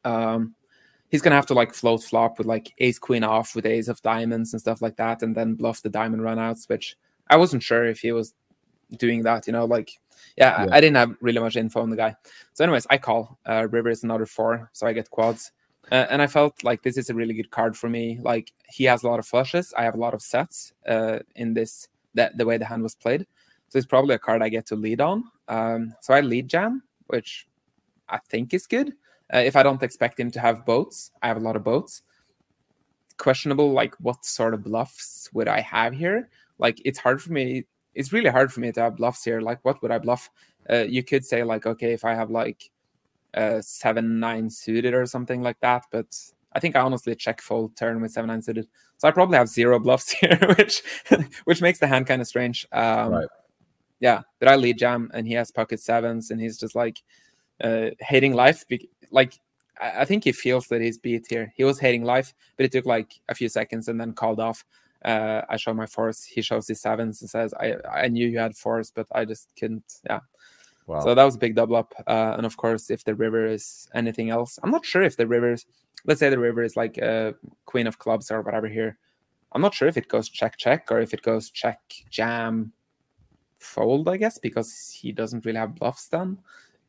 Um, 0.04 0.56
he's 1.10 1.22
gonna 1.22 1.36
have 1.36 1.46
to 1.48 1.54
like 1.54 1.74
float 1.74 2.04
flop 2.04 2.38
with 2.38 2.48
like 2.48 2.74
ace 2.80 3.00
queen 3.00 3.24
off 3.24 3.56
with 3.56 3.66
ace 3.66 3.88
of 3.88 4.02
diamonds 4.02 4.54
and 4.54 4.62
stuff 4.62 4.82
like 4.82 4.98
that, 4.98 5.24
and 5.24 5.36
then 5.36 5.56
bluff 5.56 5.82
the 5.82 5.90
diamond 5.90 6.22
runouts, 6.22 6.70
which 6.70 6.96
I 7.30 7.38
wasn't 7.38 7.64
sure 7.64 7.86
if 7.86 8.00
he 8.00 8.12
was 8.12 8.34
doing 8.98 9.24
that. 9.24 9.48
You 9.48 9.54
know, 9.54 9.66
like 9.66 9.92
yeah, 10.38 10.66
Yeah. 10.66 10.72
I, 10.72 10.78
I 10.78 10.82
didn't 10.82 10.98
have 10.98 11.16
really 11.22 11.40
much 11.40 11.56
info 11.56 11.82
on 11.82 11.90
the 11.90 11.96
guy. 11.96 12.16
So, 12.54 12.64
anyways, 12.64 12.88
I 12.90 12.98
call 12.98 13.40
uh, 13.46 13.68
river 13.70 13.90
is 13.90 14.04
another 14.04 14.26
four, 14.26 14.70
so 14.74 14.88
I 14.88 14.94
get 14.94 15.10
quads. 15.10 15.52
Uh, 15.92 16.08
and 16.10 16.22
I 16.22 16.28
felt 16.28 16.64
like 16.64 16.82
this 16.82 16.98
is 16.98 17.10
a 17.10 17.14
really 17.14 17.36
good 17.36 17.52
card 17.52 17.78
for 17.78 17.90
me. 17.90 18.20
Like 18.22 18.52
he 18.68 18.86
has 18.86 19.04
a 19.04 19.08
lot 19.08 19.20
of 19.20 19.28
flushes. 19.28 19.74
I 19.78 19.84
have 19.84 19.94
a 19.94 20.00
lot 20.00 20.16
of 20.16 20.22
sets 20.22 20.74
uh, 20.88 21.20
in 21.36 21.54
this 21.54 21.88
that 22.16 22.38
the 22.38 22.46
way 22.46 22.58
the 22.58 22.66
hand 22.66 22.82
was 22.82 22.96
played. 22.96 23.28
So 23.70 23.78
it's 23.78 23.86
probably 23.86 24.16
a 24.16 24.20
card 24.20 24.42
I 24.42 24.50
get 24.50 24.66
to 24.68 24.76
lead 24.76 25.02
on. 25.02 25.24
Um, 25.48 25.94
so 26.02 26.14
I 26.14 26.22
lead 26.22 26.48
jam, 26.48 26.84
which 27.08 27.48
I 28.10 28.20
think 28.30 28.54
is 28.54 28.68
good. 28.68 28.94
Uh, 29.34 29.40
if 29.40 29.56
I 29.56 29.64
don't 29.64 29.82
expect 29.84 30.20
him 30.20 30.32
to 30.32 30.40
have 30.40 30.66
boats, 30.66 31.12
I 31.22 31.28
have 31.28 31.38
a 31.38 31.42
lot 31.42 31.56
of 31.56 31.64
boats. 31.64 32.04
Questionable, 33.18 33.72
like 33.72 33.96
what 34.00 34.26
sort 34.26 34.54
of 34.54 34.64
bluffs 34.64 35.30
would 35.34 35.48
I 35.48 35.62
have 35.62 35.94
here? 35.94 36.30
Like 36.60 36.82
it's 36.86 37.00
hard 37.00 37.22
for 37.22 37.32
me. 37.32 37.66
It's 37.94 38.14
really 38.14 38.30
hard 38.30 38.52
for 38.52 38.60
me 38.60 38.72
to 38.74 38.82
have 38.82 38.98
bluffs 38.98 39.24
here. 39.24 39.42
Like 39.42 39.64
what 39.64 39.82
would 39.82 39.92
I 39.92 39.98
bluff? 39.98 40.30
Uh, 40.70 40.84
you 40.88 41.04
could 41.04 41.26
say 41.26 41.44
like, 41.44 41.66
okay, 41.66 41.94
if 41.94 42.06
I 42.06 42.14
have 42.14 42.30
like 42.30 42.70
uh, 43.34 43.62
seven 43.62 44.20
nine 44.20 44.50
suited 44.50 44.94
or 44.94 45.06
something 45.06 45.42
like 45.42 45.60
that, 45.62 45.86
but 45.92 46.08
I 46.54 46.60
think 46.60 46.76
I 46.76 46.82
honestly 46.82 47.16
check 47.16 47.42
fold 47.42 47.76
turn 47.76 48.02
with 48.02 48.12
seven 48.12 48.28
nine 48.28 48.42
suited. 48.42 48.68
So 48.98 49.08
I 49.08 49.12
probably 49.12 49.38
have 49.38 49.50
zero 49.50 49.80
bluffs 49.80 50.12
here, 50.20 50.40
which 50.58 50.84
which 51.46 51.62
makes 51.62 51.80
the 51.80 51.88
hand 51.88 52.08
kind 52.08 52.22
of 52.22 52.28
strange. 52.28 52.68
Um, 52.72 53.12
Right. 53.14 53.28
Yeah, 54.00 54.22
but 54.40 54.50
I 54.50 54.56
lead 54.56 54.78
jam 54.78 55.10
and 55.14 55.28
he 55.28 55.34
has 55.34 55.52
pocket 55.52 55.80
sevens 55.80 56.32
and 56.32 56.40
he's 56.40 56.58
just 56.58 56.76
like 56.76 57.02
uh, 57.64 57.92
hating 58.00 58.34
life. 58.34 58.68
Be- 58.68 58.90
like 59.12 59.40
I 59.80 60.02
I 60.02 60.06
think 60.06 60.24
he 60.24 60.32
feels 60.32 60.68
that 60.68 60.82
he's 60.82 60.98
beat 60.98 61.26
here. 61.30 61.54
He 61.56 61.64
was 61.64 61.80
hating 61.80 62.04
life, 62.04 62.34
but 62.58 62.66
it 62.66 62.72
took 62.72 62.86
like 62.86 63.20
a 63.30 63.36
few 63.36 63.50
seconds 63.50 63.88
and 63.88 64.00
then 64.00 64.14
called 64.14 64.40
off. 64.40 64.66
Uh, 65.04 65.42
I 65.50 65.58
show 65.58 65.74
my 65.74 65.86
fours. 65.86 66.24
He 66.24 66.42
shows 66.42 66.68
his 66.68 66.82
sevens 66.82 67.22
and 67.22 67.30
says, 67.30 67.54
"I 67.54 67.76
I 67.90 68.08
knew 68.08 68.28
you 68.28 68.40
had 68.40 68.58
fours, 68.58 68.92
but 68.92 69.08
I 69.12 69.26
just 69.26 69.50
couldn't." 69.58 70.02
Yeah. 70.10 70.20
Wow. 70.88 71.00
So 71.02 71.16
that 71.16 71.24
was 71.24 71.36
a 71.36 71.40
big 71.40 71.56
double 71.56 71.76
up. 71.76 71.94
Uh, 72.06 72.36
and 72.38 72.46
of 72.46 72.58
course, 72.58 72.90
if 72.90 73.04
the 73.04 73.16
river 73.16 73.46
is 73.46 73.88
anything 73.94 74.30
else, 74.30 74.60
I'm 74.62 74.72
not 74.72 74.86
sure 74.86 75.02
if 75.02 75.18
the 75.18 75.28
river 75.28 75.54
is, 75.54 75.66
let's 76.06 76.20
say 76.20 76.30
the 76.30 76.38
river 76.40 76.64
is 76.64 76.76
like 76.76 76.98
a 76.98 77.34
queen 77.66 77.88
of 77.88 77.98
clubs 77.98 78.30
or 78.30 78.42
whatever 78.42 78.68
here. 78.68 78.98
I'm 79.52 79.62
not 79.62 79.74
sure 79.74 79.88
if 79.88 79.98
it 79.98 80.10
goes 80.10 80.30
check, 80.30 80.58
check, 80.58 80.92
or 80.92 81.00
if 81.00 81.14
it 81.14 81.22
goes 81.22 81.50
check, 81.50 81.80
jam, 82.10 82.72
fold, 83.66 84.08
I 84.08 84.18
guess, 84.18 84.38
because 84.38 84.90
he 84.92 85.12
doesn't 85.12 85.46
really 85.46 85.58
have 85.60 85.76
bluffs 85.76 86.08
then. 86.08 86.38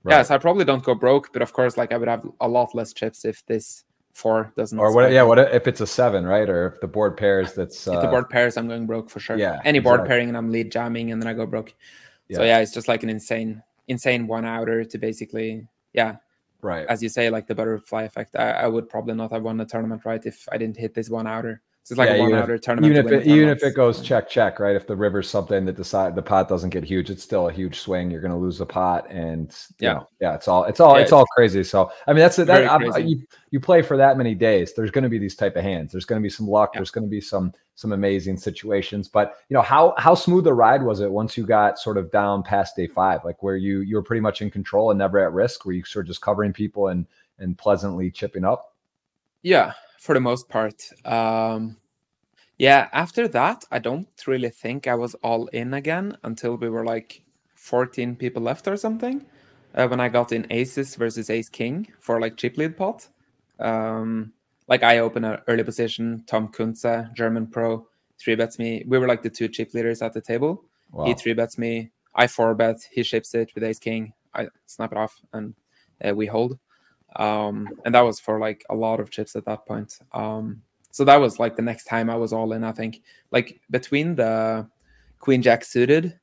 Yeah, 0.09 0.23
so 0.23 0.37
I 0.37 0.39
probably 0.39 0.65
don't 0.65 0.85
go 0.85 0.95
broke, 0.95 1.33
but 1.33 1.43
of 1.43 1.53
course, 1.53 1.77
like 1.77 1.93
I 1.93 1.97
would 1.97 2.07
have 2.09 2.25
a 2.41 2.47
lot 2.47 2.77
less 2.77 2.93
chips 2.93 3.25
if 3.25 3.45
this 3.47 3.83
four 4.12 4.53
doesn't. 4.57 4.79
or 4.79 4.95
what? 4.95 5.11
Yeah. 5.11 5.25
What 5.25 5.39
if 5.41 5.67
it's 5.67 5.81
a 5.81 5.87
seven, 5.87 6.25
right? 6.25 6.49
Or 6.49 6.69
if 6.69 6.81
the 6.81 6.87
board 6.87 7.17
pairs, 7.17 7.55
that's 7.55 7.89
if 7.89 7.95
uh, 7.95 8.01
the 8.03 8.07
board 8.07 8.31
pairs, 8.31 8.57
I'm 8.57 8.69
going 8.69 8.87
broke 8.87 9.11
for 9.11 9.19
sure. 9.19 9.37
yeah, 9.37 9.61
Any 9.65 9.81
board 9.81 9.97
exactly. 10.01 10.09
pairing 10.11 10.29
and 10.29 10.37
I'm 10.37 10.51
lead 10.53 10.71
jamming 10.71 11.11
and 11.11 11.21
then 11.21 11.27
I 11.29 11.33
go 11.35 11.45
broke. 11.45 11.75
Yeah. 12.29 12.37
So 12.37 12.43
Yeah. 12.45 12.49
yeah, 12.49 12.59
it's 12.62 12.73
just 12.73 12.87
like 12.87 13.03
an 13.03 13.11
insane, 13.11 13.62
insane 13.89 14.29
one 14.29 14.45
outer 14.45 14.85
to 14.85 14.97
basically, 14.99 15.67
yeah, 15.93 16.17
right. 16.62 16.87
as 16.89 17.03
you 17.03 17.09
say, 17.09 17.29
like 17.29 17.49
the 17.49 17.55
butterfly 17.57 18.03
effect. 18.05 18.37
I, 18.37 18.51
I 18.53 18.67
would 18.69 18.89
probably 18.89 19.15
not 19.15 19.33
have 19.33 19.43
won 19.43 19.57
the 19.57 19.65
tournament 19.67 20.05
right 20.05 20.25
if 20.25 20.49
I 20.53 20.57
didn't 20.57 20.77
hit 20.77 20.95
this 20.95 21.11
one 21.11 21.27
outer. 21.27 21.62
It's 21.88 21.96
like 21.99 22.09
Yeah, 22.09 22.14
a 22.16 22.20
one 22.20 22.35
outer 22.35 22.59
tournament. 22.59 22.92
even 22.92 23.07
if 23.07 23.12
it, 23.12 23.27
even 23.29 23.49
if 23.49 23.62
it 23.62 23.75
goes 23.77 24.01
check 24.01 24.29
check 24.29 24.59
right? 24.59 24.75
If 24.75 24.88
the 24.88 24.96
river's 24.96 25.31
something 25.31 25.64
that 25.66 25.77
decide 25.77 26.16
the 26.16 26.22
pot 26.22 26.49
doesn't 26.49 26.70
get 26.70 26.83
huge 26.83 27.11
it's 27.11 27.22
still 27.22 27.49
a 27.49 27.53
huge 27.53 27.79
swing. 27.79 28.11
You're 28.11 28.20
going 28.20 28.33
to 28.33 28.37
lose 28.37 28.59
the 28.59 28.66
pot 28.66 29.09
and 29.09 29.55
Yeah. 29.79 29.92
know, 29.92 30.09
yeah 30.20 30.35
it's 30.35 30.49
all 30.49 30.64
it's 30.64 30.81
all 30.81 30.96
Yeah, 30.96 31.03
it's 31.03 31.12
all 31.12 31.27
crazy. 31.27 31.62
So 31.62 31.92
i 32.09 32.12
mean 32.12 32.18
that's 32.20 32.40
it 32.40 32.49
that 32.49 33.07
you 33.07 33.22
you 33.51 33.61
play 33.61 33.83
for 33.83 33.96
that 33.96 34.18
many 34.18 34.35
days 34.35 34.75
there's 34.75 34.90
going 34.90 35.05
to 35.05 35.09
be 35.09 35.18
these 35.18 35.37
type 35.37 35.55
of 35.55 35.62
hands. 35.62 35.92
There's 35.92 36.05
going 36.05 36.20
to 36.20 36.25
be 36.27 36.31
some 36.31 36.49
luck. 36.49 36.70
Yeah. 36.75 36.81
there's 36.81 36.90
going 36.90 37.05
to 37.07 37.11
be 37.11 37.20
some 37.20 37.53
some 37.77 37.92
amazing 37.92 38.37
situations. 38.38 39.07
But 39.07 39.37
you 39.49 39.55
know 39.55 39.62
how 39.62 39.94
how 39.96 40.16
smooth 40.16 40.46
a 40.49 40.53
ride 40.55 40.83
was 40.83 40.99
it 41.01 41.09
once 41.11 41.37
you 41.37 41.46
got 41.46 41.79
sort 41.79 41.99
of 41.99 42.11
down 42.11 42.42
past 42.42 42.75
day 42.75 42.88
five? 42.88 43.25
Like 43.25 43.44
where 43.44 43.57
you 43.57 43.83
you 43.83 43.94
were 43.94 44.03
pretty 44.03 44.22
much 44.22 44.42
in 44.42 44.51
control 44.51 44.90
and 44.90 44.99
never 44.99 45.20
at 45.20 45.33
risk? 45.33 45.64
Were 45.64 45.72
you 45.72 45.85
sort 45.85 46.07
of 46.07 46.09
just 46.09 46.20
covering 46.20 46.53
people 46.53 46.88
and 46.88 47.07
and 47.38 47.57
pleasantly 47.57 48.11
chipping 48.11 48.44
up? 48.44 48.75
Yeah, 49.42 49.75
for 50.07 50.14
the 50.14 50.21
most 50.21 50.49
part. 50.49 50.88
Um, 51.05 51.77
yeah, 52.59 52.88
after 52.92 53.27
that, 53.29 53.64
I 53.71 53.81
don't 53.81 54.09
really 54.27 54.51
think 54.51 54.87
I 54.87 54.95
was 54.95 55.14
all 55.16 55.49
in 55.49 55.75
again 55.75 56.16
until 56.23 56.57
we 56.57 56.71
were 56.71 56.85
like 56.85 57.23
14 57.57 58.16
people 58.16 58.42
left 58.42 58.69
or 58.69 58.77
something. 58.77 59.27
Uh, 59.75 59.87
when 59.88 60.01
I 60.01 60.09
got 60.09 60.33
in 60.33 60.47
aces 60.49 60.95
versus 60.95 61.29
ace 61.29 61.51
king 61.51 61.88
for 62.01 62.19
like 62.19 62.38
chip 62.38 62.57
lead 62.57 62.79
pot. 62.79 63.09
Um, 63.59 64.33
like 64.69 64.83
I 64.83 65.01
open 65.01 65.25
an 65.25 65.38
early 65.49 65.64
position, 65.64 66.25
Tom 66.27 66.49
Kunze, 66.49 67.12
German 67.12 67.49
pro, 67.49 67.87
three 68.19 68.37
bets 68.37 68.59
me. 68.59 68.85
We 68.87 68.99
were 68.99 69.09
like 69.09 69.23
the 69.23 69.29
two 69.29 69.49
chip 69.49 69.75
leaders 69.75 70.01
at 70.01 70.14
the 70.14 70.21
table. 70.23 70.64
wow. 70.92 71.05
He 71.05 71.14
three 71.14 71.35
bets 71.35 71.59
me. 71.59 71.90
I 72.14 72.27
four 72.27 72.55
bet. 72.55 72.77
He 72.90 73.03
ships 73.03 73.35
it 73.35 73.53
with 73.55 73.64
ace 73.64 73.79
king. 73.79 74.14
I 74.35 74.49
snap 74.66 74.92
it 74.92 74.99
off 74.99 75.21
and 75.33 75.55
uh, 76.03 76.14
we 76.14 76.27
hold. 76.27 76.59
Um, 77.16 77.68
and 77.85 77.94
that 77.94 78.02
was 78.02 78.20
for 78.20 78.38
like 78.38 78.64
a 78.70 78.74
lot 78.74 79.00
of 79.00 79.11
chips 79.11 79.37
at 79.37 79.44
that 79.46 79.66
point. 79.66 79.98
Um, 80.12 80.62
so 80.90 81.05
that 81.05 81.16
was 81.16 81.38
like 81.38 81.57
the 81.57 81.62
next 81.62 81.85
time 81.85 82.09
I 82.09 82.16
was 82.16 82.33
all 82.33 82.52
in. 82.52 82.64
I 82.64 82.72
think 82.72 83.02
like 83.31 83.61
between 83.70 84.14
the 84.14 84.68
queen 85.20 85.42
jack 85.42 85.64
suited, 85.64 86.18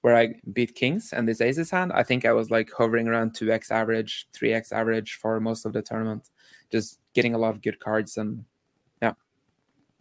where 0.00 0.16
I 0.16 0.34
beat 0.52 0.74
kings 0.74 1.12
and 1.12 1.26
this 1.26 1.40
aces 1.40 1.70
hand, 1.70 1.92
I 1.92 2.02
think 2.02 2.24
I 2.24 2.32
was 2.32 2.50
like 2.50 2.70
hovering 2.76 3.08
around 3.08 3.34
two 3.34 3.50
x 3.52 3.70
average, 3.70 4.28
three 4.32 4.52
x 4.52 4.72
average 4.72 5.14
for 5.14 5.40
most 5.40 5.64
of 5.66 5.72
the 5.72 5.82
tournament, 5.82 6.30
just 6.70 7.00
getting 7.14 7.34
a 7.34 7.38
lot 7.38 7.54
of 7.54 7.62
good 7.62 7.80
cards 7.80 8.16
and 8.16 8.44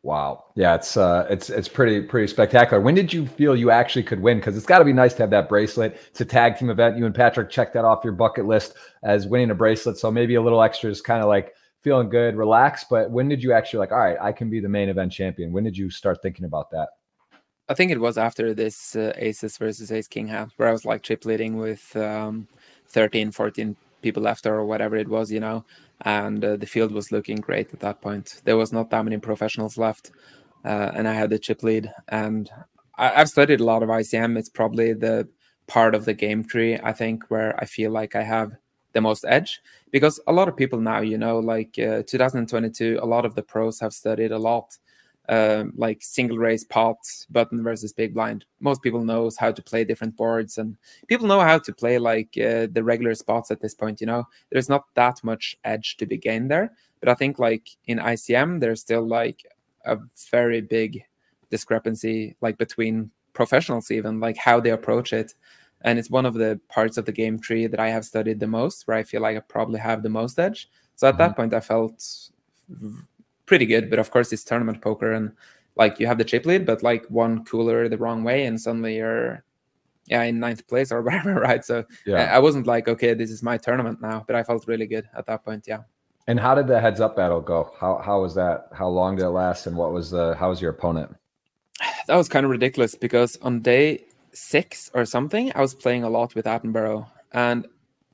Wow. 0.04 0.46
Yeah, 0.56 0.76
it's 0.76 0.96
uh 0.96 1.26
it's 1.30 1.50
it's 1.50 1.68
pretty 1.68 2.02
pretty 2.02 2.28
spectacular. 2.28 2.82
When 2.82 2.96
did 2.96 3.12
you 3.12 3.26
feel 3.26 3.56
you 3.56 3.72
actually 3.72 4.04
could 4.04 4.22
win? 4.22 4.38
Because 4.38 4.56
it's 4.56 4.66
got 4.66 4.80
to 4.80 4.86
be 4.86 4.94
nice 4.94 5.14
to 5.16 5.24
have 5.24 5.32
that 5.32 5.50
bracelet. 5.50 6.00
It's 6.08 6.22
a 6.22 6.26
tag 6.26 6.58
team 6.58 6.70
event. 6.70 6.98
You 6.98 7.06
and 7.06 7.16
Patrick 7.16 7.50
checked 7.50 7.74
that 7.74 7.84
off 7.84 8.04
your 8.04 8.14
bucket 8.14 8.46
list 8.46 8.76
as 9.04 9.28
winning 9.28 9.52
a 9.52 9.56
bracelet. 9.56 9.98
So 9.98 10.12
maybe 10.12 10.36
a 10.36 10.42
little 10.42 10.62
extra 10.62 10.90
is 10.90 11.02
kind 11.02 11.22
of 11.22 11.28
like 11.28 11.54
feeling 11.82 12.10
good, 12.10 12.36
relaxed. 12.36 12.88
But 12.90 13.12
when 13.12 13.28
did 13.28 13.44
you 13.44 13.54
actually 13.54 13.80
like, 13.80 13.92
all 13.92 13.98
right, 13.98 14.18
I 14.22 14.32
can 14.32 14.50
be 14.50 14.60
the 14.60 14.70
main 14.70 14.90
event 14.90 15.12
champion? 15.12 15.52
When 15.52 15.64
did 15.64 15.78
you 15.78 15.90
start 15.90 16.22
thinking 16.22 16.46
about 16.46 16.70
that? 16.72 16.90
I 17.70 17.74
think 17.74 17.92
it 17.92 18.00
was 18.00 18.18
after 18.18 18.54
this 18.54 18.96
uh, 18.96 19.12
aces 19.18 19.58
versus 19.58 19.92
ace 19.92 20.08
king 20.08 20.28
hand 20.28 20.52
where 20.56 20.70
I 20.70 20.72
was 20.72 20.86
like 20.86 21.02
chip 21.02 21.26
leading 21.26 21.58
with 21.58 21.96
um, 21.98 22.48
13, 22.90 23.32
14 23.32 23.76
people 24.02 24.24
left 24.24 24.46
or 24.46 24.66
whatever 24.66 24.96
it 24.96 25.08
was, 25.08 25.32
you 25.32 25.40
know, 25.40 25.66
and 26.02 26.44
uh, 26.44 26.56
the 26.56 26.66
field 26.66 26.92
was 26.92 27.12
looking 27.12 27.38
great 27.38 27.74
at 27.74 27.80
that 27.80 28.02
point. 28.02 28.42
There 28.46 28.58
was 28.58 28.72
not 28.72 28.90
that 28.90 29.04
many 29.04 29.18
professionals 29.18 29.78
left, 29.78 30.12
uh, 30.66 30.92
and 30.94 31.08
I 31.08 31.14
had 31.14 31.30
the 31.30 31.40
chip 31.40 31.64
lead. 31.64 31.92
And 32.10 32.50
I, 32.98 33.22
I've 33.22 33.30
studied 33.30 33.60
a 33.60 33.66
lot 33.66 33.84
of 33.84 33.90
ICM. 33.90 34.38
It's 34.38 34.50
probably 34.50 34.94
the 34.94 35.28
part 35.68 35.96
of 35.96 36.06
the 36.06 36.14
game 36.14 36.44
tree, 36.44 36.80
I 36.82 36.94
think, 36.94 37.26
where 37.30 37.60
I 37.60 37.66
feel 37.66 37.92
like 37.92 38.16
I 38.16 38.24
have 38.24 38.52
the 38.94 39.02
most 39.02 39.26
edge 39.28 39.62
because 39.92 40.20
a 40.28 40.34
lot 40.34 40.48
of 40.48 40.58
people 40.58 40.80
now, 40.80 41.02
you 41.02 41.18
know, 41.18 41.40
like 41.40 41.78
uh, 41.78 42.04
2022, 42.08 43.00
a 43.02 43.06
lot 43.06 43.26
of 43.26 43.36
the 43.36 43.44
pros 43.44 43.80
have 43.80 43.94
studied 43.94 44.32
a 44.32 44.40
lot 44.40 44.78
um, 45.30 45.74
like 45.76 46.02
single 46.02 46.38
race 46.38 46.64
pot 46.64 46.98
button 47.30 47.64
versus 47.64 47.94
big 47.94 48.14
blind. 48.14 48.46
Most 48.60 48.82
people 48.82 49.04
knows 49.04 49.38
how 49.38 49.52
to 49.52 49.62
play 49.62 49.84
different 49.84 50.16
boards, 50.16 50.58
and 50.58 50.78
people 51.08 51.28
know 51.28 51.42
how 51.42 51.60
to 51.60 51.74
play 51.74 52.00
like 52.00 52.38
uh, 52.38 52.68
the 52.72 52.84
regular 52.84 53.14
spots 53.16 53.52
at 53.52 53.62
this 53.62 53.74
point. 53.74 54.02
You 54.02 54.08
know, 54.08 54.28
there's 54.52 54.70
not 54.70 54.86
that 54.96 55.24
much 55.24 55.58
edge 55.64 55.98
to 55.98 56.06
be 56.06 56.18
gained 56.18 56.52
there. 56.52 56.72
But 57.00 57.10
I 57.10 57.14
think 57.14 57.40
like 57.40 57.70
in 57.86 58.00
ICM, 58.00 58.60
there's 58.60 58.82
still 58.82 59.08
like 59.08 59.44
a 59.86 59.98
very 60.32 60.62
big 60.62 61.04
discrepancy, 61.50 62.36
like 62.42 62.58
between 62.58 63.12
professionals, 63.34 63.92
even 63.92 64.20
like 64.20 64.38
how 64.38 64.60
they 64.60 64.72
approach 64.72 65.14
it. 65.14 65.34
And 65.82 66.00
it's 66.00 66.10
one 66.10 66.26
of 66.26 66.34
the 66.34 66.60
parts 66.70 66.98
of 66.98 67.06
the 67.06 67.12
game 67.12 67.40
tree 67.40 67.68
that 67.68 67.80
I 67.80 67.90
have 67.90 68.04
studied 68.04 68.40
the 68.40 68.48
most, 68.48 68.88
where 68.88 68.98
I 68.98 69.04
feel 69.04 69.22
like 69.22 69.38
I 69.38 69.42
probably 69.42 69.80
have 69.80 70.02
the 70.02 70.10
most 70.10 70.40
edge. 70.40 70.70
So 70.96 71.08
at 71.08 71.20
that 71.20 71.36
point, 71.36 71.54
I 71.54 71.60
felt 71.60 72.04
pretty 73.48 73.66
good. 73.66 73.90
But 73.90 73.98
of 73.98 74.12
course, 74.12 74.32
it's 74.32 74.44
tournament 74.44 74.82
poker, 74.82 75.12
and 75.12 75.32
like 75.76 76.00
you 76.00 76.06
have 76.06 76.20
the 76.20 76.24
chip 76.24 76.46
lead, 76.46 76.66
but 76.66 76.84
like 76.84 77.06
one 77.08 77.44
cooler 77.46 77.90
the 77.90 77.98
wrong 77.98 78.24
way, 78.24 78.46
and 78.46 78.62
suddenly 78.62 78.98
you're 78.98 79.44
yeah 80.06 80.24
in 80.24 80.40
ninth 80.40 80.68
place 80.68 80.92
or 80.92 81.02
whatever, 81.08 81.34
right? 81.36 81.66
So 81.66 81.84
yeah. 82.06 82.36
I 82.36 82.40
wasn't 82.40 82.68
like 82.68 82.88
okay, 82.88 83.16
this 83.16 83.32
is 83.32 83.42
my 83.42 83.58
tournament 83.58 84.02
now, 84.02 84.24
but 84.28 84.36
I 84.36 84.44
felt 84.44 84.68
really 84.68 84.88
good 84.88 85.10
at 85.18 85.26
that 85.26 85.44
point. 85.44 85.66
Yeah. 85.68 85.82
And 86.30 86.40
how 86.40 86.54
did 86.56 86.68
the 86.68 86.80
heads 86.80 87.00
up 87.00 87.16
battle 87.16 87.42
go? 87.42 87.72
How 87.80 87.98
how 88.04 88.22
was 88.22 88.36
that? 88.36 88.68
How 88.74 88.88
long 88.88 89.16
did 89.16 89.26
it 89.26 89.30
last? 89.30 89.66
And 89.66 89.76
what 89.76 89.94
was 89.94 90.12
the 90.12 90.36
how 90.36 90.50
was 90.50 90.62
your 90.62 90.72
opponent? 90.72 91.16
That 92.08 92.16
was 92.16 92.30
kind 92.30 92.46
of 92.46 92.52
ridiculous 92.52 92.96
because 92.96 93.36
on 93.42 93.60
day 93.60 94.06
six 94.32 94.90
or 94.94 95.04
something, 95.04 95.52
I 95.56 95.62
was 95.62 95.76
playing 95.76 96.04
a 96.04 96.10
lot 96.10 96.36
with 96.36 96.46
Attenborough, 96.46 97.08
And 97.34 97.68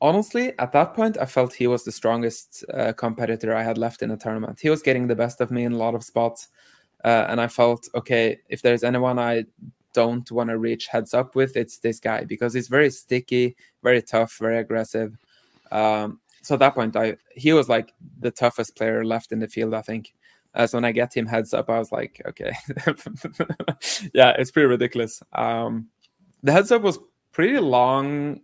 honestly, 0.03 0.51
at 0.59 0.73
that 0.73 0.93
point, 0.93 1.17
I 1.17 1.25
felt 1.25 1.53
he 1.53 1.65
was 1.65 1.85
the 1.85 1.91
strongest 1.91 2.65
uh, 2.71 2.91
competitor 2.93 3.55
I 3.55 3.63
had 3.63 3.77
left 3.77 4.03
in 4.03 4.09
the 4.09 4.17
tournament. 4.17 4.59
He 4.59 4.69
was 4.69 4.83
getting 4.83 5.07
the 5.07 5.15
best 5.15 5.39
of 5.41 5.49
me 5.49 5.63
in 5.63 5.71
a 5.71 5.77
lot 5.77 5.95
of 5.95 6.03
spots. 6.03 6.49
Uh, 7.03 7.25
and 7.29 7.41
I 7.41 7.47
felt, 7.47 7.87
okay, 7.95 8.39
if 8.49 8.61
there's 8.61 8.83
anyone 8.83 9.17
I 9.17 9.45
don't 9.93 10.29
want 10.29 10.49
to 10.49 10.57
reach 10.57 10.87
heads 10.87 11.13
up 11.13 11.35
with, 11.35 11.55
it's 11.55 11.79
this 11.79 11.99
guy 11.99 12.25
because 12.25 12.53
he's 12.53 12.67
very 12.67 12.89
sticky, 12.89 13.55
very 13.81 14.01
tough, 14.01 14.37
very 14.39 14.57
aggressive. 14.57 15.17
Um, 15.71 16.19
so 16.41 16.55
at 16.55 16.59
that 16.59 16.75
point, 16.75 16.95
I 16.95 17.17
he 17.35 17.53
was 17.53 17.69
like 17.69 17.93
the 18.19 18.31
toughest 18.31 18.75
player 18.75 19.05
left 19.05 19.31
in 19.31 19.39
the 19.39 19.47
field, 19.47 19.73
I 19.73 19.81
think. 19.81 20.13
Uh, 20.53 20.67
so 20.67 20.77
when 20.77 20.85
I 20.85 20.91
get 20.91 21.15
him 21.15 21.25
heads 21.25 21.53
up, 21.53 21.69
I 21.69 21.79
was 21.79 21.91
like, 21.91 22.21
okay, 22.27 22.51
yeah, 24.13 24.33
it's 24.37 24.51
pretty 24.51 24.67
ridiculous. 24.67 25.23
Um, 25.31 25.87
the 26.43 26.51
heads 26.51 26.71
up 26.71 26.81
was 26.81 26.99
pretty 27.31 27.59
long 27.59 28.41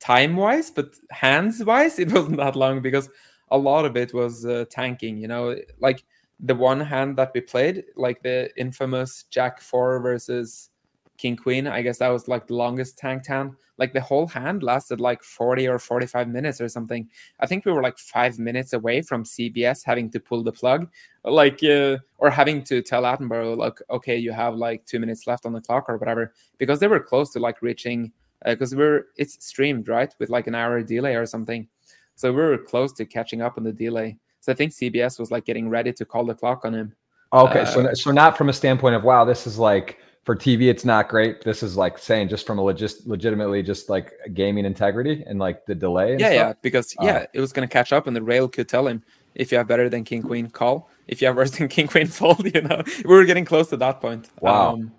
time 0.00 0.36
wise, 0.36 0.70
but 0.70 0.94
hands 1.10 1.64
wise, 1.64 1.98
it 1.98 2.12
wasn't 2.12 2.38
that 2.38 2.56
long 2.56 2.80
because 2.80 3.08
a 3.50 3.58
lot 3.58 3.84
of 3.84 3.96
it 3.96 4.12
was 4.12 4.44
uh, 4.44 4.64
tanking. 4.70 5.18
You 5.18 5.28
know, 5.28 5.56
like 5.78 6.04
the 6.40 6.54
one 6.54 6.80
hand 6.80 7.16
that 7.16 7.32
we 7.34 7.40
played, 7.40 7.84
like 7.96 8.22
the 8.22 8.50
infamous 8.56 9.24
Jack 9.30 9.60
Four 9.60 10.00
versus 10.00 10.70
King 11.16 11.36
Queen. 11.36 11.66
I 11.66 11.82
guess 11.82 11.98
that 11.98 12.08
was 12.08 12.28
like 12.28 12.46
the 12.46 12.54
longest 12.54 12.98
tanked 12.98 13.26
hand. 13.26 13.52
Like 13.78 13.92
the 13.92 14.00
whole 14.00 14.26
hand 14.26 14.62
lasted 14.62 15.00
like 15.00 15.22
40 15.22 15.68
or 15.68 15.78
45 15.78 16.28
minutes 16.28 16.60
or 16.60 16.68
something. 16.68 17.08
I 17.40 17.46
think 17.46 17.64
we 17.64 17.72
were 17.72 17.82
like 17.82 17.98
five 17.98 18.38
minutes 18.38 18.72
away 18.72 19.02
from 19.02 19.24
CBS 19.24 19.82
having 19.84 20.10
to 20.10 20.20
pull 20.20 20.42
the 20.42 20.52
plug, 20.52 20.88
like, 21.24 21.62
uh, 21.62 21.98
or 22.18 22.30
having 22.30 22.62
to 22.64 22.80
tell 22.80 23.02
Attenborough, 23.02 23.56
like, 23.56 23.78
okay, 23.90 24.16
you 24.16 24.32
have 24.32 24.54
like 24.54 24.86
two 24.86 24.98
minutes 24.98 25.26
left 25.26 25.44
on 25.44 25.52
the 25.52 25.60
clock 25.60 25.86
or 25.88 25.98
whatever, 25.98 26.32
because 26.56 26.80
they 26.80 26.86
were 26.86 27.00
close 27.00 27.32
to 27.32 27.38
like 27.38 27.60
reaching, 27.60 28.12
because 28.44 28.74
uh, 28.74 28.76
we're, 28.76 29.06
it's 29.16 29.44
streamed, 29.44 29.88
right? 29.88 30.14
With 30.18 30.30
like 30.30 30.46
an 30.46 30.54
hour 30.54 30.82
delay 30.82 31.16
or 31.16 31.26
something. 31.26 31.68
So 32.14 32.32
we 32.32 32.38
were 32.38 32.58
close 32.58 32.92
to 32.94 33.04
catching 33.04 33.42
up 33.42 33.58
on 33.58 33.64
the 33.64 33.72
delay. 33.72 34.16
So 34.40 34.52
I 34.52 34.54
think 34.54 34.72
CBS 34.72 35.18
was 35.18 35.30
like 35.30 35.44
getting 35.44 35.68
ready 35.68 35.92
to 35.92 36.04
call 36.04 36.24
the 36.24 36.34
clock 36.34 36.64
on 36.64 36.74
him. 36.74 36.94
Okay, 37.32 37.60
uh, 37.60 37.64
so 37.64 37.94
so 37.94 38.10
not 38.12 38.38
from 38.38 38.48
a 38.48 38.52
standpoint 38.52 38.94
of 38.94 39.02
wow, 39.02 39.24
this 39.24 39.46
is 39.46 39.58
like 39.58 39.98
for 40.24 40.34
TV, 40.34 40.68
it's 40.68 40.84
not 40.84 41.08
great. 41.08 41.42
This 41.42 41.62
is 41.62 41.76
like 41.76 41.98
saying 41.98 42.28
just 42.28 42.46
from 42.46 42.58
a 42.58 42.62
legit, 42.62 43.06
legitimately 43.06 43.62
just 43.62 43.88
like 43.88 44.12
gaming 44.34 44.64
integrity 44.64 45.24
and 45.26 45.38
like 45.38 45.66
the 45.66 45.74
delay. 45.74 46.12
yeah, 46.12 46.16
stuff. 46.16 46.32
yeah, 46.32 46.52
because 46.62 46.94
yeah, 47.00 47.16
uh, 47.16 47.26
it 47.32 47.40
was 47.40 47.52
gonna 47.52 47.68
catch 47.68 47.92
up, 47.92 48.06
and 48.06 48.16
the 48.16 48.22
rail 48.22 48.48
could 48.48 48.68
tell 48.68 48.86
him 48.86 49.02
if 49.34 49.52
you 49.52 49.58
have 49.58 49.66
better 49.66 49.88
than 49.88 50.04
King 50.04 50.22
Queen, 50.22 50.48
call. 50.48 50.88
If 51.06 51.20
you 51.20 51.26
have 51.26 51.36
worse 51.36 51.50
than 51.58 51.68
King 51.68 51.88
Queen, 51.88 52.06
fold. 52.06 52.44
You 52.54 52.62
know, 52.62 52.82
we 53.04 53.14
were 53.14 53.24
getting 53.24 53.44
close 53.44 53.68
to 53.70 53.76
that 53.78 54.00
point. 54.00 54.28
Wow. 54.40 54.74
Um, 54.74 54.92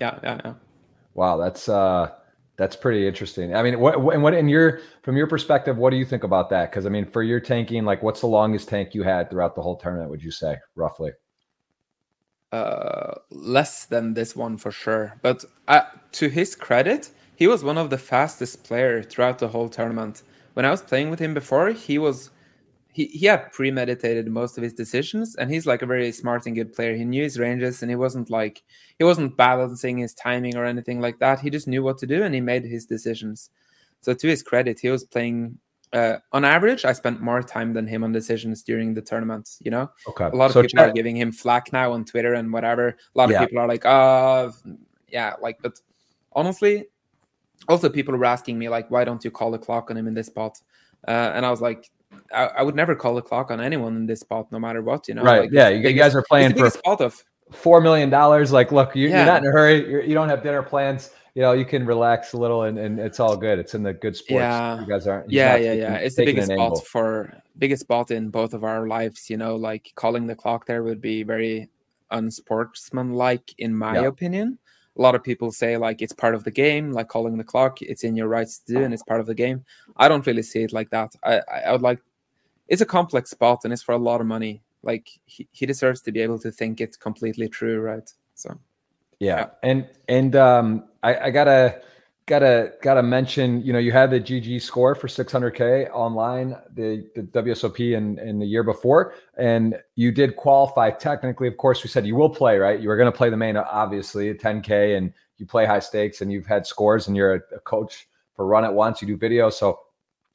yeah, 0.00 0.18
yeah, 0.22 0.40
yeah. 0.44 0.54
Wow, 1.14 1.36
that's 1.36 1.68
uh, 1.68 2.10
that's 2.60 2.76
pretty 2.76 3.08
interesting. 3.08 3.56
I 3.56 3.62
mean, 3.62 3.80
what 3.80 3.96
and 4.14 4.22
what 4.22 4.34
in 4.34 4.48
your 4.48 4.80
from 5.02 5.16
your 5.16 5.26
perspective, 5.26 5.78
what 5.78 5.90
do 5.90 5.96
you 5.96 6.04
think 6.04 6.24
about 6.24 6.50
that? 6.50 6.70
Because 6.70 6.84
I 6.84 6.90
mean, 6.90 7.06
for 7.06 7.22
your 7.22 7.40
tanking, 7.40 7.84
like, 7.84 8.02
what's 8.02 8.20
the 8.20 8.26
longest 8.28 8.68
tank 8.68 8.94
you 8.94 9.02
had 9.02 9.30
throughout 9.30 9.54
the 9.54 9.62
whole 9.62 9.76
tournament? 9.76 10.10
Would 10.10 10.22
you 10.22 10.30
say 10.30 10.58
roughly? 10.76 11.12
uh, 12.52 13.14
less 13.30 13.84
than 13.84 14.14
this 14.14 14.34
one 14.34 14.56
for 14.56 14.70
sure. 14.70 15.18
But 15.22 15.44
uh, 15.68 15.82
to 16.12 16.28
his 16.28 16.54
credit, 16.54 17.10
he 17.36 17.46
was 17.46 17.64
one 17.64 17.78
of 17.78 17.90
the 17.90 17.98
fastest 17.98 18.64
player 18.64 19.02
throughout 19.02 19.38
the 19.38 19.48
whole 19.48 19.68
tournament. 19.68 20.22
When 20.54 20.66
I 20.66 20.70
was 20.70 20.82
playing 20.82 21.10
with 21.10 21.20
him 21.20 21.34
before, 21.34 21.70
he 21.70 21.98
was 21.98 22.30
he, 22.92 23.06
he 23.06 23.26
had 23.26 23.52
premeditated 23.52 24.28
most 24.28 24.56
of 24.56 24.62
his 24.62 24.72
decisions 24.72 25.36
and 25.36 25.50
he's 25.50 25.66
like 25.66 25.82
a 25.82 25.86
very 25.86 26.12
smart 26.12 26.46
and 26.46 26.56
good 26.56 26.72
player 26.72 26.96
he 26.96 27.04
knew 27.04 27.22
his 27.22 27.38
ranges 27.38 27.82
and 27.82 27.90
he 27.90 27.96
wasn't 27.96 28.30
like 28.30 28.62
he 28.98 29.04
wasn't 29.04 29.36
balancing 29.36 29.98
his 29.98 30.14
timing 30.14 30.56
or 30.56 30.64
anything 30.64 31.00
like 31.00 31.18
that 31.18 31.40
he 31.40 31.50
just 31.50 31.68
knew 31.68 31.82
what 31.82 31.98
to 31.98 32.06
do 32.06 32.22
and 32.22 32.34
he 32.34 32.40
made 32.40 32.64
his 32.64 32.86
decisions 32.86 33.50
so 34.00 34.14
to 34.14 34.28
his 34.28 34.42
credit 34.42 34.80
he 34.80 34.88
was 34.88 35.04
playing 35.04 35.58
uh, 35.92 36.18
on 36.32 36.44
average, 36.44 36.84
I 36.84 36.92
spent 36.92 37.20
more 37.20 37.42
time 37.42 37.72
than 37.72 37.84
him 37.84 38.04
on 38.04 38.12
decisions 38.12 38.62
during 38.62 38.94
the 38.94 39.02
tournaments. 39.02 39.58
You 39.60 39.72
know, 39.72 39.90
okay. 40.08 40.26
A 40.26 40.36
lot 40.36 40.46
of 40.46 40.52
so 40.52 40.62
people 40.62 40.84
are 40.84 40.92
giving 40.92 41.16
him 41.16 41.32
flack 41.32 41.72
now 41.72 41.92
on 41.92 42.04
Twitter 42.04 42.34
and 42.34 42.52
whatever. 42.52 42.88
A 42.88 43.18
lot 43.18 43.24
of 43.24 43.32
yeah. 43.32 43.40
people 43.40 43.58
are 43.58 43.66
like, 43.66 43.84
"Uh, 43.84 44.52
yeah," 45.08 45.34
like, 45.42 45.58
but 45.60 45.80
honestly, 46.32 46.86
also 47.68 47.88
people 47.88 48.16
were 48.16 48.24
asking 48.24 48.56
me 48.56 48.68
like, 48.68 48.88
"Why 48.88 49.02
don't 49.04 49.24
you 49.24 49.32
call 49.32 49.50
the 49.50 49.58
clock 49.58 49.90
on 49.90 49.96
him 49.96 50.06
in 50.06 50.14
this 50.14 50.28
spot?" 50.28 50.60
Uh, 51.08 51.32
and 51.34 51.44
I 51.44 51.50
was 51.50 51.60
like, 51.60 51.90
I, 52.32 52.46
I, 52.46 52.62
would 52.62 52.74
never 52.74 52.94
call 52.94 53.14
the 53.14 53.22
clock 53.22 53.50
on 53.50 53.60
anyone 53.60 53.96
in 53.96 54.06
this 54.06 54.20
spot, 54.20 54.50
no 54.52 54.58
matter 54.58 54.82
what. 54.82 55.08
You 55.08 55.14
know, 55.14 55.22
right? 55.22 55.42
Like, 55.42 55.50
yeah, 55.52 55.68
you, 55.68 55.92
guys 55.92 56.14
are 56.14 56.24
playing 56.28 56.54
for 56.56 56.68
spot 56.70 57.00
of 57.00 57.24
four 57.50 57.80
million 57.80 58.10
dollars. 58.10 58.52
Like, 58.52 58.72
look, 58.72 58.94
you, 58.96 59.08
are 59.08 59.24
not 59.24 59.42
in 59.42 59.48
a 59.48 59.52
hurry. 59.52 59.88
You're, 59.88 60.02
you 60.02 60.08
do 60.08 60.14
not 60.14 60.28
have 60.28 60.42
dinner 60.42 60.62
plans 60.62 61.10
you 61.34 61.42
know, 61.42 61.52
you 61.52 61.64
can 61.64 61.86
relax 61.86 62.32
a 62.32 62.36
little 62.36 62.64
and, 62.64 62.78
and 62.78 62.98
it's 62.98 63.20
all 63.20 63.36
good. 63.36 63.58
It's 63.58 63.74
in 63.74 63.82
the 63.82 63.92
good 63.92 64.16
sports. 64.16 64.40
Yeah. 64.40 64.80
You 64.80 64.86
guys 64.86 65.06
aren't. 65.06 65.30
Yeah, 65.30 65.56
yeah, 65.56 65.72
yeah. 65.72 65.94
It's 65.96 66.16
the 66.16 66.24
biggest 66.24 66.50
spot 66.50 66.84
for 66.86 67.42
biggest 67.58 67.82
spot 67.82 68.10
in 68.10 68.30
both 68.30 68.52
of 68.52 68.64
our 68.64 68.88
lives. 68.88 69.30
You 69.30 69.36
know, 69.36 69.56
like 69.56 69.92
calling 69.94 70.26
the 70.26 70.34
clock 70.34 70.66
there 70.66 70.82
would 70.82 71.00
be 71.00 71.22
very 71.22 71.68
unsportsmanlike, 72.10 73.54
in 73.58 73.74
my 73.74 74.00
yeah. 74.00 74.06
opinion. 74.06 74.58
A 74.98 75.02
lot 75.02 75.14
of 75.14 75.22
people 75.22 75.52
say 75.52 75.76
like 75.76 76.02
it's 76.02 76.12
part 76.12 76.34
of 76.34 76.44
the 76.44 76.50
game, 76.50 76.92
like 76.92 77.08
calling 77.08 77.36
the 77.36 77.44
clock. 77.44 77.80
It's 77.80 78.04
in 78.04 78.16
your 78.16 78.28
rights 78.28 78.58
to 78.58 78.74
do, 78.74 78.84
and 78.84 78.92
it's 78.92 79.02
part 79.02 79.20
of 79.20 79.26
the 79.26 79.34
game. 79.34 79.64
I 79.96 80.08
don't 80.08 80.26
really 80.26 80.42
see 80.42 80.62
it 80.62 80.72
like 80.72 80.90
that. 80.90 81.14
I, 81.24 81.40
I 81.66 81.72
would 81.72 81.82
like. 81.82 82.00
It's 82.68 82.82
a 82.82 82.86
complex 82.86 83.30
spot, 83.30 83.60
and 83.64 83.72
it's 83.72 83.82
for 83.82 83.92
a 83.92 83.98
lot 83.98 84.20
of 84.20 84.26
money. 84.26 84.62
Like 84.82 85.08
he, 85.26 85.48
he 85.52 85.66
deserves 85.66 86.00
to 86.02 86.12
be 86.12 86.20
able 86.20 86.38
to 86.40 86.50
think 86.50 86.80
it's 86.80 86.96
completely 86.96 87.48
true, 87.48 87.80
right? 87.80 88.10
So. 88.34 88.58
Yeah, 89.20 89.50
and 89.62 89.86
and 90.08 90.34
um, 90.34 90.84
I, 91.02 91.14
I 91.16 91.30
gotta 91.30 91.82
gotta 92.30 92.72
gotta 92.80 93.02
mention, 93.02 93.60
you 93.62 93.72
know, 93.72 93.80
you 93.80 93.90
had 93.90 94.08
the 94.08 94.20
GG 94.20 94.62
score 94.62 94.94
for 94.94 95.08
600k 95.08 95.90
online, 95.90 96.56
the 96.72 97.10
the 97.16 97.22
WSOP 97.22 97.96
in 97.96 98.20
in 98.20 98.38
the 98.38 98.46
year 98.46 98.62
before, 98.62 99.14
and 99.36 99.74
you 99.96 100.12
did 100.12 100.36
qualify 100.36 100.90
technically. 100.90 101.48
Of 101.48 101.56
course, 101.56 101.82
we 101.82 101.90
said 101.90 102.06
you 102.06 102.14
will 102.14 102.30
play, 102.30 102.56
right? 102.56 102.78
You 102.80 102.88
were 102.88 102.96
going 102.96 103.10
to 103.10 103.16
play 103.16 103.30
the 103.30 103.36
main, 103.36 103.56
obviously, 103.56 104.32
10k, 104.32 104.96
and 104.96 105.12
you 105.38 105.44
play 105.44 105.66
high 105.66 105.80
stakes, 105.80 106.20
and 106.20 106.30
you've 106.32 106.46
had 106.46 106.66
scores, 106.66 107.08
and 107.08 107.16
you're 107.16 107.34
a, 107.34 107.40
a 107.56 107.60
coach 107.60 108.06
for 108.36 108.46
Run 108.46 108.64
It 108.64 108.72
Once. 108.72 109.02
You 109.02 109.08
do 109.08 109.16
video, 109.16 109.50
so 109.50 109.80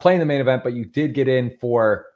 playing 0.02 0.20
the 0.20 0.26
main 0.26 0.42
event, 0.42 0.64
but 0.64 0.74
you 0.74 0.84
did 0.84 1.14
get 1.14 1.30
in 1.30 1.56
for 1.62 2.08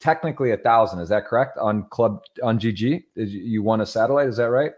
technically 0.00 0.50
a 0.50 0.56
thousand. 0.56 0.98
Is 0.98 1.08
that 1.10 1.24
correct 1.24 1.56
on 1.58 1.84
club 1.90 2.20
on 2.42 2.58
GG? 2.58 3.04
You 3.14 3.62
won 3.62 3.80
a 3.80 3.86
satellite? 3.86 4.26
Is 4.26 4.38
that 4.38 4.50
right? 4.50 4.72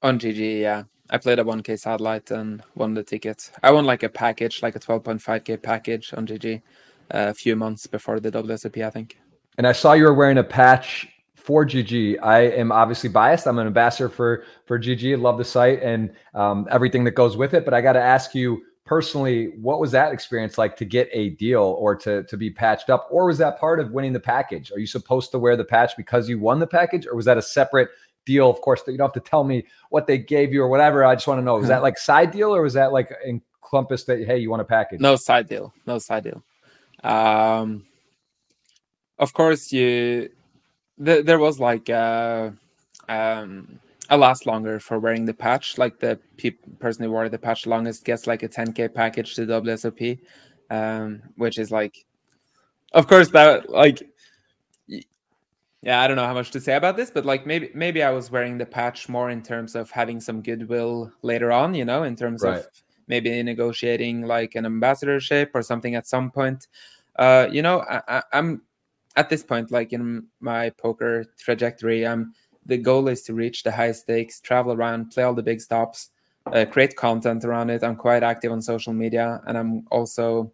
On 0.00 0.18
GG, 0.18 0.60
yeah. 0.60 0.84
I 1.12 1.18
played 1.18 1.38
a 1.38 1.44
1K 1.44 1.78
satellite 1.78 2.30
and 2.30 2.62
won 2.74 2.94
the 2.94 3.02
ticket. 3.02 3.52
I 3.62 3.70
won 3.70 3.84
like 3.84 4.02
a 4.02 4.08
package, 4.08 4.62
like 4.62 4.76
a 4.76 4.80
12.5K 4.80 5.62
package 5.62 6.14
on 6.16 6.26
GG 6.26 6.62
uh, 7.12 7.26
a 7.28 7.34
few 7.34 7.54
months 7.54 7.86
before 7.86 8.18
the 8.18 8.32
WSOP, 8.32 8.82
I 8.82 8.88
think. 8.88 9.18
And 9.58 9.66
I 9.66 9.72
saw 9.72 9.92
you 9.92 10.04
were 10.04 10.14
wearing 10.14 10.38
a 10.38 10.44
patch 10.44 11.06
for 11.34 11.66
GG. 11.66 12.16
I 12.22 12.40
am 12.40 12.72
obviously 12.72 13.10
biased. 13.10 13.46
I'm 13.46 13.58
an 13.58 13.66
ambassador 13.66 14.08
for 14.08 14.44
for 14.64 14.78
GG. 14.78 15.12
I 15.12 15.16
love 15.16 15.36
the 15.36 15.44
site 15.44 15.82
and 15.82 16.14
um, 16.34 16.66
everything 16.70 17.04
that 17.04 17.10
goes 17.10 17.36
with 17.36 17.52
it. 17.52 17.66
But 17.66 17.74
I 17.74 17.82
got 17.82 17.92
to 17.92 18.02
ask 18.02 18.34
you 18.34 18.62
personally, 18.86 19.52
what 19.60 19.80
was 19.80 19.90
that 19.90 20.14
experience 20.14 20.56
like 20.56 20.76
to 20.76 20.86
get 20.86 21.10
a 21.12 21.30
deal 21.30 21.76
or 21.78 21.94
to 21.96 22.22
to 22.22 22.36
be 22.38 22.48
patched 22.48 22.88
up, 22.88 23.06
or 23.10 23.26
was 23.26 23.36
that 23.36 23.60
part 23.60 23.80
of 23.80 23.90
winning 23.90 24.14
the 24.14 24.20
package? 24.20 24.72
Are 24.72 24.78
you 24.78 24.86
supposed 24.86 25.30
to 25.32 25.38
wear 25.38 25.58
the 25.58 25.64
patch 25.64 25.92
because 25.94 26.26
you 26.26 26.38
won 26.38 26.58
the 26.58 26.66
package, 26.66 27.06
or 27.06 27.14
was 27.16 27.26
that 27.26 27.36
a 27.36 27.42
separate 27.42 27.90
deal. 28.24 28.50
Of 28.50 28.60
course, 28.60 28.82
that 28.82 28.92
you 28.92 28.98
don't 28.98 29.14
have 29.14 29.22
to 29.22 29.28
tell 29.28 29.44
me 29.44 29.64
what 29.90 30.06
they 30.06 30.18
gave 30.18 30.52
you 30.52 30.62
or 30.62 30.68
whatever. 30.68 31.04
I 31.04 31.14
just 31.14 31.26
want 31.26 31.40
to 31.40 31.44
know: 31.44 31.56
was 31.56 31.68
that 31.68 31.82
like 31.82 31.98
side 31.98 32.30
deal 32.30 32.54
or 32.54 32.62
was 32.62 32.74
that 32.74 32.92
like 32.92 33.12
encompassed 33.26 34.06
that 34.06 34.24
hey, 34.24 34.38
you 34.38 34.50
want 34.50 34.62
a 34.62 34.66
package? 34.66 35.00
No 35.00 35.16
side 35.16 35.48
deal. 35.48 35.72
No 35.86 35.98
side 35.98 36.24
deal. 36.24 36.42
Um, 37.02 37.84
of 39.18 39.32
course, 39.32 39.72
you. 39.72 40.30
Th- 41.02 41.24
there 41.24 41.38
was 41.38 41.58
like 41.58 41.88
uh, 41.90 42.50
um, 43.08 43.80
a 44.10 44.16
last 44.16 44.46
longer 44.46 44.78
for 44.78 44.98
wearing 44.98 45.24
the 45.24 45.34
patch. 45.34 45.78
Like 45.78 45.98
the 45.98 46.18
pe- 46.36 46.50
person 46.78 47.04
who 47.04 47.10
wore 47.10 47.28
the 47.28 47.38
patch 47.38 47.66
longest 47.66 48.04
gets 48.04 48.26
like 48.26 48.42
a 48.42 48.48
10k 48.48 48.94
package 48.94 49.34
to 49.36 49.46
WSOP, 49.46 50.18
um, 50.70 51.22
which 51.36 51.58
is 51.58 51.70
like, 51.70 52.04
of 52.92 53.06
course, 53.06 53.30
that 53.30 53.70
like 53.70 54.02
yeah, 55.82 56.00
I 56.00 56.06
don't 56.06 56.16
know 56.16 56.26
how 56.26 56.34
much 56.34 56.52
to 56.52 56.60
say 56.60 56.76
about 56.76 56.96
this, 56.96 57.10
but 57.10 57.26
like 57.26 57.44
maybe 57.44 57.70
maybe 57.74 58.04
I 58.04 58.10
was 58.10 58.30
wearing 58.30 58.56
the 58.56 58.66
patch 58.66 59.08
more 59.08 59.30
in 59.30 59.42
terms 59.42 59.74
of 59.74 59.90
having 59.90 60.20
some 60.20 60.40
goodwill 60.40 61.12
later 61.22 61.50
on, 61.50 61.74
you 61.74 61.84
know, 61.84 62.04
in 62.04 62.14
terms 62.14 62.42
right. 62.42 62.58
of 62.58 62.66
maybe 63.08 63.42
negotiating 63.42 64.22
like 64.22 64.54
an 64.54 64.64
ambassadorship 64.64 65.50
or 65.54 65.62
something 65.62 65.96
at 65.96 66.06
some 66.06 66.30
point. 66.30 66.68
Uh, 67.16 67.48
you 67.50 67.62
know, 67.62 67.84
I, 67.88 68.22
am 68.32 68.62
at 69.16 69.28
this 69.28 69.42
point, 69.42 69.72
like 69.72 69.92
in 69.92 70.26
my 70.40 70.70
poker 70.70 71.26
trajectory, 71.36 72.06
I'm 72.06 72.32
the 72.64 72.78
goal 72.78 73.08
is 73.08 73.22
to 73.22 73.34
reach 73.34 73.64
the 73.64 73.72
high 73.72 73.90
stakes, 73.90 74.40
travel 74.40 74.72
around, 74.72 75.10
play 75.10 75.24
all 75.24 75.34
the 75.34 75.42
big 75.42 75.60
stops, 75.60 76.10
uh, 76.46 76.64
create 76.64 76.94
content 76.94 77.44
around 77.44 77.70
it. 77.70 77.82
I'm 77.82 77.96
quite 77.96 78.22
active 78.22 78.52
on 78.52 78.62
social 78.62 78.92
media, 78.92 79.42
and 79.48 79.58
I'm 79.58 79.86
also 79.90 80.52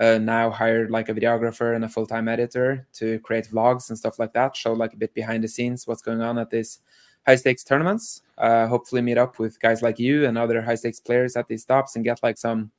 uh, 0.00 0.18
now 0.18 0.50
hired 0.50 0.90
like 0.90 1.08
a 1.08 1.14
videographer 1.14 1.74
and 1.76 1.84
a 1.84 1.88
full-time 1.88 2.26
editor 2.26 2.86
to 2.94 3.18
create 3.20 3.48
vlogs 3.48 3.90
and 3.90 3.98
stuff 3.98 4.18
like 4.18 4.32
that 4.32 4.56
show 4.56 4.72
like 4.72 4.94
a 4.94 4.96
bit 4.96 5.12
behind 5.14 5.44
the 5.44 5.48
scenes 5.48 5.86
what's 5.86 6.02
going 6.02 6.20
on 6.20 6.38
at 6.38 6.50
these 6.50 6.80
high 7.26 7.36
stakes 7.36 7.62
tournaments 7.62 8.22
uh, 8.38 8.66
hopefully 8.66 9.02
meet 9.02 9.18
up 9.18 9.38
with 9.38 9.60
guys 9.60 9.82
like 9.82 9.98
you 9.98 10.26
and 10.26 10.38
other 10.38 10.62
high 10.62 10.74
stakes 10.74 11.00
players 11.00 11.36
at 11.36 11.46
these 11.48 11.62
stops 11.62 11.94
and 11.94 12.04
get 12.04 12.22
like 12.22 12.38
some 12.38 12.70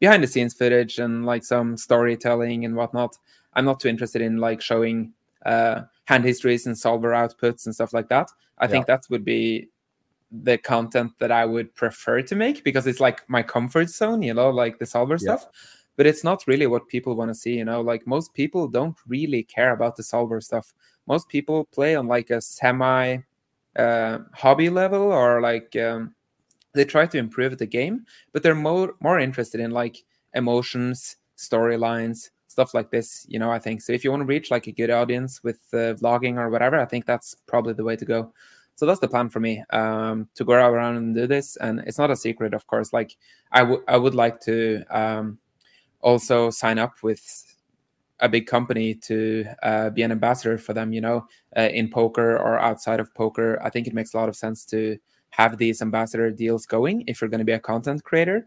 behind 0.00 0.22
the 0.22 0.26
scenes 0.26 0.54
footage 0.54 0.98
and 0.98 1.24
like 1.24 1.44
some 1.44 1.76
storytelling 1.76 2.64
and 2.64 2.74
whatnot. 2.74 3.16
I'm 3.54 3.64
not 3.64 3.80
too 3.80 3.88
interested 3.88 4.20
in 4.20 4.38
like 4.38 4.60
showing 4.60 5.12
uh, 5.44 5.82
hand 6.04 6.24
histories 6.24 6.66
and 6.66 6.76
solver 6.76 7.12
outputs 7.12 7.66
and 7.66 7.74
stuff 7.74 7.92
like 7.94 8.08
that. 8.08 8.30
I 8.58 8.64
yeah. 8.64 8.70
think 8.70 8.86
that 8.86 9.06
would 9.10 9.24
be 9.24 9.68
the 10.30 10.58
content 10.58 11.12
that 11.20 11.30
I 11.30 11.44
would 11.46 11.74
prefer 11.74 12.20
to 12.22 12.34
make 12.34 12.64
because 12.64 12.86
it's 12.86 13.00
like 13.00 13.28
my 13.28 13.42
comfort 13.42 13.88
zone, 13.88 14.22
you 14.22 14.34
know, 14.34 14.50
like 14.50 14.78
the 14.78 14.86
solver 14.86 15.14
yeah. 15.14 15.36
stuff. 15.36 15.46
But 15.96 16.06
it's 16.06 16.24
not 16.24 16.44
really 16.46 16.66
what 16.66 16.88
people 16.88 17.14
want 17.14 17.30
to 17.30 17.34
see, 17.34 17.56
you 17.56 17.64
know. 17.64 17.80
Like 17.80 18.06
most 18.06 18.34
people 18.34 18.68
don't 18.68 18.96
really 19.06 19.42
care 19.42 19.72
about 19.72 19.96
the 19.96 20.02
solver 20.02 20.40
stuff. 20.40 20.72
Most 21.06 21.28
people 21.28 21.64
play 21.66 21.94
on 21.94 22.06
like 22.06 22.30
a 22.30 22.40
semi 22.40 23.18
uh, 23.76 24.18
hobby 24.34 24.70
level 24.70 25.12
or 25.12 25.40
like 25.40 25.74
um, 25.76 26.14
they 26.74 26.84
try 26.84 27.06
to 27.06 27.18
improve 27.18 27.58
the 27.58 27.66
game, 27.66 28.04
but 28.32 28.42
they're 28.42 28.54
more 28.54 28.94
more 29.00 29.18
interested 29.18 29.60
in 29.60 29.70
like 29.70 30.04
emotions, 30.34 31.16
storylines, 31.38 32.30
stuff 32.48 32.74
like 32.74 32.90
this. 32.90 33.24
You 33.28 33.38
know, 33.38 33.50
I 33.50 33.58
think 33.58 33.80
so. 33.80 33.92
If 33.92 34.04
you 34.04 34.10
want 34.10 34.22
to 34.22 34.26
reach 34.26 34.50
like 34.50 34.66
a 34.66 34.72
good 34.72 34.90
audience 34.90 35.42
with 35.42 35.60
uh, 35.72 35.94
vlogging 35.94 36.36
or 36.36 36.50
whatever, 36.50 36.78
I 36.78 36.84
think 36.84 37.06
that's 37.06 37.36
probably 37.46 37.72
the 37.72 37.84
way 37.84 37.96
to 37.96 38.04
go 38.04 38.32
so 38.76 38.84
that's 38.84 39.00
the 39.00 39.08
plan 39.08 39.30
for 39.30 39.40
me 39.40 39.64
um, 39.70 40.28
to 40.34 40.44
go 40.44 40.52
around 40.52 40.96
and 40.96 41.14
do 41.14 41.26
this 41.26 41.56
and 41.56 41.80
it's 41.80 41.98
not 41.98 42.10
a 42.10 42.16
secret 42.16 42.54
of 42.54 42.66
course 42.66 42.92
like 42.92 43.16
I 43.50 43.62
would 43.62 43.80
I 43.88 43.96
would 43.96 44.14
like 44.14 44.38
to 44.42 44.84
um, 44.90 45.38
also 46.00 46.50
sign 46.50 46.78
up 46.78 47.02
with 47.02 47.44
a 48.20 48.28
big 48.28 48.46
company 48.46 48.94
to 48.94 49.44
uh, 49.62 49.90
be 49.90 50.02
an 50.02 50.10
ambassador 50.10 50.56
for 50.56 50.72
them 50.72 50.92
you 50.92 51.00
know 51.00 51.26
uh, 51.56 51.68
in 51.72 51.90
poker 51.90 52.36
or 52.38 52.58
outside 52.58 53.00
of 53.00 53.14
poker. 53.14 53.60
I 53.62 53.70
think 53.70 53.86
it 53.86 53.94
makes 53.94 54.14
a 54.14 54.16
lot 54.16 54.28
of 54.28 54.36
sense 54.36 54.64
to 54.66 54.98
have 55.30 55.58
these 55.58 55.82
ambassador 55.82 56.30
deals 56.30 56.64
going 56.66 57.04
if 57.06 57.20
you're 57.20 57.30
going 57.30 57.40
to 57.40 57.44
be 57.44 57.52
a 57.52 57.60
content 57.60 58.04
creator. 58.04 58.46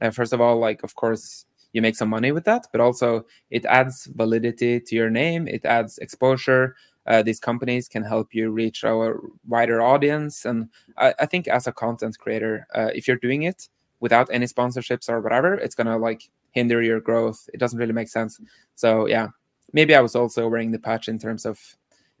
Uh, 0.00 0.10
first 0.10 0.32
of 0.32 0.40
all 0.40 0.58
like 0.58 0.82
of 0.82 0.94
course 0.94 1.44
you 1.72 1.82
make 1.82 1.94
some 1.94 2.08
money 2.08 2.32
with 2.32 2.44
that 2.44 2.66
but 2.72 2.80
also 2.80 3.24
it 3.50 3.64
adds 3.66 4.06
validity 4.06 4.80
to 4.80 4.94
your 4.96 5.10
name. 5.10 5.46
It 5.46 5.64
adds 5.64 5.98
exposure. 5.98 6.76
Uh, 7.06 7.22
these 7.22 7.40
companies 7.40 7.88
can 7.88 8.02
help 8.02 8.34
you 8.34 8.50
reach 8.50 8.84
our 8.84 9.20
wider 9.48 9.82
audience. 9.82 10.44
And 10.44 10.68
I, 10.96 11.14
I 11.18 11.26
think 11.26 11.48
as 11.48 11.66
a 11.66 11.72
content 11.72 12.18
creator, 12.18 12.66
uh, 12.74 12.90
if 12.94 13.08
you're 13.08 13.16
doing 13.16 13.42
it 13.42 13.68
without 14.00 14.28
any 14.30 14.46
sponsorships 14.46 15.08
or 15.08 15.20
whatever, 15.20 15.54
it's 15.54 15.74
gonna 15.74 15.98
like 15.98 16.30
hinder 16.52 16.82
your 16.82 17.00
growth. 17.00 17.48
It 17.52 17.58
doesn't 17.58 17.78
really 17.78 17.92
make 17.92 18.08
sense. 18.08 18.40
So 18.74 19.06
yeah, 19.06 19.28
maybe 19.72 19.94
I 19.94 20.00
was 20.00 20.16
also 20.16 20.48
wearing 20.48 20.70
the 20.70 20.78
patch 20.78 21.08
in 21.08 21.18
terms 21.18 21.46
of 21.46 21.58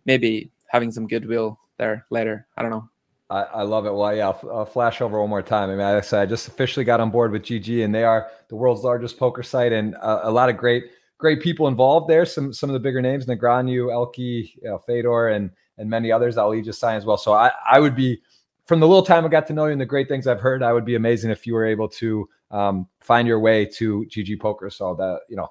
maybe 0.04 0.50
having 0.68 0.92
some 0.92 1.06
goodwill 1.06 1.58
there 1.78 2.06
later. 2.10 2.46
I 2.56 2.62
don't 2.62 2.70
know. 2.70 2.88
I, 3.30 3.42
I 3.42 3.62
love 3.62 3.86
it. 3.86 3.94
Well, 3.94 4.14
yeah, 4.14 4.28
I'll, 4.28 4.50
I'll, 4.52 4.66
flash 4.66 5.00
over 5.00 5.20
one 5.20 5.30
more 5.30 5.42
time. 5.42 5.70
I 5.70 5.74
mean, 5.74 5.86
I 5.86 6.00
said 6.00 6.22
I 6.22 6.26
just 6.26 6.48
officially 6.48 6.84
got 6.84 7.00
on 7.00 7.10
board 7.10 7.30
with 7.30 7.42
GG, 7.42 7.84
and 7.84 7.94
they 7.94 8.02
are 8.02 8.28
the 8.48 8.56
world's 8.56 8.82
largest 8.82 9.18
poker 9.18 9.44
site, 9.44 9.72
and 9.72 9.94
a, 10.02 10.30
lot 10.30 10.48
of 10.48 10.56
great 10.56 10.90
great 11.16 11.40
people 11.40 11.68
involved 11.68 12.08
there. 12.08 12.26
Some 12.26 12.52
some 12.52 12.68
of 12.68 12.74
the 12.74 12.80
bigger 12.80 13.00
names, 13.00 13.26
Negreanu, 13.26 13.86
ElkY, 13.86 14.54
you 14.56 14.64
know, 14.64 14.78
Fedor, 14.78 15.28
and 15.28 15.50
and 15.78 15.88
many 15.88 16.10
others. 16.10 16.36
Ali 16.36 16.60
just 16.60 16.80
signed 16.80 16.98
as 16.98 17.04
well. 17.04 17.16
So 17.16 17.32
I 17.32 17.52
I 17.70 17.78
would 17.78 17.94
be 17.94 18.20
from 18.70 18.78
the 18.78 18.86
little 18.86 19.02
time 19.02 19.24
I 19.24 19.28
got 19.28 19.48
to 19.48 19.52
know 19.52 19.66
you 19.66 19.72
and 19.72 19.80
the 19.80 19.84
great 19.84 20.06
things 20.06 20.28
I've 20.28 20.38
heard. 20.38 20.62
I 20.62 20.72
would 20.72 20.84
be 20.84 20.94
amazing 20.94 21.32
if 21.32 21.44
you 21.44 21.54
were 21.54 21.66
able 21.66 21.88
to 21.88 22.28
um, 22.52 22.86
find 23.00 23.26
your 23.26 23.40
way 23.40 23.64
to 23.64 24.06
GG 24.08 24.38
Poker. 24.38 24.70
So 24.70 24.94
that 24.94 25.22
you 25.28 25.34
know, 25.34 25.48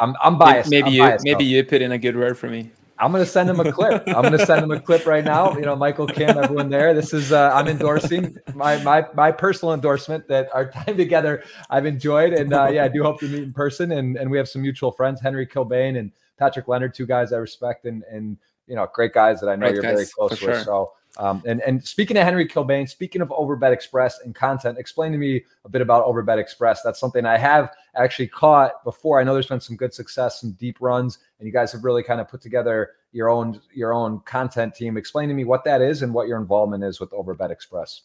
I'm 0.00 0.16
I'm 0.22 0.38
biased. 0.38 0.70
Maybe 0.70 0.86
I'm 0.86 0.92
you 0.94 1.02
biased, 1.02 1.24
maybe 1.26 1.44
you 1.44 1.62
put 1.64 1.82
in 1.82 1.92
a 1.92 1.98
good 1.98 2.16
word 2.16 2.38
for 2.38 2.48
me. 2.48 2.70
I'm 2.98 3.12
gonna 3.12 3.26
send 3.26 3.50
him 3.50 3.60
a 3.60 3.70
clip. 3.70 4.04
I'm 4.06 4.22
gonna 4.22 4.46
send 4.46 4.64
him 4.64 4.70
a 4.70 4.80
clip 4.80 5.04
right 5.04 5.22
now. 5.22 5.54
You 5.54 5.66
know, 5.66 5.76
Michael 5.76 6.06
Kim, 6.06 6.30
everyone 6.30 6.70
there. 6.70 6.94
This 6.94 7.12
is 7.12 7.30
uh, 7.30 7.50
I'm 7.52 7.68
endorsing 7.68 8.38
my 8.54 8.82
my 8.82 9.04
my 9.12 9.30
personal 9.30 9.74
endorsement 9.74 10.26
that 10.28 10.48
our 10.54 10.70
time 10.70 10.96
together 10.96 11.44
I've 11.68 11.84
enjoyed, 11.84 12.32
and 12.32 12.54
uh, 12.54 12.70
yeah, 12.72 12.84
I 12.84 12.88
do 12.88 13.02
hope 13.02 13.20
to 13.20 13.28
meet 13.28 13.42
in 13.42 13.52
person. 13.52 13.92
And 13.92 14.16
and 14.16 14.30
we 14.30 14.38
have 14.38 14.48
some 14.48 14.62
mutual 14.62 14.92
friends, 14.92 15.20
Henry 15.20 15.46
Kilbane 15.46 15.98
and 15.98 16.10
Patrick 16.38 16.68
Leonard, 16.68 16.94
two 16.94 17.04
guys 17.04 17.34
I 17.34 17.36
respect, 17.36 17.84
and 17.84 18.02
and 18.10 18.38
you 18.66 18.76
know, 18.76 18.88
great 18.94 19.12
guys 19.12 19.40
that 19.40 19.50
I 19.50 19.56
know 19.56 19.66
great 19.66 19.74
you're 19.74 19.82
guys, 19.82 19.94
very 19.94 20.06
close 20.06 20.30
with. 20.30 20.40
Sure. 20.40 20.64
So 20.64 20.92
um, 21.18 21.42
and 21.44 21.60
and 21.62 21.84
speaking 21.84 22.16
of 22.16 22.24
Henry 22.24 22.46
Kilbane, 22.46 22.88
speaking 22.88 23.20
of 23.20 23.28
Overbet 23.28 23.72
Express 23.72 24.20
and 24.20 24.34
content, 24.34 24.78
explain 24.78 25.12
to 25.12 25.18
me 25.18 25.44
a 25.64 25.68
bit 25.68 25.82
about 25.82 26.06
Overbet 26.06 26.38
Express. 26.38 26.82
That's 26.82 26.98
something 26.98 27.26
I 27.26 27.36
have 27.36 27.72
actually 27.94 28.28
caught 28.28 28.82
before. 28.84 29.20
I 29.20 29.24
know 29.24 29.34
there's 29.34 29.46
been 29.46 29.60
some 29.60 29.76
good 29.76 29.92
success, 29.92 30.40
some 30.40 30.52
deep 30.52 30.78
runs, 30.80 31.18
and 31.38 31.46
you 31.46 31.52
guys 31.52 31.70
have 31.72 31.84
really 31.84 32.02
kind 32.02 32.20
of 32.20 32.28
put 32.28 32.40
together 32.40 32.92
your 33.12 33.28
own 33.28 33.60
your 33.74 33.92
own 33.92 34.20
content 34.20 34.74
team. 34.74 34.96
Explain 34.96 35.28
to 35.28 35.34
me 35.34 35.44
what 35.44 35.64
that 35.64 35.82
is 35.82 36.02
and 36.02 36.14
what 36.14 36.28
your 36.28 36.38
involvement 36.38 36.82
is 36.82 36.98
with 36.98 37.10
Overbet 37.10 37.50
Express. 37.50 38.02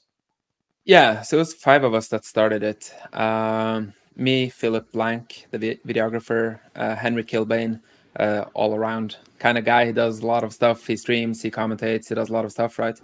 Yeah, 0.84 1.22
so 1.22 1.38
it 1.38 1.40
was 1.40 1.54
five 1.54 1.84
of 1.84 1.94
us 1.94 2.10
that 2.10 2.26
started 2.26 2.64
it. 2.64 2.94
Um, 3.14 3.94
me, 4.16 4.50
Philip 4.50 4.92
Blank, 4.92 5.48
the 5.52 5.80
videographer, 5.86 6.60
uh, 6.76 6.96
Henry 6.96 7.24
Kilbane, 7.24 7.82
uh, 8.18 8.46
all 8.54 8.76
around 8.76 9.18
kind 9.40 9.58
of 9.58 9.66
guy. 9.66 9.86
He 9.86 9.92
does 9.92 10.20
a 10.20 10.26
lot 10.26 10.44
of 10.44 10.54
stuff. 10.54 10.86
He 10.86 10.98
streams, 10.98 11.42
he 11.42 11.52
commentates, 11.52 12.10
he 12.10 12.16
does 12.16 12.30
a 12.30 12.34
lot 12.34 12.46
of 12.46 12.52
stuff, 12.52 12.80
right? 12.80 13.00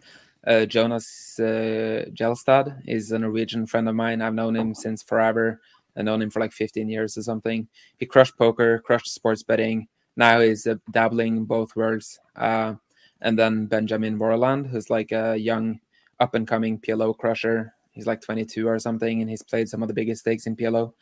Uh, 0.46 0.66
Jonas 0.66 1.40
uh, 1.40 2.06
Gjelstad 2.14 2.82
is 2.86 3.12
a 3.12 3.20
Norwegian 3.20 3.66
friend 3.66 3.88
of 3.88 3.96
mine. 3.96 4.22
I've 4.22 4.34
known 4.34 4.56
him 4.56 4.76
since 4.76 5.02
forever. 5.02 5.62
I've 5.96 6.06
known 6.06 6.22
him 6.22 6.30
for 6.30 6.40
like 6.40 6.52
15 6.52 6.90
years 6.90 7.18
or 7.18 7.22
something. 7.22 7.68
He 7.98 8.06
crushed 8.06 8.38
poker, 8.38 8.80
crushed 8.80 9.14
sports 9.14 9.44
betting. 9.44 9.88
Now 10.18 10.42
he's 10.42 10.68
uh, 10.68 10.76
dabbling 10.92 11.38
in 11.38 11.46
both 11.46 11.76
worlds. 11.76 12.20
Uh, 12.36 12.76
and 13.22 13.40
then 13.40 13.68
Benjamin 13.68 14.20
Vorland, 14.20 14.68
who's 14.68 14.90
like 14.90 15.12
a 15.12 15.38
young 15.38 15.80
up 16.20 16.36
and 16.36 16.48
coming 16.48 16.80
PLO 16.80 17.18
crusher. 17.18 17.74
He's 17.94 18.08
like 18.08 18.22
22 18.22 18.68
or 18.68 18.80
something, 18.80 19.22
and 19.22 19.30
he's 19.30 19.44
played 19.44 19.70
some 19.70 19.82
of 19.82 19.88
the 19.88 19.94
biggest 19.94 20.22
stakes 20.22 20.48
in 20.48 20.56
PLO. 20.56 20.94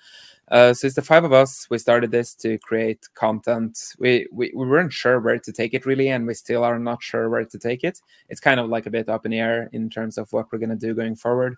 Uh, 0.50 0.74
so 0.74 0.88
it's 0.88 0.96
the 0.96 1.02
five 1.02 1.24
of 1.24 1.32
us. 1.32 1.68
We 1.70 1.78
started 1.78 2.12
this 2.12 2.36
to 2.36 2.58
create 2.60 3.08
content. 3.14 3.96
We, 3.98 4.28
we 4.32 4.52
we 4.54 4.68
weren't 4.68 4.92
sure 4.92 5.20
where 5.20 5.40
to 5.40 5.52
take 5.52 5.74
it 5.74 5.86
really, 5.86 6.10
and 6.10 6.28
we 6.28 6.34
still 6.34 6.64
are 6.64 6.78
not 6.78 7.02
sure 7.02 7.30
where 7.30 7.46
to 7.46 7.58
take 7.58 7.84
it. 7.84 8.02
It's 8.30 8.42
kind 8.42 8.60
of 8.60 8.70
like 8.70 8.86
a 8.86 8.92
bit 8.92 9.08
up 9.08 9.26
in 9.26 9.32
the 9.32 9.40
air 9.40 9.70
in 9.72 9.90
terms 9.90 10.18
of 10.18 10.32
what 10.34 10.52
we're 10.52 10.60
gonna 10.60 10.76
do 10.76 10.94
going 10.94 11.16
forward. 11.16 11.56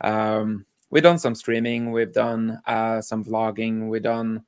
Um, 0.00 0.64
we've 0.90 1.02
done 1.02 1.18
some 1.18 1.34
streaming, 1.34 1.90
we've 1.90 2.12
done 2.12 2.60
uh, 2.66 3.00
some 3.00 3.24
vlogging, 3.24 3.88
we've 3.88 4.02
done 4.02 4.44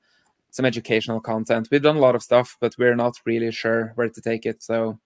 some 0.50 0.64
educational 0.64 1.20
content. 1.20 1.68
We've 1.70 1.82
done 1.82 1.96
a 1.96 2.00
lot 2.00 2.14
of 2.14 2.22
stuff, 2.22 2.56
but 2.60 2.74
we're 2.78 2.96
not 2.96 3.20
really 3.24 3.50
sure 3.50 3.92
where 3.96 4.08
to 4.08 4.20
take 4.20 4.46
it. 4.46 4.62
So 4.62 4.98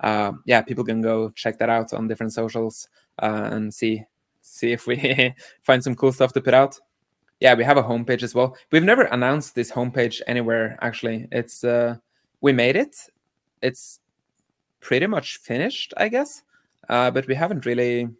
uh, 0.00 0.32
yeah, 0.46 0.62
people 0.62 0.84
can 0.84 1.00
go 1.00 1.30
check 1.30 1.58
that 1.58 1.68
out 1.68 1.92
on 1.92 2.08
different 2.08 2.32
socials 2.32 2.88
uh, 3.22 3.48
and 3.52 3.72
see 3.72 4.04
see 4.42 4.72
if 4.72 4.86
we 4.86 5.34
find 5.62 5.82
some 5.82 5.94
cool 5.94 6.12
stuff 6.12 6.32
to 6.34 6.40
put 6.40 6.54
out 6.54 6.78
yeah, 7.42 7.54
we 7.54 7.64
have 7.64 7.76
a 7.76 7.82
homepage 7.82 8.22
as 8.22 8.36
well. 8.36 8.56
We've 8.70 8.84
never 8.84 9.02
announced 9.02 9.56
this 9.56 9.72
homepage 9.72 10.20
anywhere. 10.28 10.78
Actually, 10.80 11.26
it's 11.32 11.64
uh, 11.64 11.96
we 12.40 12.52
made 12.52 12.76
it. 12.76 12.94
It's 13.60 13.98
pretty 14.78 15.08
much 15.08 15.38
finished, 15.38 15.92
I 15.96 16.08
guess, 16.08 16.44
uh, 16.88 17.10
but 17.10 17.26
we 17.26 17.34
haven't 17.34 17.66
really. 17.66 18.10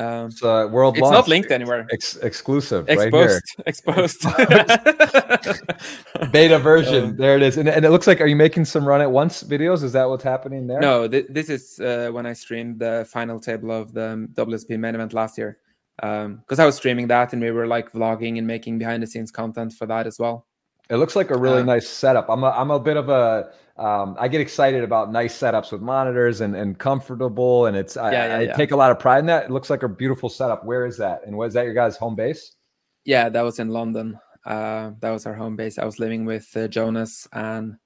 Uh, 0.00 0.28
it's 0.30 0.42
uh, 0.42 0.66
world. 0.70 0.96
It's 0.96 1.10
not 1.10 1.28
linked 1.28 1.50
anywhere. 1.50 1.86
Ex- 1.92 2.16
exclusive, 2.16 2.88
exposed, 2.88 3.44
right 3.58 3.66
exposed. 3.66 4.22
Beta 6.32 6.58
version. 6.58 7.04
Um, 7.04 7.16
there 7.16 7.36
it 7.36 7.42
is, 7.42 7.58
and, 7.58 7.68
and 7.68 7.84
it 7.84 7.90
looks 7.90 8.06
like. 8.06 8.22
Are 8.22 8.26
you 8.26 8.36
making 8.36 8.64
some 8.64 8.88
Run 8.88 9.02
It 9.02 9.10
Once 9.10 9.42
videos? 9.42 9.82
Is 9.82 9.92
that 9.92 10.08
what's 10.08 10.24
happening 10.24 10.66
there? 10.66 10.80
No, 10.80 11.06
th- 11.06 11.26
this 11.28 11.50
is 11.50 11.78
uh, 11.80 12.08
when 12.12 12.24
I 12.24 12.32
streamed 12.32 12.80
the 12.80 13.06
final 13.10 13.38
table 13.38 13.70
of 13.70 13.92
the 13.92 14.26
WSOP 14.32 14.78
main 14.78 14.94
event 14.94 15.12
last 15.12 15.36
year 15.36 15.58
because 15.96 16.24
um, 16.24 16.60
I 16.60 16.64
was 16.64 16.76
streaming 16.76 17.08
that 17.08 17.34
and 17.34 17.42
we 17.42 17.50
were 17.50 17.66
like 17.66 17.92
vlogging 17.92 18.38
and 18.38 18.46
making 18.46 18.78
behind 18.78 19.02
the 19.02 19.06
scenes 19.06 19.30
content 19.30 19.74
for 19.74 19.84
that 19.86 20.06
as 20.06 20.18
well. 20.18 20.46
It 20.88 20.96
looks 20.96 21.14
like 21.14 21.30
a 21.30 21.36
really 21.36 21.60
uh, 21.60 21.64
nice 21.64 21.86
setup. 21.88 22.30
I'm 22.30 22.42
a, 22.42 22.48
I'm 22.50 22.70
a 22.70 22.80
bit 22.80 22.96
of 22.96 23.10
a 23.10 23.50
um, 23.80 24.14
I 24.18 24.28
get 24.28 24.42
excited 24.42 24.84
about 24.84 25.10
nice 25.10 25.36
setups 25.36 25.72
with 25.72 25.80
monitors 25.80 26.42
and, 26.42 26.54
and 26.54 26.78
comfortable 26.78 27.64
and 27.64 27.76
it's 27.76 27.96
I, 27.96 28.12
yeah, 28.12 28.26
yeah, 28.26 28.36
I 28.36 28.40
yeah. 28.42 28.52
take 28.52 28.72
a 28.72 28.76
lot 28.76 28.90
of 28.90 28.98
pride 28.98 29.20
in 29.20 29.26
that. 29.26 29.44
It 29.44 29.50
looks 29.50 29.70
like 29.70 29.82
a 29.82 29.88
beautiful 29.88 30.28
setup. 30.28 30.66
Where 30.66 30.84
is 30.84 30.98
that? 30.98 31.22
And 31.26 31.34
was 31.36 31.54
that 31.54 31.64
your 31.64 31.72
guys' 31.72 31.96
home 31.96 32.14
base? 32.14 32.56
Yeah, 33.04 33.30
that 33.30 33.40
was 33.40 33.58
in 33.58 33.70
London. 33.70 34.20
Uh, 34.44 34.90
that 35.00 35.10
was 35.10 35.24
our 35.24 35.32
home 35.32 35.56
base. 35.56 35.78
I 35.78 35.86
was 35.86 35.98
living 35.98 36.26
with 36.26 36.54
uh, 36.54 36.68
Jonas 36.68 37.26
and 37.32 37.76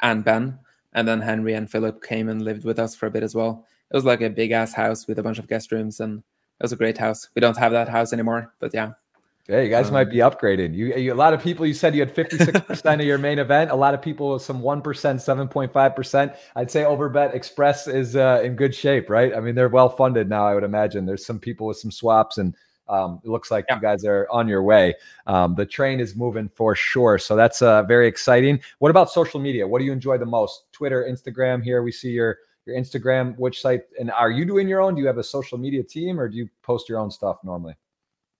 and 0.00 0.24
Ben, 0.24 0.58
and 0.94 1.06
then 1.06 1.20
Henry 1.20 1.52
and 1.52 1.70
Philip 1.70 2.02
came 2.02 2.30
and 2.30 2.40
lived 2.40 2.64
with 2.64 2.78
us 2.78 2.94
for 2.94 3.06
a 3.06 3.10
bit 3.10 3.22
as 3.22 3.34
well. 3.34 3.66
It 3.90 3.94
was 3.94 4.06
like 4.06 4.22
a 4.22 4.30
big 4.30 4.52
ass 4.52 4.72
house 4.72 5.06
with 5.06 5.18
a 5.18 5.22
bunch 5.22 5.38
of 5.38 5.48
guest 5.48 5.70
rooms 5.70 6.00
and 6.00 6.18
it 6.18 6.64
was 6.64 6.72
a 6.72 6.76
great 6.76 6.96
house. 6.96 7.28
We 7.34 7.40
don't 7.40 7.56
have 7.58 7.72
that 7.72 7.88
house 7.90 8.14
anymore, 8.14 8.54
but 8.58 8.72
yeah. 8.72 8.92
Yeah, 9.48 9.60
you 9.60 9.70
guys 9.70 9.88
um, 9.88 9.92
might 9.92 10.10
be 10.10 10.16
upgraded. 10.16 10.74
You, 10.74 10.94
you, 10.96 11.12
a 11.12 11.14
lot 11.14 11.32
of 11.32 11.40
people. 11.40 11.66
You 11.66 11.74
said 11.74 11.94
you 11.94 12.00
had 12.00 12.12
fifty 12.12 12.36
six 12.36 12.58
percent 12.60 13.00
of 13.00 13.06
your 13.06 13.18
main 13.18 13.38
event. 13.38 13.70
A 13.70 13.76
lot 13.76 13.94
of 13.94 14.02
people 14.02 14.32
with 14.32 14.42
some 14.42 14.60
one 14.60 14.82
percent, 14.82 15.22
seven 15.22 15.46
point 15.46 15.72
five 15.72 15.94
percent. 15.94 16.32
I'd 16.56 16.70
say 16.70 16.82
Overbet 16.82 17.32
Express 17.34 17.86
is 17.86 18.16
uh, 18.16 18.40
in 18.42 18.56
good 18.56 18.74
shape, 18.74 19.08
right? 19.08 19.34
I 19.34 19.40
mean, 19.40 19.54
they're 19.54 19.68
well 19.68 19.88
funded 19.88 20.28
now. 20.28 20.46
I 20.46 20.54
would 20.54 20.64
imagine 20.64 21.06
there's 21.06 21.24
some 21.24 21.38
people 21.38 21.68
with 21.68 21.76
some 21.76 21.92
swaps, 21.92 22.38
and 22.38 22.56
um, 22.88 23.20
it 23.24 23.30
looks 23.30 23.52
like 23.52 23.66
yeah. 23.68 23.76
you 23.76 23.80
guys 23.80 24.04
are 24.04 24.26
on 24.32 24.48
your 24.48 24.64
way. 24.64 24.94
Um, 25.28 25.54
the 25.54 25.66
train 25.66 26.00
is 26.00 26.16
moving 26.16 26.48
for 26.48 26.74
sure. 26.74 27.16
So 27.16 27.36
that's 27.36 27.62
uh, 27.62 27.84
very 27.84 28.08
exciting. 28.08 28.60
What 28.80 28.90
about 28.90 29.12
social 29.12 29.38
media? 29.38 29.66
What 29.66 29.78
do 29.78 29.84
you 29.84 29.92
enjoy 29.92 30.18
the 30.18 30.26
most? 30.26 30.72
Twitter, 30.72 31.06
Instagram. 31.08 31.62
Here 31.62 31.82
we 31.82 31.92
see 31.92 32.10
your 32.10 32.38
your 32.64 32.76
Instagram, 32.76 33.38
which 33.38 33.60
site, 33.60 33.82
and 34.00 34.10
are 34.10 34.30
you 34.30 34.44
doing 34.44 34.66
your 34.66 34.80
own? 34.80 34.96
Do 34.96 35.00
you 35.00 35.06
have 35.06 35.18
a 35.18 35.24
social 35.24 35.56
media 35.56 35.84
team, 35.84 36.18
or 36.18 36.28
do 36.28 36.36
you 36.36 36.48
post 36.62 36.88
your 36.88 36.98
own 36.98 37.12
stuff 37.12 37.38
normally? 37.44 37.76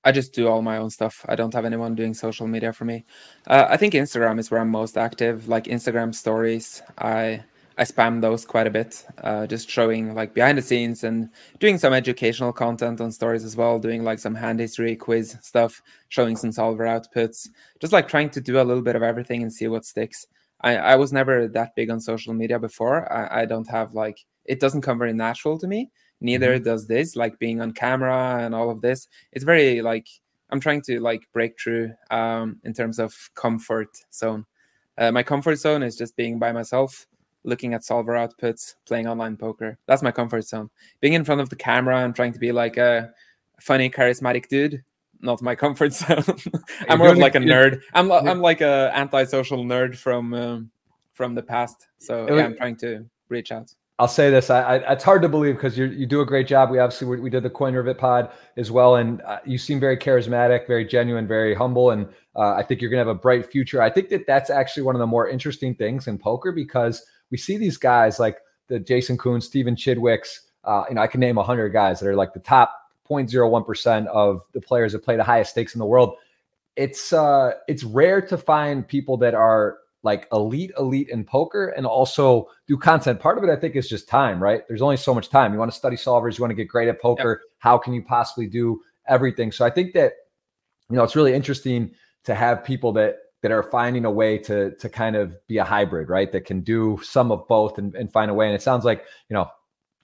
I 0.06 0.12
just 0.12 0.32
do 0.32 0.48
all 0.48 0.62
my 0.62 0.78
own 0.78 0.90
stuff. 0.90 1.24
I 1.28 1.34
don't 1.34 1.52
have 1.52 1.64
anyone 1.64 1.94
doing 1.96 2.14
social 2.14 2.46
media 2.46 2.72
for 2.72 2.84
me. 2.84 3.04
Uh, 3.46 3.66
I 3.68 3.76
think 3.76 3.92
Instagram 3.94 4.38
is 4.38 4.50
where 4.50 4.60
I'm 4.60 4.70
most 4.70 4.96
active. 4.96 5.48
Like 5.48 5.64
Instagram 5.64 6.14
stories, 6.14 6.80
I 6.98 7.42
I 7.78 7.84
spam 7.84 8.22
those 8.22 8.46
quite 8.46 8.66
a 8.66 8.70
bit, 8.70 9.04
uh, 9.22 9.46
just 9.46 9.68
showing 9.68 10.14
like 10.14 10.32
behind 10.32 10.56
the 10.56 10.62
scenes 10.62 11.04
and 11.04 11.28
doing 11.58 11.76
some 11.76 11.92
educational 11.92 12.52
content 12.52 13.00
on 13.02 13.12
stories 13.12 13.44
as 13.44 13.56
well, 13.56 13.78
doing 13.78 14.02
like 14.04 14.18
some 14.18 14.34
hand 14.34 14.60
history 14.60 14.96
quiz 14.96 15.36
stuff, 15.42 15.82
showing 16.08 16.36
some 16.36 16.52
solver 16.52 16.84
outputs, 16.84 17.48
just 17.80 17.92
like 17.92 18.08
trying 18.08 18.30
to 18.30 18.40
do 18.40 18.60
a 18.60 18.64
little 18.68 18.82
bit 18.82 18.96
of 18.96 19.02
everything 19.02 19.42
and 19.42 19.52
see 19.52 19.68
what 19.68 19.84
sticks. 19.84 20.26
I, 20.62 20.76
I 20.76 20.96
was 20.96 21.12
never 21.12 21.48
that 21.48 21.74
big 21.76 21.90
on 21.90 22.00
social 22.00 22.32
media 22.32 22.58
before. 22.58 23.12
I, 23.12 23.42
I 23.42 23.44
don't 23.44 23.68
have 23.68 23.92
like, 23.92 24.24
it 24.46 24.60
doesn't 24.60 24.82
come 24.82 24.98
very 24.98 25.12
natural 25.12 25.58
to 25.58 25.66
me. 25.66 25.90
Neither 26.20 26.54
mm-hmm. 26.54 26.64
does 26.64 26.86
this, 26.86 27.16
like 27.16 27.38
being 27.38 27.60
on 27.60 27.72
camera 27.72 28.38
and 28.40 28.54
all 28.54 28.70
of 28.70 28.80
this. 28.80 29.08
It's 29.32 29.44
very 29.44 29.82
like, 29.82 30.08
I'm 30.50 30.60
trying 30.60 30.82
to 30.82 31.00
like 31.00 31.28
break 31.32 31.60
through 31.60 31.92
um, 32.10 32.60
in 32.64 32.72
terms 32.72 32.98
of 32.98 33.14
comfort 33.34 33.96
zone. 34.12 34.46
Uh, 34.98 35.12
my 35.12 35.22
comfort 35.22 35.56
zone 35.56 35.82
is 35.82 35.96
just 35.96 36.16
being 36.16 36.38
by 36.38 36.52
myself 36.52 37.06
looking 37.46 37.72
at 37.72 37.84
solver 37.84 38.12
outputs, 38.14 38.74
playing 38.86 39.06
online 39.06 39.36
poker. 39.36 39.78
That's 39.86 40.02
my 40.02 40.10
comfort 40.10 40.42
zone. 40.42 40.68
Being 41.00 41.14
in 41.14 41.24
front 41.24 41.40
of 41.40 41.48
the 41.48 41.56
camera 41.56 42.04
and 42.04 42.14
trying 42.14 42.32
to 42.32 42.38
be 42.38 42.52
like 42.52 42.76
a 42.76 43.12
funny, 43.60 43.88
charismatic 43.88 44.48
dude, 44.48 44.82
not 45.20 45.40
my 45.40 45.54
comfort 45.64 45.94
zone. 45.94 46.24
I'm 46.88 46.98
more 46.98 47.08
of 47.08 47.18
like 47.18 47.36
a 47.36 47.38
nerd. 47.38 47.80
I'm 47.94 48.12
I'm 48.12 48.40
like 48.40 48.60
a 48.60 48.90
antisocial 48.94 49.64
nerd 49.64 49.96
from 49.96 50.34
um, 50.34 50.70
from 51.14 51.32
the 51.34 51.42
past. 51.42 51.86
So 51.98 52.26
yeah, 52.28 52.44
I'm 52.44 52.56
trying 52.56 52.76
to 52.78 53.06
reach 53.28 53.52
out. 53.52 53.72
I'll 53.98 54.08
say 54.08 54.28
this: 54.28 54.50
I, 54.50 54.62
I, 54.62 54.92
it's 54.92 55.04
hard 55.04 55.22
to 55.22 55.28
believe 55.28 55.54
because 55.54 55.78
you 55.78 55.86
you 55.86 56.06
do 56.06 56.20
a 56.20 56.26
great 56.26 56.46
job. 56.46 56.70
We 56.70 56.78
obviously 56.78 57.06
we, 57.06 57.18
we 57.18 57.30
did 57.30 57.42
the 57.42 57.50
Coin 57.50 57.74
Rivet 57.74 57.96
pod 57.96 58.30
as 58.56 58.70
well, 58.70 58.96
and 58.96 59.22
uh, 59.22 59.38
you 59.46 59.56
seem 59.56 59.80
very 59.80 59.96
charismatic, 59.96 60.66
very 60.66 60.84
genuine, 60.84 61.26
very 61.26 61.54
humble, 61.54 61.90
and 61.90 62.06
uh, 62.34 62.54
I 62.54 62.62
think 62.62 62.80
you're 62.80 62.90
going 62.90 63.02
to 63.02 63.08
have 63.08 63.16
a 63.16 63.18
bright 63.18 63.50
future. 63.50 63.80
I 63.80 63.88
think 63.88 64.10
that 64.10 64.26
that's 64.26 64.50
actually 64.50 64.82
one 64.82 64.94
of 64.94 64.98
the 64.98 65.06
more 65.06 65.28
interesting 65.28 65.74
things 65.74 66.08
in 66.08 66.18
poker 66.18 66.52
because 66.52 67.06
we 67.30 67.38
see 67.38 67.56
these 67.56 67.78
guys 67.78 68.20
like 68.20 68.38
the 68.68 68.78
Jason 68.78 69.16
Koon, 69.16 69.40
Stephen 69.40 69.74
Chidwicks. 69.74 70.40
Uh, 70.64 70.84
you 70.88 70.96
know, 70.96 71.00
I 71.00 71.06
can 71.06 71.20
name 71.20 71.38
a 71.38 71.42
hundred 71.42 71.70
guys 71.70 72.00
that 72.00 72.08
are 72.08 72.16
like 72.16 72.34
the 72.34 72.40
top 72.40 72.74
0.01% 73.08 74.06
of 74.08 74.42
the 74.52 74.60
players 74.60 74.92
that 74.92 75.04
play 75.04 75.16
the 75.16 75.24
highest 75.24 75.52
stakes 75.52 75.74
in 75.74 75.78
the 75.78 75.86
world. 75.86 76.16
It's 76.74 77.12
uh, 77.12 77.52
it's 77.68 77.82
rare 77.84 78.20
to 78.20 78.36
find 78.36 78.86
people 78.86 79.16
that 79.18 79.34
are 79.34 79.78
like 80.06 80.28
elite, 80.32 80.70
elite 80.78 81.08
in 81.10 81.24
poker 81.24 81.68
and 81.76 81.84
also 81.84 82.48
do 82.68 82.78
content. 82.78 83.18
Part 83.20 83.36
of 83.36 83.44
it, 83.44 83.50
I 83.50 83.56
think, 83.56 83.74
is 83.74 83.88
just 83.88 84.08
time, 84.08 84.40
right? 84.40 84.62
There's 84.68 84.80
only 84.80 84.96
so 84.96 85.12
much 85.12 85.28
time. 85.28 85.52
You 85.52 85.58
want 85.58 85.72
to 85.72 85.76
study 85.76 85.96
solvers, 85.96 86.38
you 86.38 86.42
want 86.42 86.52
to 86.52 86.54
get 86.54 86.68
great 86.68 86.88
at 86.88 87.02
poker. 87.02 87.42
Yep. 87.42 87.50
How 87.58 87.76
can 87.76 87.92
you 87.92 88.02
possibly 88.02 88.46
do 88.46 88.80
everything? 89.08 89.50
So 89.50 89.66
I 89.66 89.70
think 89.70 89.92
that, 89.94 90.12
you 90.88 90.96
know, 90.96 91.02
it's 91.02 91.16
really 91.16 91.34
interesting 91.34 91.90
to 92.24 92.34
have 92.34 92.64
people 92.64 92.92
that 92.92 93.16
that 93.42 93.50
are 93.50 93.64
finding 93.64 94.04
a 94.04 94.10
way 94.10 94.38
to 94.38 94.76
to 94.76 94.88
kind 94.88 95.16
of 95.16 95.36
be 95.48 95.58
a 95.58 95.64
hybrid, 95.64 96.08
right? 96.08 96.30
That 96.30 96.44
can 96.44 96.60
do 96.60 96.98
some 97.02 97.32
of 97.32 97.46
both 97.48 97.76
and, 97.76 97.94
and 97.96 98.10
find 98.10 98.30
a 98.30 98.34
way. 98.34 98.46
And 98.46 98.54
it 98.54 98.62
sounds 98.62 98.84
like 98.84 99.04
you 99.28 99.34
know 99.34 99.50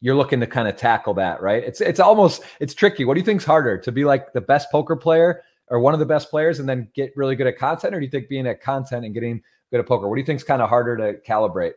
you're 0.00 0.16
looking 0.16 0.40
to 0.40 0.48
kind 0.48 0.66
of 0.66 0.76
tackle 0.76 1.14
that, 1.14 1.40
right? 1.40 1.62
It's 1.62 1.80
it's 1.80 2.00
almost 2.00 2.42
it's 2.58 2.74
tricky. 2.74 3.04
What 3.04 3.14
do 3.14 3.20
you 3.20 3.24
think's 3.24 3.44
harder 3.44 3.78
to 3.78 3.92
be 3.92 4.04
like 4.04 4.32
the 4.32 4.40
best 4.40 4.68
poker 4.72 4.96
player 4.96 5.42
or 5.68 5.78
one 5.78 5.94
of 5.94 6.00
the 6.00 6.06
best 6.06 6.28
players 6.28 6.58
and 6.58 6.68
then 6.68 6.88
get 6.94 7.12
really 7.16 7.36
good 7.36 7.46
at 7.46 7.56
content, 7.56 7.94
or 7.94 8.00
do 8.00 8.04
you 8.04 8.10
think 8.10 8.28
being 8.28 8.48
at 8.48 8.60
content 8.60 9.04
and 9.04 9.14
getting 9.14 9.40
good 9.72 9.80
at 9.80 9.86
poker? 9.86 10.08
What 10.08 10.14
do 10.14 10.20
you 10.20 10.26
think 10.26 10.38
is 10.38 10.44
kind 10.44 10.62
of 10.62 10.68
harder 10.68 10.96
to 10.96 11.20
calibrate? 11.28 11.74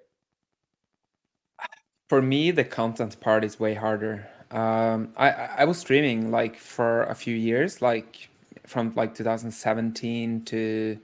For 2.07 2.21
me, 2.21 2.51
the 2.51 2.63
content 2.63 3.19
part 3.19 3.43
is 3.43 3.59
way 3.59 3.73
harder. 3.73 4.29
Um, 4.51 5.13
I 5.17 5.31
I 5.31 5.65
was 5.65 5.79
streaming 5.79 6.29
like 6.29 6.55
for 6.55 7.03
a 7.03 7.15
few 7.15 7.35
years, 7.35 7.81
like 7.81 8.29
from 8.67 8.93
like 8.95 9.15
2017 9.15 10.45
to 10.45 10.99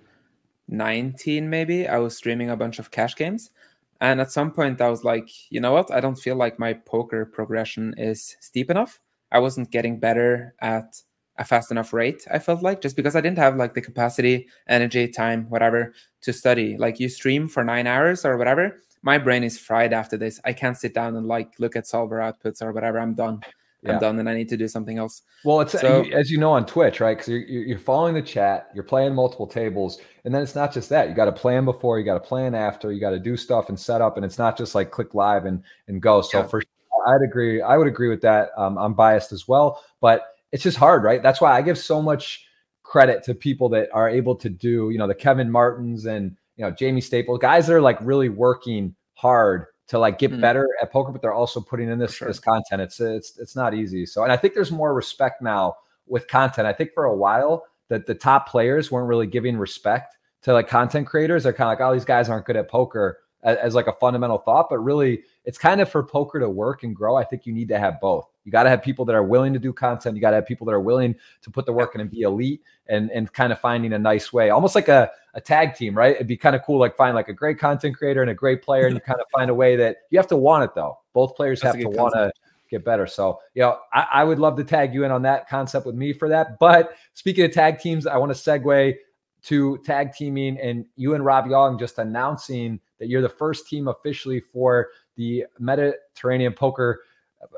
19 0.67 1.49
maybe 1.49 1.87
i 1.87 1.97
was 1.97 2.15
streaming 2.15 2.49
a 2.49 2.55
bunch 2.55 2.79
of 2.79 2.91
cash 2.91 3.15
games 3.15 3.51
and 3.99 4.21
at 4.21 4.31
some 4.31 4.51
point 4.51 4.79
i 4.81 4.89
was 4.89 5.03
like 5.03 5.29
you 5.49 5.59
know 5.59 5.73
what 5.73 5.91
i 5.91 5.99
don't 5.99 6.15
feel 6.15 6.35
like 6.35 6.57
my 6.57 6.73
poker 6.73 7.25
progression 7.25 7.93
is 7.97 8.37
steep 8.39 8.69
enough 8.71 8.99
i 9.31 9.39
wasn't 9.39 9.69
getting 9.69 9.99
better 9.99 10.55
at 10.61 11.01
a 11.41 11.43
fast 11.43 11.71
enough 11.71 11.91
rate 11.91 12.25
i 12.31 12.39
felt 12.39 12.61
like 12.61 12.81
just 12.81 12.95
because 12.95 13.15
i 13.15 13.21
didn't 13.21 13.37
have 13.37 13.57
like 13.57 13.73
the 13.73 13.81
capacity 13.81 14.47
energy 14.67 15.07
time 15.07 15.49
whatever 15.49 15.93
to 16.21 16.31
study 16.31 16.77
like 16.77 16.99
you 16.99 17.09
stream 17.09 17.47
for 17.47 17.63
nine 17.63 17.87
hours 17.87 18.23
or 18.23 18.37
whatever 18.37 18.77
my 19.01 19.17
brain 19.17 19.43
is 19.43 19.57
fried 19.57 19.91
after 19.91 20.17
this 20.17 20.39
i 20.45 20.53
can't 20.53 20.77
sit 20.77 20.93
down 20.93 21.15
and 21.15 21.27
like 21.27 21.51
look 21.59 21.75
at 21.75 21.87
solver 21.87 22.19
outputs 22.19 22.61
or 22.61 22.71
whatever 22.71 22.99
i'm 22.99 23.15
done 23.15 23.41
yeah. 23.83 23.93
I'm 23.93 23.99
done 23.99 24.19
and 24.19 24.29
I 24.29 24.35
need 24.35 24.49
to 24.49 24.57
do 24.57 24.67
something 24.67 24.99
else. 24.99 25.23
Well, 25.43 25.59
it's 25.61 25.71
so, 25.71 26.03
as 26.13 26.29
you 26.29 26.37
know 26.37 26.51
on 26.51 26.67
Twitch, 26.67 26.99
right? 26.99 27.17
Because 27.17 27.29
you're, 27.29 27.41
you're 27.41 27.79
following 27.79 28.13
the 28.13 28.21
chat, 28.21 28.69
you're 28.75 28.83
playing 28.83 29.15
multiple 29.15 29.47
tables, 29.47 29.99
and 30.23 30.33
then 30.33 30.43
it's 30.43 30.53
not 30.53 30.71
just 30.71 30.87
that. 30.89 31.09
You 31.09 31.15
got 31.15 31.25
to 31.25 31.31
plan 31.31 31.65
before, 31.65 31.97
you 31.97 32.05
got 32.05 32.13
to 32.13 32.19
plan 32.19 32.53
after, 32.53 32.91
you 32.91 33.01
got 33.01 33.09
to 33.09 33.19
do 33.19 33.35
stuff 33.35 33.69
and 33.69 33.79
set 33.79 33.99
up, 33.99 34.17
and 34.17 34.25
it's 34.25 34.37
not 34.37 34.55
just 34.55 34.75
like 34.75 34.91
click 34.91 35.15
live 35.15 35.45
and 35.45 35.63
and 35.87 35.99
go. 35.99 36.21
So 36.21 36.41
yeah. 36.41 36.47
for 36.47 36.61
I'd 37.07 37.23
agree. 37.23 37.61
I 37.61 37.77
would 37.77 37.87
agree 37.87 38.09
with 38.09 38.21
that. 38.21 38.49
Um, 38.55 38.77
I'm 38.77 38.93
biased 38.93 39.31
as 39.31 39.47
well, 39.47 39.83
but 39.99 40.27
it's 40.51 40.63
just 40.63 40.77
hard, 40.77 41.03
right? 41.03 41.21
That's 41.23 41.41
why 41.41 41.55
I 41.55 41.61
give 41.61 41.77
so 41.77 42.01
much 42.01 42.45
credit 42.83 43.23
to 43.23 43.33
people 43.33 43.69
that 43.69 43.89
are 43.93 44.09
able 44.09 44.35
to 44.35 44.49
do, 44.49 44.89
you 44.89 44.97
know, 44.97 45.07
the 45.07 45.15
Kevin 45.15 45.49
Martins 45.49 46.05
and 46.05 46.35
you 46.57 46.65
know 46.65 46.71
Jamie 46.71 47.01
Staples, 47.01 47.39
guys 47.39 47.67
that 47.67 47.73
are 47.73 47.81
like 47.81 47.97
really 48.01 48.29
working 48.29 48.95
hard 49.13 49.67
to 49.87 49.99
like 49.99 50.19
get 50.19 50.31
mm. 50.31 50.41
better 50.41 50.67
at 50.81 50.91
poker, 50.91 51.11
but 51.11 51.21
they're 51.21 51.33
also 51.33 51.61
putting 51.61 51.89
in 51.89 51.99
this 51.99 52.15
sure. 52.15 52.27
this 52.27 52.39
content. 52.39 52.81
It's 52.81 52.99
it's 52.99 53.37
it's 53.39 53.55
not 53.55 53.73
easy. 53.73 54.05
So, 54.05 54.23
and 54.23 54.31
I 54.31 54.37
think 54.37 54.53
there's 54.53 54.71
more 54.71 54.93
respect 54.93 55.41
now 55.41 55.75
with 56.07 56.27
content. 56.27 56.67
I 56.67 56.73
think 56.73 56.91
for 56.93 57.05
a 57.05 57.15
while 57.15 57.65
that 57.89 58.07
the 58.07 58.15
top 58.15 58.47
players 58.47 58.89
weren't 58.91 59.07
really 59.07 59.27
giving 59.27 59.57
respect 59.57 60.17
to 60.43 60.53
like 60.53 60.67
content 60.67 61.07
creators. 61.07 61.43
They're 61.43 61.53
kind 61.53 61.71
of 61.71 61.79
like, 61.79 61.87
oh, 61.87 61.93
these 61.93 62.05
guys 62.05 62.29
aren't 62.29 62.45
good 62.45 62.55
at 62.55 62.69
poker 62.69 63.19
as, 63.43 63.57
as 63.57 63.75
like 63.75 63.87
a 63.87 63.93
fundamental 63.93 64.37
thought, 64.37 64.67
but 64.69 64.79
really 64.79 65.23
it's 65.45 65.57
kind 65.57 65.81
of 65.81 65.89
for 65.89 66.03
poker 66.03 66.39
to 66.39 66.49
work 66.49 66.83
and 66.83 66.95
grow. 66.95 67.15
I 67.15 67.23
think 67.23 67.45
you 67.45 67.53
need 67.53 67.67
to 67.69 67.79
have 67.79 67.99
both. 67.99 68.27
You 68.43 68.51
got 68.51 68.63
to 68.63 68.69
have 68.69 68.81
people 68.81 69.05
that 69.05 69.15
are 69.15 69.23
willing 69.23 69.53
to 69.53 69.59
do 69.59 69.71
content. 69.71 70.15
You 70.15 70.21
got 70.21 70.31
to 70.31 70.35
have 70.37 70.45
people 70.45 70.65
that 70.65 70.73
are 70.73 70.81
willing 70.81 71.15
to 71.41 71.51
put 71.51 71.65
the 71.65 71.73
work 71.73 71.95
in 71.95 72.01
and 72.01 72.09
be 72.09 72.21
elite 72.21 72.61
and 72.87 73.11
and 73.11 73.31
kind 73.31 73.51
of 73.51 73.59
finding 73.59 73.93
a 73.93 73.99
nice 73.99 74.33
way, 74.33 74.49
almost 74.49 74.75
like 74.75 74.87
a, 74.87 75.11
a 75.33 75.41
tag 75.41 75.75
team, 75.75 75.95
right? 75.95 76.15
It'd 76.15 76.27
be 76.27 76.37
kind 76.37 76.55
of 76.55 76.63
cool, 76.63 76.79
like 76.79 76.95
find 76.95 77.15
like 77.15 77.29
a 77.29 77.33
great 77.33 77.59
content 77.59 77.97
creator 77.97 78.21
and 78.21 78.31
a 78.31 78.35
great 78.35 78.61
player, 78.63 78.87
and 78.87 78.95
you 78.95 79.01
kind 79.01 79.19
of 79.19 79.27
find 79.33 79.49
a 79.49 79.55
way 79.55 79.75
that 79.75 79.97
you 80.09 80.17
have 80.17 80.27
to 80.27 80.37
want 80.37 80.63
it 80.63 80.71
though. 80.75 80.97
Both 81.13 81.35
players 81.35 81.61
That's 81.61 81.75
have 81.75 81.83
to 81.83 81.89
want 81.89 82.13
to 82.13 82.31
get 82.71 82.85
better. 82.85 83.05
So, 83.05 83.39
you 83.53 83.61
know, 83.61 83.77
I, 83.93 84.07
I, 84.13 84.23
would 84.23 84.39
love 84.39 84.55
to 84.55 84.63
tag 84.63 84.93
you 84.93 85.03
in 85.03 85.11
on 85.11 85.21
that 85.23 85.49
concept 85.49 85.85
with 85.85 85.93
me 85.93 86.13
for 86.13 86.29
that. 86.29 86.57
But 86.57 86.93
speaking 87.13 87.43
of 87.43 87.51
tag 87.51 87.79
teams, 87.79 88.07
I 88.07 88.15
want 88.15 88.33
to 88.33 88.37
segue 88.37 88.95
to 89.43 89.77
tag 89.79 90.13
teaming 90.13 90.57
and 90.57 90.85
you 90.95 91.13
and 91.13 91.25
Rob 91.25 91.47
Young 91.47 91.77
just 91.77 91.97
announcing 91.97 92.79
that 93.01 93.09
you're 93.09 93.21
the 93.21 93.27
first 93.27 93.67
team 93.67 93.87
officially 93.87 94.39
for 94.39 94.89
the 95.17 95.43
Mediterranean 95.59 96.53
Poker 96.53 97.01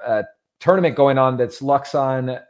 uh, 0.03 0.23
tournament 0.61 0.95
going 0.95 1.17
on 1.17 1.35
that's 1.35 1.59
Luxon 1.59 2.41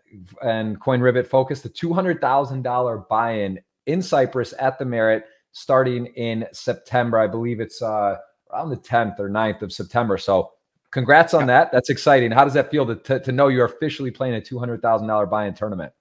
and 0.43 0.79
Coin 0.79 1.01
Rivet 1.01 1.27
focused. 1.27 1.63
The 1.63 1.69
$200,000 1.69 3.07
buy 3.09 3.31
in 3.31 3.59
in 3.87 4.01
Cyprus 4.01 4.53
at 4.59 4.77
the 4.77 4.85
Merit 4.85 5.25
starting 5.51 6.05
in 6.05 6.45
September. 6.53 7.17
I 7.17 7.25
believe 7.25 7.59
it's 7.59 7.81
uh, 7.81 8.17
around 8.53 8.69
the 8.69 8.77
10th 8.77 9.19
or 9.19 9.27
9th 9.27 9.63
of 9.63 9.73
September. 9.73 10.19
So, 10.19 10.51
congrats 10.91 11.33
on 11.33 11.41
yeah. 11.41 11.47
that. 11.47 11.71
That's 11.71 11.89
exciting. 11.89 12.31
How 12.31 12.43
does 12.43 12.53
that 12.53 12.69
feel 12.69 12.85
to, 12.85 12.95
to, 12.95 13.19
to 13.21 13.31
know 13.31 13.47
you're 13.47 13.65
officially 13.65 14.11
playing 14.11 14.35
a 14.35 14.41
$200,000 14.41 15.29
buy 15.31 15.47
in 15.47 15.55
tournament? 15.55 15.91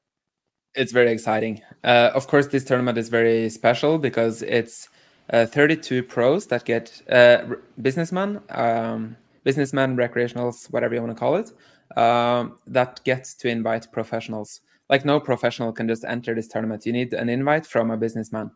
It's 0.75 0.93
very 0.93 1.11
exciting. 1.11 1.63
Uh, 1.83 2.11
of 2.15 2.27
course, 2.27 2.49
this 2.49 2.65
tournament 2.65 2.99
is 2.99 3.09
very 3.09 3.49
special 3.49 3.99
because 3.99 4.43
it's 4.43 4.89
uh, 5.31 5.47
32 5.47 6.03
pros 6.03 6.47
that 6.47 6.65
get 6.65 7.03
uh, 7.11 7.45
businessmen, 7.81 8.41
um, 8.51 9.17
businessmen, 9.45 9.97
recreationals, 9.97 10.71
whatever 10.73 10.95
you 10.95 11.01
want 11.01 11.15
to 11.15 11.19
call 11.19 11.37
it, 11.37 11.53
um, 11.97 12.59
that 12.67 13.03
gets 13.05 13.35
to 13.35 13.49
invite 13.49 13.91
professionals. 13.93 14.61
Like 14.89 15.05
no 15.05 15.21
professional 15.21 15.73
can 15.73 15.89
just 15.89 16.05
enter 16.05 16.35
this 16.35 16.49
tournament. 16.49 16.85
You 16.87 16.93
need 16.93 17.15
an 17.15 17.29
invite 17.29 17.67
from 17.67 17.91
a 17.91 17.97
businessman. 17.97 18.51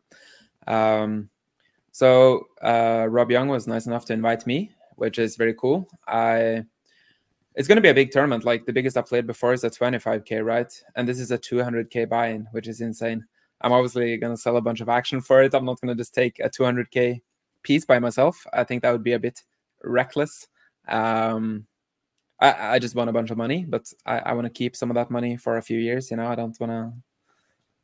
Um, 0.67 1.31
so 1.93 2.49
uh, 2.63 3.07
Rob 3.09 3.31
Young 3.31 3.49
was 3.49 3.67
nice 3.67 3.87
enough 3.87 4.05
to 4.07 4.13
invite 4.13 4.47
me, 4.47 4.73
which 4.97 5.19
is 5.19 5.37
very 5.37 5.55
cool. 5.55 5.89
I 6.07 6.65
it's 7.57 7.67
going 7.67 7.77
to 7.77 7.83
be 7.83 7.89
a 7.89 7.95
big 7.95 8.11
tournament. 8.11 8.45
Like 8.45 8.67
the 8.67 8.73
biggest 8.73 8.99
I 8.99 9.03
played 9.03 9.27
before 9.27 9.55
is 9.55 9.65
a 9.65 9.71
25k, 9.71 10.45
right? 10.45 10.71
And 10.95 11.09
this 11.09 11.19
is 11.19 11.31
a 11.31 11.39
200k 11.39 12.07
buy-in, 12.07 12.47
which 12.53 12.69
is 12.69 12.83
insane. 12.83 13.25
I'm 13.61 13.73
obviously 13.73 14.17
going 14.17 14.35
to 14.35 14.41
sell 14.41 14.57
a 14.57 14.63
bunch 14.63 14.81
of 14.81 14.89
action 14.89 15.21
for 15.21 15.43
it. 15.43 15.55
I'm 15.55 15.65
not 15.65 15.81
going 15.81 15.95
to 15.95 16.01
just 16.01 16.15
take 16.15 16.39
a 16.41 16.51
200k 16.51 17.21
piece 17.63 17.85
by 17.85 17.99
myself. 17.99 18.47
I 18.53 18.65
think 18.65 18.83
that 18.83 18.93
would 18.93 19.03
be 19.03 19.13
a 19.13 19.19
bit 19.19 19.43
reckless. 19.83 20.49
Um, 20.89 21.67
I, 22.41 22.75
I 22.75 22.79
just 22.79 22.95
want 22.95 23.11
a 23.11 23.13
bunch 23.13 23.31
of 23.31 23.39
money, 23.39 23.65
but 23.67 23.93
I, 24.05 24.19
I 24.19 24.33
want 24.35 24.47
to 24.47 24.51
keep 24.51 24.77
some 24.77 24.91
of 24.91 24.95
that 24.95 25.11
money 25.11 25.37
for 25.37 25.57
a 25.57 25.63
few 25.63 25.79
years. 25.79 26.11
You 26.11 26.19
know, 26.19 26.27
I 26.27 26.35
don't 26.35 26.59
want 26.61 26.71
to. 26.71 26.93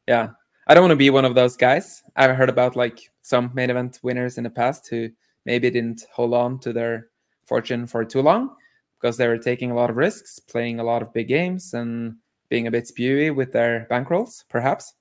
Yeah, 0.07 0.31
I 0.66 0.75
don't 0.75 0.85
want 0.85 0.93
to 0.93 0.97
be 0.97 1.11
one 1.11 1.25
of 1.25 1.35
those 1.35 1.57
guys. 1.57 2.03
I've 2.16 2.37
heard 2.37 2.49
about 2.49 2.77
like 2.77 3.11
some 3.23 3.51
main 3.55 3.70
event 3.70 4.01
winners 4.03 4.37
in 4.37 4.45
the 4.45 4.51
past 4.51 4.89
who 4.89 5.11
maybe 5.45 5.70
didn't 5.70 6.05
hold 6.12 6.35
on 6.35 6.59
to 6.61 6.73
their 6.73 7.09
fortune 7.47 7.87
for 7.87 8.05
too 8.05 8.23
long 8.23 8.55
because 9.01 9.16
they 9.16 9.27
were 9.27 9.39
taking 9.39 9.70
a 9.70 9.75
lot 9.75 9.91
of 9.91 9.97
risks, 9.97 10.39
playing 10.39 10.79
a 10.79 10.85
lot 10.85 11.03
of 11.03 11.12
big 11.12 11.29
games, 11.29 11.75
and 11.75 12.16
being 12.49 12.66
a 12.66 12.70
bit 12.70 12.85
spewy 12.85 13.35
with 13.35 13.53
their 13.53 13.87
bankrolls, 13.91 14.45
perhaps. 14.49 14.95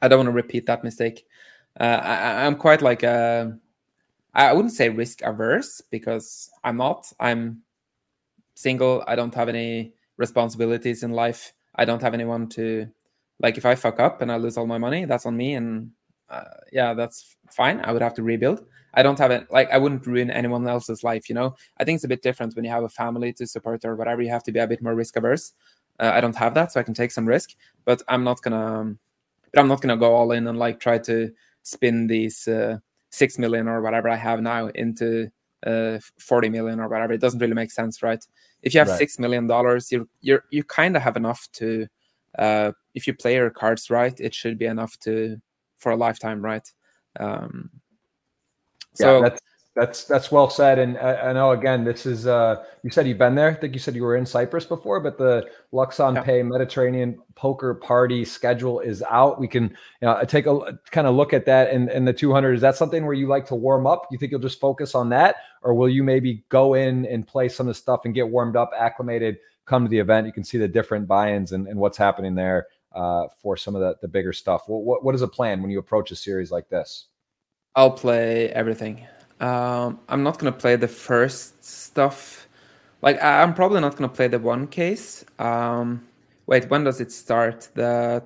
I 0.00 0.08
don't 0.08 0.18
want 0.18 0.28
to 0.28 0.32
repeat 0.32 0.66
that 0.66 0.84
mistake. 0.84 1.26
Uh, 1.78 2.00
I, 2.02 2.44
am 2.46 2.56
quite 2.56 2.82
like 2.82 3.02
a, 3.02 3.56
I 4.34 4.52
wouldn't 4.52 4.74
say 4.74 4.88
risk 4.88 5.22
averse 5.22 5.80
because 5.90 6.50
I'm 6.64 6.76
not. 6.76 7.12
I'm 7.20 7.62
single. 8.54 9.04
I 9.06 9.16
don't 9.16 9.34
have 9.34 9.48
any 9.48 9.94
responsibilities 10.16 11.02
in 11.02 11.12
life. 11.12 11.52
I 11.74 11.84
don't 11.84 12.02
have 12.02 12.14
anyone 12.14 12.48
to, 12.50 12.88
like, 13.38 13.56
if 13.56 13.64
I 13.64 13.74
fuck 13.74 14.00
up 14.00 14.22
and 14.22 14.32
I 14.32 14.36
lose 14.36 14.56
all 14.56 14.66
my 14.66 14.78
money, 14.78 15.04
that's 15.04 15.26
on 15.26 15.36
me. 15.36 15.54
And 15.54 15.92
uh, 16.28 16.44
yeah, 16.72 16.94
that's 16.94 17.36
fine. 17.50 17.80
I 17.84 17.92
would 17.92 18.02
have 18.02 18.14
to 18.14 18.22
rebuild. 18.22 18.64
I 18.94 19.02
don't 19.02 19.18
have 19.18 19.30
it 19.30 19.50
like 19.50 19.70
I 19.70 19.78
wouldn't 19.78 20.06
ruin 20.06 20.30
anyone 20.30 20.66
else's 20.66 21.04
life. 21.04 21.28
You 21.28 21.34
know, 21.34 21.54
I 21.78 21.84
think 21.84 21.96
it's 21.96 22.04
a 22.04 22.08
bit 22.08 22.22
different 22.22 22.56
when 22.56 22.64
you 22.64 22.70
have 22.70 22.84
a 22.84 22.88
family 22.88 23.32
to 23.34 23.46
support 23.46 23.84
or 23.84 23.96
whatever. 23.96 24.22
You 24.22 24.30
have 24.30 24.42
to 24.44 24.52
be 24.52 24.58
a 24.58 24.66
bit 24.66 24.82
more 24.82 24.94
risk 24.94 25.16
averse. 25.16 25.52
Uh, 26.00 26.10
I 26.14 26.20
don't 26.20 26.36
have 26.36 26.54
that, 26.54 26.72
so 26.72 26.80
I 26.80 26.84
can 26.84 26.94
take 26.94 27.10
some 27.10 27.26
risk, 27.26 27.54
but 27.84 28.02
I'm 28.08 28.24
not 28.24 28.42
gonna. 28.42 28.96
But 29.52 29.60
I'm 29.60 29.68
not 29.68 29.80
gonna 29.80 29.96
go 29.96 30.14
all 30.14 30.32
in 30.32 30.46
and 30.46 30.58
like 30.58 30.80
try 30.80 30.98
to 30.98 31.32
spin 31.62 32.06
these 32.06 32.48
uh, 32.48 32.78
six 33.10 33.38
million 33.38 33.68
or 33.68 33.80
whatever 33.80 34.08
I 34.08 34.16
have 34.16 34.40
now 34.40 34.68
into 34.68 35.30
uh, 35.66 35.98
40 36.18 36.48
million 36.48 36.80
or 36.80 36.88
whatever. 36.88 37.12
It 37.12 37.20
doesn't 37.20 37.40
really 37.40 37.54
make 37.54 37.70
sense, 37.70 38.02
right? 38.02 38.24
If 38.62 38.74
you 38.74 38.80
have 38.80 38.88
right. 38.88 38.98
six 38.98 39.18
million 39.18 39.46
dollars, 39.46 39.90
you 39.92 40.08
you 40.20 40.40
you 40.50 40.64
kind 40.64 40.96
of 40.96 41.02
have 41.02 41.16
enough 41.16 41.48
to. 41.54 41.86
Uh, 42.38 42.72
if 42.94 43.06
you 43.06 43.14
play 43.14 43.34
your 43.34 43.50
cards 43.50 43.90
right, 43.90 44.18
it 44.20 44.34
should 44.34 44.58
be 44.58 44.66
enough 44.66 44.98
to 45.00 45.40
for 45.78 45.92
a 45.92 45.96
lifetime, 45.96 46.42
right? 46.42 46.70
Um, 47.18 47.70
so 48.94 49.22
yeah, 49.22 49.28
that's 49.28 49.40
that's 49.78 50.04
that's 50.04 50.32
well 50.32 50.50
said. 50.50 50.78
And 50.78 50.98
I, 50.98 51.28
I, 51.28 51.32
know 51.32 51.52
again, 51.52 51.84
this 51.84 52.04
is 52.04 52.26
uh, 52.26 52.64
you 52.82 52.90
said 52.90 53.06
you've 53.06 53.18
been 53.18 53.36
there. 53.36 53.50
I 53.50 53.54
think 53.54 53.74
you 53.74 53.78
said 53.78 53.94
you 53.94 54.02
were 54.02 54.16
in 54.16 54.26
Cyprus 54.26 54.64
before, 54.64 54.98
but 54.98 55.18
the 55.18 55.48
Luxon 55.72 56.16
yeah. 56.16 56.22
Pay 56.22 56.42
Mediterranean 56.42 57.18
Poker 57.36 57.74
Party 57.74 58.24
schedule 58.24 58.80
is 58.80 59.04
out. 59.08 59.38
We 59.38 59.46
can 59.46 59.64
you 60.02 60.08
know, 60.08 60.20
take 60.24 60.46
a 60.46 60.78
kind 60.90 61.06
of 61.06 61.14
look 61.14 61.32
at 61.32 61.46
that 61.46 61.70
and 61.70 61.88
and 61.90 62.08
the 62.08 62.12
200. 62.12 62.54
Is 62.54 62.60
that 62.60 62.76
something 62.76 63.06
where 63.06 63.14
you 63.14 63.28
like 63.28 63.46
to 63.46 63.54
warm 63.54 63.86
up? 63.86 64.08
You 64.10 64.18
think 64.18 64.32
you'll 64.32 64.40
just 64.40 64.58
focus 64.58 64.96
on 64.96 65.10
that, 65.10 65.36
or 65.62 65.74
will 65.74 65.88
you 65.88 66.02
maybe 66.02 66.42
go 66.48 66.74
in 66.74 67.06
and 67.06 67.26
play 67.26 67.48
some 67.48 67.68
of 67.68 67.74
the 67.74 67.78
stuff 67.78 68.00
and 68.04 68.12
get 68.12 68.28
warmed 68.28 68.56
up, 68.56 68.72
acclimated, 68.76 69.38
come 69.64 69.84
to 69.84 69.88
the 69.88 69.98
event? 69.98 70.26
You 70.26 70.32
can 70.32 70.44
see 70.44 70.58
the 70.58 70.68
different 70.68 71.06
buy-ins 71.06 71.52
and, 71.52 71.68
and 71.68 71.78
what's 71.78 71.96
happening 71.96 72.34
there 72.34 72.66
uh, 72.92 73.28
for 73.40 73.56
some 73.56 73.76
of 73.76 73.80
the, 73.80 73.96
the 74.02 74.08
bigger 74.08 74.32
stuff. 74.32 74.62
What, 74.66 74.82
what, 74.82 75.04
what 75.04 75.14
is 75.14 75.22
a 75.22 75.28
plan 75.28 75.62
when 75.62 75.70
you 75.70 75.78
approach 75.78 76.10
a 76.10 76.16
series 76.16 76.50
like 76.50 76.68
this? 76.68 77.06
I'll 77.76 77.92
play 77.92 78.48
everything. 78.48 79.06
Um, 79.40 80.00
I'm 80.08 80.22
not 80.22 80.38
gonna 80.38 80.52
play 80.52 80.76
the 80.76 80.88
first 80.88 81.64
stuff. 81.64 82.48
Like 83.02 83.22
I'm 83.22 83.54
probably 83.54 83.80
not 83.80 83.96
gonna 83.96 84.08
play 84.08 84.28
the 84.28 84.38
one 84.38 84.66
case. 84.66 85.24
Um, 85.38 86.06
wait, 86.46 86.68
when 86.70 86.84
does 86.84 87.00
it 87.00 87.12
start? 87.12 87.68
The 87.74 88.24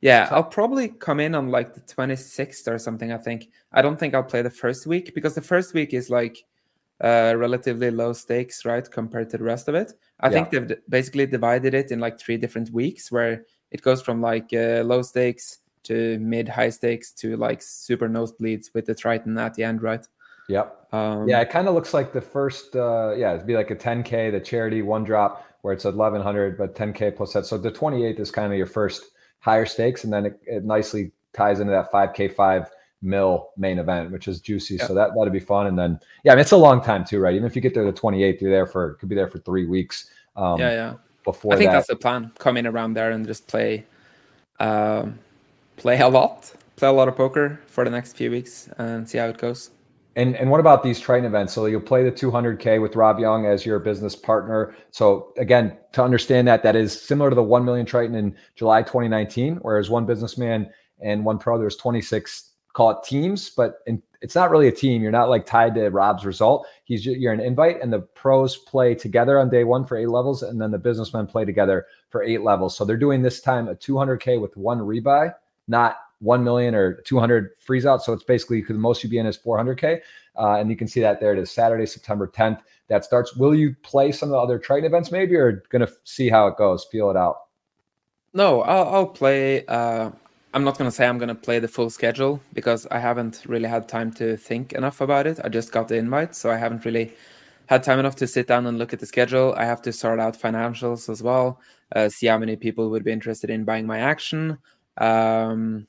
yeah, 0.00 0.28
I'll 0.30 0.44
probably 0.44 0.88
come 0.88 1.20
in 1.20 1.34
on 1.34 1.50
like 1.50 1.74
the 1.74 1.80
26th 1.82 2.66
or 2.66 2.78
something. 2.78 3.12
I 3.12 3.18
think. 3.18 3.50
I 3.72 3.82
don't 3.82 3.98
think 3.98 4.14
I'll 4.14 4.22
play 4.22 4.42
the 4.42 4.50
first 4.50 4.86
week 4.86 5.14
because 5.14 5.34
the 5.34 5.42
first 5.42 5.74
week 5.74 5.92
is 5.94 6.10
like 6.10 6.44
uh, 7.02 7.34
relatively 7.36 7.90
low 7.90 8.12
stakes, 8.12 8.64
right, 8.64 8.90
compared 8.90 9.30
to 9.30 9.38
the 9.38 9.44
rest 9.44 9.68
of 9.68 9.74
it. 9.74 9.92
I 10.20 10.28
yeah. 10.28 10.32
think 10.32 10.50
they've 10.50 10.78
basically 10.88 11.26
divided 11.26 11.74
it 11.74 11.90
in 11.90 12.00
like 12.00 12.18
three 12.18 12.36
different 12.36 12.70
weeks 12.70 13.12
where 13.12 13.44
it 13.70 13.82
goes 13.82 14.02
from 14.02 14.20
like 14.20 14.52
uh, 14.52 14.82
low 14.84 15.02
stakes 15.02 15.58
to 15.84 16.18
mid 16.18 16.48
high 16.48 16.70
stakes 16.70 17.12
to 17.12 17.36
like 17.36 17.62
super 17.62 18.08
nosebleeds 18.08 18.74
with 18.74 18.86
the 18.86 18.94
Triton 18.94 19.38
at 19.38 19.54
the 19.54 19.64
end, 19.64 19.82
right? 19.82 20.06
Yep. 20.50 20.92
Um, 20.92 21.28
yeah, 21.28 21.40
it 21.40 21.50
kind 21.50 21.68
of 21.68 21.74
looks 21.74 21.94
like 21.94 22.12
the 22.12 22.20
first. 22.20 22.74
Uh, 22.74 23.14
yeah, 23.16 23.34
it'd 23.34 23.46
be 23.46 23.54
like 23.54 23.70
a 23.70 23.76
10k, 23.76 24.32
the 24.32 24.40
charity 24.40 24.82
one 24.82 25.04
drop 25.04 25.46
where 25.62 25.72
it's 25.72 25.84
1100, 25.84 26.58
but 26.58 26.74
10k 26.74 27.16
plus 27.16 27.32
that. 27.34 27.46
So 27.46 27.58
the 27.58 27.70
28th 27.70 28.18
is 28.18 28.30
kind 28.30 28.52
of 28.52 28.58
your 28.58 28.66
first 28.66 29.04
higher 29.40 29.66
stakes, 29.66 30.04
and 30.04 30.12
then 30.12 30.26
it, 30.26 30.40
it 30.46 30.64
nicely 30.64 31.12
ties 31.32 31.60
into 31.60 31.70
that 31.70 31.92
5k 31.92 32.34
five 32.34 32.68
mil 33.02 33.50
main 33.56 33.78
event, 33.78 34.10
which 34.10 34.28
is 34.28 34.40
juicy. 34.40 34.74
Yep. 34.74 34.88
So 34.88 34.94
that 34.94 35.10
that'd 35.16 35.32
be 35.32 35.40
fun. 35.40 35.68
And 35.68 35.78
then 35.78 35.98
yeah, 36.24 36.32
I 36.32 36.34
mean 36.34 36.42
it's 36.42 36.52
a 36.52 36.56
long 36.56 36.82
time 36.82 37.04
too, 37.04 37.20
right? 37.20 37.34
Even 37.34 37.46
if 37.46 37.54
you 37.54 37.62
get 37.62 37.72
there 37.72 37.84
the 37.84 37.92
28th, 37.92 38.40
you're 38.40 38.50
there 38.50 38.66
for 38.66 38.94
could 38.94 39.08
be 39.08 39.14
there 39.14 39.28
for 39.28 39.38
three 39.38 39.66
weeks. 39.66 40.10
Um, 40.36 40.58
yeah, 40.58 40.72
yeah. 40.72 40.94
Before 41.24 41.54
I 41.54 41.56
think 41.56 41.70
that. 41.70 41.76
that's 41.76 41.88
the 41.88 41.96
plan. 41.96 42.32
Come 42.38 42.56
in 42.56 42.66
around 42.66 42.94
there 42.94 43.10
and 43.12 43.26
just 43.26 43.46
play. 43.46 43.86
Um, 44.58 45.18
play 45.76 45.98
a 45.98 46.08
lot, 46.08 46.52
play 46.76 46.88
a 46.88 46.92
lot 46.92 47.08
of 47.08 47.16
poker 47.16 47.58
for 47.66 47.82
the 47.84 47.90
next 47.90 48.14
few 48.14 48.30
weeks 48.30 48.68
and 48.76 49.08
see 49.08 49.16
how 49.16 49.26
it 49.26 49.38
goes. 49.38 49.70
And 50.16 50.36
and 50.36 50.50
what 50.50 50.60
about 50.60 50.82
these 50.82 50.98
Triton 50.98 51.24
events? 51.24 51.52
So 51.52 51.66
you'll 51.66 51.80
play 51.80 52.02
the 52.02 52.12
200k 52.12 52.80
with 52.82 52.96
Rob 52.96 53.18
Young 53.18 53.46
as 53.46 53.64
your 53.64 53.78
business 53.78 54.16
partner. 54.16 54.74
So 54.90 55.32
again, 55.36 55.76
to 55.92 56.02
understand 56.02 56.48
that, 56.48 56.62
that 56.64 56.76
is 56.76 57.00
similar 57.00 57.30
to 57.30 57.36
the 57.36 57.42
1 57.42 57.64
million 57.64 57.86
Triton 57.86 58.16
in 58.16 58.36
July 58.56 58.82
2019, 58.82 59.56
whereas 59.62 59.88
one 59.88 60.06
businessman 60.06 60.68
and 61.00 61.24
one 61.24 61.38
pro, 61.38 61.58
there's 61.58 61.76
26 61.76 62.50
call 62.72 62.90
it 62.90 62.98
teams, 63.04 63.50
but 63.50 63.78
in, 63.86 64.02
it's 64.20 64.34
not 64.34 64.50
really 64.50 64.68
a 64.68 64.72
team. 64.72 65.02
You're 65.02 65.10
not 65.10 65.28
like 65.28 65.46
tied 65.46 65.74
to 65.74 65.88
Rob's 65.88 66.24
result. 66.24 66.66
He's 66.84 67.06
you're 67.06 67.32
an 67.32 67.40
invite, 67.40 67.80
and 67.80 67.92
the 67.92 68.00
pros 68.00 68.56
play 68.56 68.94
together 68.94 69.38
on 69.38 69.48
day 69.48 69.64
one 69.64 69.86
for 69.86 69.96
eight 69.96 70.10
levels, 70.10 70.42
and 70.42 70.60
then 70.60 70.70
the 70.70 70.78
businessmen 70.78 71.26
play 71.26 71.44
together 71.44 71.86
for 72.10 72.22
eight 72.22 72.42
levels. 72.42 72.76
So 72.76 72.84
they're 72.84 72.96
doing 72.96 73.22
this 73.22 73.40
time 73.40 73.68
a 73.68 73.74
200k 73.74 74.40
with 74.40 74.56
one 74.56 74.80
rebuy 74.80 75.32
not 75.70 75.98
1 76.20 76.44
million 76.44 76.74
or 76.74 77.00
200 77.02 77.50
freeze 77.58 77.86
out. 77.86 78.02
So 78.02 78.12
it's 78.12 78.24
basically 78.24 78.62
the 78.62 78.74
most 78.74 79.02
you'd 79.02 79.10
be 79.10 79.18
in 79.18 79.26
is 79.26 79.38
400K. 79.38 80.00
Uh, 80.38 80.54
and 80.54 80.70
you 80.70 80.76
can 80.76 80.86
see 80.86 81.00
that 81.00 81.20
there 81.20 81.32
it 81.32 81.38
is 81.38 81.50
Saturday, 81.50 81.86
September 81.86 82.26
10th. 82.26 82.60
That 82.88 83.04
starts. 83.04 83.36
Will 83.36 83.54
you 83.54 83.74
play 83.82 84.12
some 84.12 84.28
of 84.28 84.32
the 84.32 84.38
other 84.38 84.58
Triton 84.58 84.86
events 84.86 85.10
maybe 85.10 85.36
or 85.36 85.62
going 85.70 85.86
to 85.86 85.92
see 86.04 86.28
how 86.28 86.46
it 86.48 86.56
goes, 86.56 86.86
feel 86.90 87.10
it 87.10 87.16
out? 87.16 87.36
No, 88.32 88.62
I'll, 88.62 88.94
I'll 88.94 89.06
play. 89.06 89.64
Uh, 89.66 90.10
I'm 90.52 90.64
not 90.64 90.76
going 90.76 90.90
to 90.90 90.94
say 90.94 91.06
I'm 91.06 91.18
going 91.18 91.28
to 91.28 91.34
play 91.34 91.58
the 91.58 91.68
full 91.68 91.90
schedule 91.90 92.40
because 92.52 92.86
I 92.90 92.98
haven't 92.98 93.42
really 93.46 93.68
had 93.68 93.88
time 93.88 94.12
to 94.14 94.36
think 94.36 94.72
enough 94.72 95.00
about 95.00 95.26
it. 95.26 95.38
I 95.42 95.48
just 95.48 95.72
got 95.72 95.88
the 95.88 95.96
invite, 95.96 96.34
so 96.34 96.50
I 96.50 96.56
haven't 96.56 96.84
really 96.84 97.12
had 97.66 97.84
time 97.84 98.00
enough 98.00 98.16
to 98.16 98.26
sit 98.26 98.48
down 98.48 98.66
and 98.66 98.76
look 98.78 98.92
at 98.92 98.98
the 98.98 99.06
schedule. 99.06 99.54
I 99.56 99.64
have 99.64 99.82
to 99.82 99.92
sort 99.92 100.18
out 100.18 100.36
financials 100.36 101.08
as 101.08 101.22
well, 101.22 101.60
uh, 101.94 102.08
see 102.08 102.26
how 102.26 102.38
many 102.38 102.56
people 102.56 102.90
would 102.90 103.04
be 103.04 103.12
interested 103.12 103.48
in 103.50 103.64
buying 103.64 103.86
my 103.86 104.00
action 104.00 104.58
um, 105.00 105.86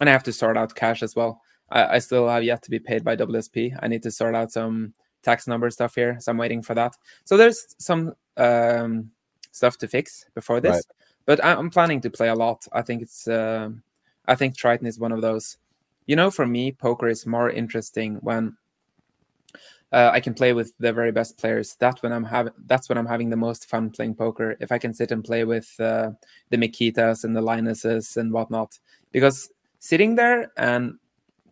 and 0.00 0.08
I 0.08 0.12
have 0.12 0.22
to 0.24 0.32
sort 0.32 0.56
out 0.56 0.74
cash 0.74 1.02
as 1.02 1.14
well. 1.14 1.40
I, 1.70 1.96
I, 1.96 1.98
still 1.98 2.28
have 2.28 2.44
yet 2.44 2.62
to 2.62 2.70
be 2.70 2.78
paid 2.78 3.04
by 3.04 3.16
WSP. 3.16 3.76
I 3.80 3.88
need 3.88 4.02
to 4.02 4.10
sort 4.10 4.34
out 4.34 4.52
some 4.52 4.94
tax 5.22 5.46
number 5.46 5.70
stuff 5.70 5.94
here, 5.94 6.18
so 6.20 6.30
I'm 6.30 6.38
waiting 6.38 6.62
for 6.62 6.74
that. 6.74 6.96
So 7.24 7.36
there's 7.36 7.74
some 7.78 8.14
um, 8.36 9.10
stuff 9.52 9.78
to 9.78 9.88
fix 9.88 10.26
before 10.34 10.60
this, 10.60 10.74
right. 10.74 10.84
but 11.26 11.44
I'm 11.44 11.70
planning 11.70 12.00
to 12.02 12.10
play 12.10 12.28
a 12.28 12.34
lot. 12.34 12.66
I 12.72 12.82
think 12.82 13.02
it's 13.02 13.26
uh, 13.26 13.70
I 14.26 14.34
think 14.34 14.56
Triton 14.56 14.86
is 14.86 14.98
one 14.98 15.12
of 15.12 15.22
those. 15.22 15.56
You 16.06 16.16
know, 16.16 16.30
for 16.30 16.46
me, 16.46 16.72
poker 16.72 17.08
is 17.08 17.26
more 17.26 17.50
interesting 17.50 18.16
when 18.16 18.56
uh, 19.94 20.10
I 20.12 20.20
can 20.20 20.34
play 20.34 20.52
with 20.52 20.72
the 20.78 20.92
very 20.92 21.12
best 21.12 21.38
players. 21.38 21.76
That's 21.78 22.02
when 22.02 22.12
I'm 22.12 22.24
having. 22.24 22.52
That's 22.66 22.88
when 22.88 22.98
I'm 22.98 23.06
having 23.06 23.30
the 23.30 23.36
most 23.36 23.68
fun 23.68 23.90
playing 23.90 24.16
poker. 24.16 24.56
If 24.60 24.72
I 24.72 24.78
can 24.78 24.92
sit 24.92 25.12
and 25.12 25.24
play 25.24 25.44
with 25.44 25.72
uh, 25.78 26.10
the 26.50 26.56
Mikitas 26.56 27.24
and 27.24 27.34
the 27.34 27.40
Linuses 27.40 28.16
and 28.16 28.32
whatnot, 28.32 28.78
because 29.12 29.50
sitting 29.84 30.14
there 30.14 30.50
and 30.56 30.94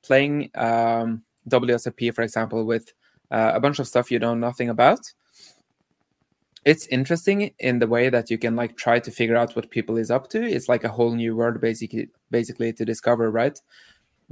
playing 0.03 0.51
um, 0.55 1.23
WSOP, 1.49 2.15
for 2.15 2.23
example, 2.23 2.65
with 2.65 2.93
uh, 3.31 3.53
a 3.55 3.61
bunch 3.61 3.79
of 3.79 3.87
stuff 3.87 4.11
you 4.11 4.19
know 4.19 4.35
nothing 4.35 4.71
about, 4.71 5.01
it's 6.65 6.87
interesting 6.87 7.53
in 7.59 7.79
the 7.79 7.87
way 7.87 8.09
that 8.09 8.31
you 8.31 8.39
can 8.39 8.57
like 8.57 8.77
try 8.77 8.99
to 8.99 9.11
figure 9.11 9.37
out 9.37 9.55
what 9.55 9.71
people 9.71 9.99
is 9.99 10.11
up 10.11 10.29
to. 10.31 10.43
It's 10.43 10.69
like 10.69 10.85
a 10.85 10.89
whole 10.89 11.15
new 11.15 11.37
world, 11.37 11.61
basically, 11.61 12.09
basically 12.31 12.73
to 12.73 12.85
discover, 12.85 13.31
right? 13.31 13.59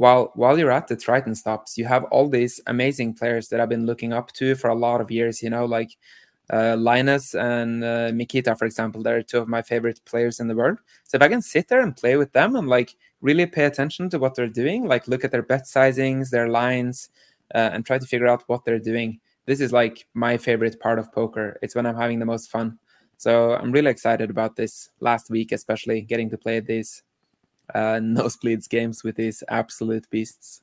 while 0.00 0.30
while 0.34 0.58
you're 0.58 0.70
at 0.70 0.88
the 0.88 0.96
Triton 0.96 1.34
stops, 1.34 1.76
you 1.76 1.84
have 1.84 2.04
all 2.04 2.26
these 2.26 2.58
amazing 2.66 3.12
players 3.12 3.48
that 3.48 3.60
I've 3.60 3.68
been 3.68 3.84
looking 3.84 4.14
up 4.14 4.32
to 4.32 4.54
for 4.54 4.70
a 4.70 4.74
lot 4.74 5.02
of 5.02 5.10
years. 5.10 5.42
You 5.42 5.50
know, 5.50 5.66
like 5.66 5.90
uh, 6.52 6.76
Linus 6.76 7.34
and 7.34 7.84
uh, 7.84 8.10
Mikita, 8.12 8.56
for 8.56 8.64
example, 8.64 9.02
they're 9.02 9.22
two 9.22 9.38
of 9.38 9.48
my 9.48 9.62
favorite 9.62 10.00
players 10.04 10.40
in 10.40 10.48
the 10.48 10.54
world. 10.54 10.78
So 11.04 11.16
if 11.16 11.22
I 11.22 11.28
can 11.28 11.42
sit 11.42 11.68
there 11.68 11.80
and 11.80 11.96
play 11.96 12.16
with 12.16 12.32
them 12.32 12.56
and 12.56 12.68
like 12.68 12.96
really 13.20 13.46
pay 13.46 13.64
attention 13.64 14.10
to 14.10 14.18
what 14.18 14.34
they're 14.34 14.48
doing, 14.48 14.86
like 14.86 15.06
look 15.06 15.24
at 15.24 15.30
their 15.30 15.42
bet 15.42 15.64
sizings, 15.64 16.30
their 16.30 16.48
lines, 16.48 17.08
uh, 17.54 17.70
and 17.72 17.86
try 17.86 17.98
to 17.98 18.06
figure 18.06 18.26
out 18.26 18.44
what 18.46 18.64
they're 18.64 18.78
doing, 18.78 19.20
this 19.46 19.60
is 19.60 19.72
like 19.72 20.06
my 20.14 20.36
favorite 20.36 20.80
part 20.80 20.98
of 20.98 21.12
poker. 21.12 21.58
It's 21.62 21.74
when 21.74 21.86
I'm 21.86 21.96
having 21.96 22.18
the 22.18 22.26
most 22.26 22.50
fun. 22.50 22.78
So 23.16 23.54
I'm 23.54 23.72
really 23.72 23.90
excited 23.90 24.30
about 24.30 24.56
this 24.56 24.90
last 25.00 25.30
week, 25.30 25.52
especially 25.52 26.00
getting 26.00 26.30
to 26.30 26.38
play 26.38 26.60
these 26.60 27.02
uh, 27.74 27.78
nosebleeds 28.00 28.68
games 28.68 29.04
with 29.04 29.16
these 29.16 29.42
absolute 29.48 30.08
beasts. 30.10 30.62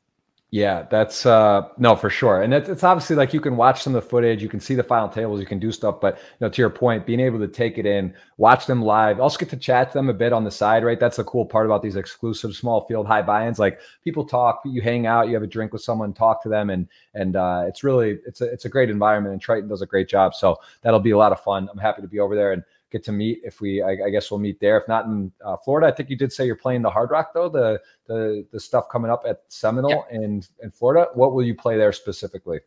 Yeah, 0.50 0.84
that's 0.90 1.26
uh 1.26 1.68
no 1.78 1.98
for 1.98 2.10
sure. 2.10 2.42
And 2.42 2.54
it's, 2.54 2.70
it's 2.70 2.84
obviously 2.86 3.18
like 3.18 3.34
you 3.34 3.42
can 3.42 3.58
watch 3.58 3.84
some 3.84 3.94
of 3.94 4.02
the 4.02 4.10
footage, 4.10 4.42
you 4.42 4.48
can 4.48 4.62
see 4.62 4.76
the 4.76 4.84
final 4.84 5.10
tables, 5.10 5.42
you 5.42 5.46
can 5.46 5.60
do 5.60 5.74
stuff, 5.74 6.00
but 6.00 6.16
you 6.16 6.24
know, 6.40 6.50
to 6.50 6.62
your 6.62 6.70
point, 6.70 7.06
being 7.06 7.20
able 7.20 7.38
to 7.40 7.50
take 7.50 7.78
it 7.78 7.86
in, 7.86 8.14
watch 8.38 8.66
them 8.66 8.82
live, 8.82 9.20
also 9.20 9.38
get 9.38 9.50
to 9.50 9.58
chat 9.58 9.92
to 9.92 9.98
them 9.98 10.08
a 10.08 10.14
bit 10.14 10.32
on 10.32 10.46
the 10.46 10.52
side, 10.52 10.86
right? 10.86 11.02
That's 11.02 11.18
the 11.18 11.26
cool 11.26 11.46
part 11.46 11.66
about 11.66 11.82
these 11.84 11.98
exclusive 11.98 12.56
small 12.56 12.86
field 12.88 13.08
high 13.08 13.22
buy-ins. 13.24 13.60
Like 13.60 13.82
people 14.06 14.24
talk, 14.24 14.62
you 14.64 14.82
hang 14.82 15.06
out, 15.06 15.28
you 15.28 15.34
have 15.34 15.44
a 15.44 15.48
drink 15.48 15.74
with 15.74 15.82
someone, 15.82 16.14
talk 16.14 16.42
to 16.44 16.50
them, 16.50 16.70
and 16.70 16.88
and 17.14 17.36
uh 17.36 17.66
it's 17.68 17.84
really 17.84 18.20
it's 18.26 18.40
a 18.40 18.46
it's 18.46 18.64
a 18.64 18.70
great 18.70 18.90
environment 18.90 19.34
and 19.34 19.42
Triton 19.42 19.68
does 19.68 19.82
a 19.82 19.86
great 19.86 20.08
job. 20.08 20.34
So 20.34 20.56
that'll 20.82 21.02
be 21.02 21.12
a 21.12 21.18
lot 21.18 21.34
of 21.34 21.42
fun. 21.42 21.68
I'm 21.70 21.78
happy 21.78 22.02
to 22.02 22.08
be 22.08 22.20
over 22.20 22.38
there. 22.38 22.54
And 22.54 22.64
get 22.92 23.04
to 23.06 23.12
meet. 23.12 23.42
If 23.44 23.62
we, 23.62 23.82
I, 23.82 23.98
I 24.06 24.10
guess 24.10 24.32
we'll 24.32 24.40
meet 24.40 24.60
there. 24.60 24.78
If 24.78 24.88
not 24.88 25.06
in 25.06 25.32
uh, 25.44 25.58
Florida, 25.58 25.88
I 25.88 25.92
think 25.92 26.10
you 26.10 26.18
did 26.18 26.32
say 26.32 26.46
you're 26.46 26.56
playing 26.56 26.82
the 26.82 26.90
Hard 26.90 27.12
Rock 27.12 27.34
though. 27.34 27.50
The 27.50 27.82
the 28.08 28.46
the 28.52 28.60
stuff 28.60 28.90
coming 28.90 29.12
up 29.12 29.24
at 29.28 29.42
Seminole 29.48 30.06
yeah. 30.10 30.18
in 30.18 30.44
in 30.62 30.72
Florida. 30.72 31.10
What 31.14 31.34
will 31.34 31.44
you 31.44 31.56
play 31.56 31.78
there 31.78 31.94
specifically? 31.94 32.60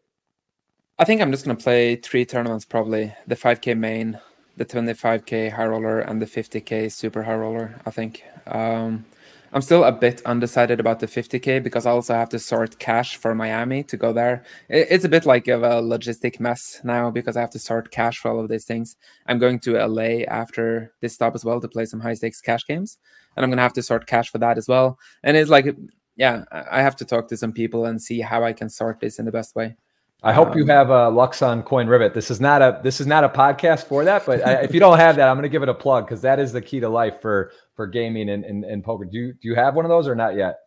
I 0.99 1.05
think 1.05 1.21
I'm 1.21 1.31
just 1.31 1.45
gonna 1.45 1.57
play 1.57 1.97
three 1.97 2.25
tournaments 2.25 2.65
probably: 2.65 3.15
the 3.27 3.37
5K 3.37 3.77
main, 3.77 4.19
the 4.57 4.67
25K 4.67 5.53
high 5.53 5.67
roller, 5.67 6.01
and 6.01 6.21
the 6.21 6.27
50K 6.27 6.93
super 6.93 7.23
high 7.23 7.37
roller. 7.37 7.81
I 7.87 7.91
think. 7.91 8.23
Um, 8.47 9.05
I'm 9.53 9.63
still 9.63 9.83
a 9.83 9.91
bit 9.91 10.23
undecided 10.25 10.79
about 10.79 11.01
the 11.01 11.09
50k 11.09 11.63
because 11.63 11.85
I 11.85 11.91
also 11.91 12.15
have 12.15 12.29
to 12.29 12.39
sort 12.39 12.79
cash 12.79 13.17
for 13.17 13.35
Miami 13.35 13.83
to 13.85 13.97
go 13.97 14.13
there. 14.13 14.45
It's 14.69 15.05
a 15.05 15.09
bit 15.09 15.27
like 15.27 15.49
of 15.49 15.65
a 15.65 15.83
logistic 15.83 16.39
mess 16.39 16.81
now 16.85 17.11
because 17.11 17.37
I 17.37 17.41
have 17.41 17.51
to 17.51 17.59
sort 17.59 17.91
cash 17.91 18.19
for 18.19 18.31
all 18.31 18.39
of 18.39 18.49
these 18.49 18.65
things. 18.65 18.97
I'm 19.27 19.41
going 19.41 19.59
to 19.61 19.85
LA 19.85 20.25
after 20.29 20.93
this 21.01 21.15
stop 21.15 21.35
as 21.35 21.45
well 21.45 21.61
to 21.61 21.69
play 21.69 21.85
some 21.85 21.99
high 21.99 22.15
stakes 22.15 22.41
cash 22.41 22.65
games, 22.65 22.99
and 23.37 23.43
I'm 23.43 23.51
gonna 23.51 23.63
have 23.63 23.73
to 23.73 23.83
sort 23.83 24.07
cash 24.07 24.31
for 24.31 24.39
that 24.39 24.57
as 24.57 24.69
well. 24.69 24.99
And 25.25 25.37
it's 25.37 25.51
like, 25.51 25.75
yeah, 26.17 26.45
I 26.53 26.83
have 26.83 26.95
to 26.97 27.05
talk 27.05 27.27
to 27.29 27.37
some 27.37 27.53
people 27.53 27.87
and 27.87 28.01
see 28.01 28.21
how 28.21 28.45
I 28.45 28.53
can 28.53 28.69
sort 28.69 29.01
this 29.01 29.19
in 29.19 29.25
the 29.25 29.33
best 29.33 29.57
way. 29.57 29.77
I 30.23 30.33
hope 30.33 30.49
um, 30.49 30.59
you 30.59 30.67
have 30.67 30.91
a 30.91 31.11
Luxon 31.11 31.65
coin 31.65 31.87
rivet. 31.87 32.13
This 32.13 32.31
is 32.31 32.41
not 32.41 32.61
a 32.61 32.81
this 32.83 33.01
is 33.01 33.07
not 33.07 33.25
a 33.25 33.29
podcast 33.29 33.85
for 33.85 34.05
that, 34.05 34.27
but 34.27 34.47
I, 34.47 34.55
if 34.63 34.75
you 34.75 34.81
don't 34.81 34.99
have 34.99 35.17
that, 35.17 35.29
I'm 35.29 35.37
going 35.37 35.45
to 35.45 35.49
give 35.49 35.63
it 35.63 35.69
a 35.69 35.75
plug 35.75 36.07
because 36.07 36.21
that 36.23 36.39
is 36.39 36.53
the 36.53 36.61
key 36.61 36.81
to 36.81 36.89
life 36.89 37.21
for 37.21 37.53
for 37.75 37.87
gaming 37.87 38.29
and, 38.29 38.45
and, 38.45 38.65
and 38.65 38.85
poker. 38.85 39.07
Do 39.07 39.17
you 39.17 39.33
do 39.33 39.49
you 39.49 39.55
have 39.55 39.75
one 39.75 39.85
of 39.85 39.89
those 39.89 40.07
or 40.07 40.15
not 40.15 40.37
yet? 40.37 40.59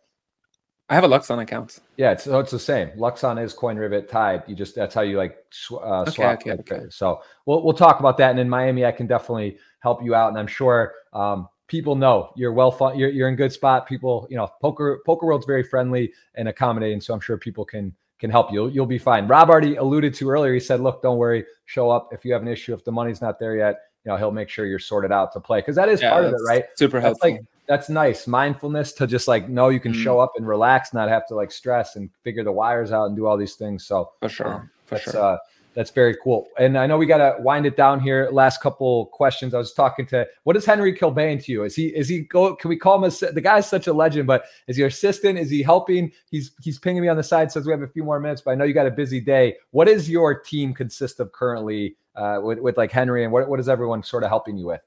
I 0.88 0.94
have 0.94 1.04
a 1.04 1.08
Luxon 1.08 1.40
account. 1.40 1.78
Yeah, 1.96 2.12
it's 2.12 2.24
so 2.24 2.40
it's 2.40 2.50
the 2.50 2.58
same. 2.58 2.90
Luxon 2.90 3.42
is 3.42 3.54
coin 3.54 3.76
rivet 3.76 4.08
tied. 4.08 4.42
You 4.46 4.56
just 4.56 4.74
that's 4.74 4.94
how 4.94 5.02
you 5.02 5.16
like 5.16 5.38
sw- 5.50 5.74
uh, 5.82 6.10
swap. 6.10 6.40
Okay, 6.40 6.52
okay, 6.52 6.74
okay. 6.76 6.86
So 6.90 7.22
we'll 7.46 7.62
we'll 7.62 7.74
talk 7.74 8.00
about 8.00 8.18
that. 8.18 8.30
And 8.30 8.40
in 8.40 8.48
Miami, 8.48 8.84
I 8.84 8.92
can 8.92 9.06
definitely 9.06 9.58
help 9.80 10.04
you 10.04 10.14
out. 10.14 10.28
And 10.28 10.38
I'm 10.38 10.46
sure 10.46 10.92
um, 11.12 11.48
people 11.68 11.94
know 11.94 12.32
you're 12.36 12.52
well 12.52 12.70
fun. 12.70 12.98
You're 12.98 13.10
you're 13.10 13.28
in 13.28 13.36
good 13.36 13.52
spot. 13.52 13.86
People, 13.86 14.26
you 14.30 14.36
know, 14.36 14.48
poker 14.60 15.00
poker 15.06 15.26
world's 15.26 15.46
very 15.46 15.62
friendly 15.62 16.12
and 16.34 16.48
accommodating. 16.48 17.00
So 17.00 17.14
I'm 17.14 17.20
sure 17.20 17.38
people 17.38 17.64
can 17.64 17.94
can 18.24 18.30
help 18.30 18.50
you. 18.50 18.68
You'll 18.68 18.86
be 18.86 18.96
fine. 18.96 19.28
Rob 19.28 19.50
already 19.50 19.76
alluded 19.76 20.14
to 20.14 20.30
earlier. 20.30 20.54
He 20.54 20.60
said, 20.60 20.80
"Look, 20.80 21.02
don't 21.02 21.18
worry. 21.18 21.44
Show 21.66 21.90
up 21.90 22.08
if 22.10 22.24
you 22.24 22.32
have 22.32 22.40
an 22.40 22.48
issue. 22.48 22.72
If 22.72 22.82
the 22.82 22.90
money's 22.90 23.20
not 23.20 23.38
there 23.38 23.54
yet, 23.54 23.80
you 24.02 24.10
know 24.10 24.16
he'll 24.16 24.30
make 24.30 24.48
sure 24.48 24.64
you're 24.64 24.78
sorted 24.78 25.12
out 25.12 25.30
to 25.34 25.40
play 25.40 25.58
because 25.60 25.76
that 25.76 25.90
is 25.90 26.00
yeah, 26.00 26.10
part 26.10 26.24
of 26.24 26.32
it, 26.32 26.40
right? 26.48 26.64
Super 26.78 27.00
that's 27.00 27.20
helpful. 27.20 27.30
Like, 27.32 27.40
that's 27.68 27.90
nice 27.90 28.26
mindfulness 28.26 28.92
to 28.94 29.06
just 29.06 29.28
like 29.28 29.50
know 29.50 29.68
you 29.68 29.78
can 29.78 29.92
mm. 29.92 30.02
show 30.02 30.20
up 30.20 30.32
and 30.36 30.48
relax, 30.48 30.94
not 30.94 31.10
have 31.10 31.26
to 31.26 31.34
like 31.34 31.52
stress 31.52 31.96
and 31.96 32.08
figure 32.22 32.42
the 32.42 32.52
wires 32.52 32.92
out 32.92 33.06
and 33.06 33.16
do 33.16 33.26
all 33.26 33.36
these 33.36 33.56
things. 33.56 33.84
So 33.84 34.12
for 34.22 34.30
sure, 34.30 34.54
um, 34.54 34.70
for 34.86 34.98
sure. 34.98 35.20
Uh, 35.20 35.36
that's 35.74 35.90
very 35.90 36.16
cool. 36.22 36.48
And 36.58 36.78
I 36.78 36.86
know 36.86 36.96
we 36.96 37.06
got 37.06 37.18
to 37.18 37.40
wind 37.42 37.66
it 37.66 37.76
down 37.76 38.00
here. 38.00 38.28
Last 38.30 38.62
couple 38.62 39.06
questions. 39.06 39.54
I 39.54 39.58
was 39.58 39.72
talking 39.72 40.06
to 40.06 40.26
what 40.44 40.56
is 40.56 40.64
Henry 40.64 40.96
Kilbane 40.96 41.42
to 41.44 41.52
you? 41.52 41.64
Is 41.64 41.74
he 41.74 41.86
is 41.88 42.08
he 42.08 42.20
go? 42.20 42.54
Can 42.54 42.68
we 42.68 42.76
call 42.76 42.96
him 42.96 43.04
a 43.04 43.32
the 43.32 43.40
guy's 43.40 43.68
such 43.68 43.86
a 43.86 43.92
legend? 43.92 44.26
But 44.26 44.44
is 44.68 44.76
he 44.76 44.80
your 44.80 44.88
assistant? 44.88 45.38
Is 45.38 45.50
he 45.50 45.62
helping? 45.62 46.12
He's 46.30 46.52
he's 46.62 46.78
pinging 46.78 47.02
me 47.02 47.08
on 47.08 47.16
the 47.16 47.22
side. 47.22 47.50
Says 47.50 47.66
we 47.66 47.72
have 47.72 47.82
a 47.82 47.88
few 47.88 48.04
more 48.04 48.20
minutes, 48.20 48.40
but 48.40 48.52
I 48.52 48.54
know 48.54 48.64
you 48.64 48.74
got 48.74 48.86
a 48.86 48.90
busy 48.90 49.20
day. 49.20 49.56
What 49.72 49.86
does 49.86 50.08
your 50.08 50.38
team 50.38 50.74
consist 50.74 51.20
of 51.20 51.32
currently 51.32 51.96
uh, 52.14 52.38
with 52.42 52.60
with 52.60 52.76
like 52.76 52.92
Henry 52.92 53.24
and 53.24 53.32
what 53.32 53.48
what 53.48 53.58
is 53.58 53.68
everyone 53.68 54.02
sort 54.02 54.22
of 54.22 54.28
helping 54.28 54.56
you 54.56 54.66
with? 54.66 54.80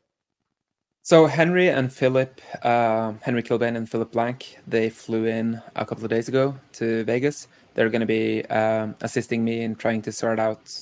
So 1.04 1.26
Henry 1.26 1.70
and 1.70 1.92
Philip, 1.92 2.42
uh, 2.64 3.14
Henry 3.22 3.42
Kilbane 3.42 3.78
and 3.78 3.90
Philip 3.90 4.12
Blank, 4.12 4.58
they 4.68 4.90
flew 4.90 5.24
in 5.24 5.62
a 5.78 5.86
couple 5.86 6.04
of 6.04 6.10
days 6.10 6.28
ago 6.28 6.54
to 6.74 7.06
Vegas 7.06 7.48
they're 7.78 7.92
going 7.92 8.02
to 8.02 8.08
be 8.08 8.44
um, 8.46 8.96
assisting 9.02 9.46
me 9.46 9.62
in 9.62 9.76
trying 9.76 10.02
to 10.02 10.12
sort 10.12 10.40
out 10.40 10.76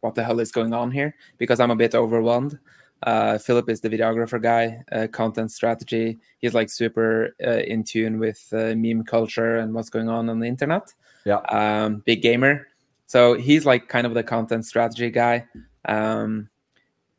what 0.00 0.14
the 0.14 0.22
hell 0.22 0.38
is 0.38 0.52
going 0.52 0.72
on 0.72 0.92
here 0.92 1.12
because 1.38 1.58
I'm 1.58 1.72
a 1.72 1.76
bit 1.76 1.92
overwhelmed. 1.96 2.56
Uh, 3.02 3.36
Philip 3.36 3.68
is 3.68 3.80
the 3.80 3.90
videographer 3.90 4.40
guy, 4.40 4.84
uh, 4.92 5.08
content 5.08 5.50
strategy. 5.50 6.20
He's 6.38 6.54
like 6.54 6.70
super 6.70 7.34
uh, 7.44 7.62
in 7.66 7.82
tune 7.82 8.20
with 8.20 8.46
uh, 8.52 8.76
meme 8.76 9.02
culture 9.02 9.56
and 9.56 9.74
what's 9.74 9.90
going 9.90 10.08
on 10.08 10.30
on 10.30 10.38
the 10.38 10.46
internet. 10.46 10.94
Yeah. 11.24 11.40
Um, 11.48 12.04
big 12.06 12.22
gamer. 12.22 12.68
So 13.06 13.34
he's 13.34 13.66
like 13.66 13.88
kind 13.88 14.06
of 14.06 14.14
the 14.14 14.22
content 14.22 14.66
strategy 14.66 15.10
guy. 15.10 15.46
Um, 15.86 16.48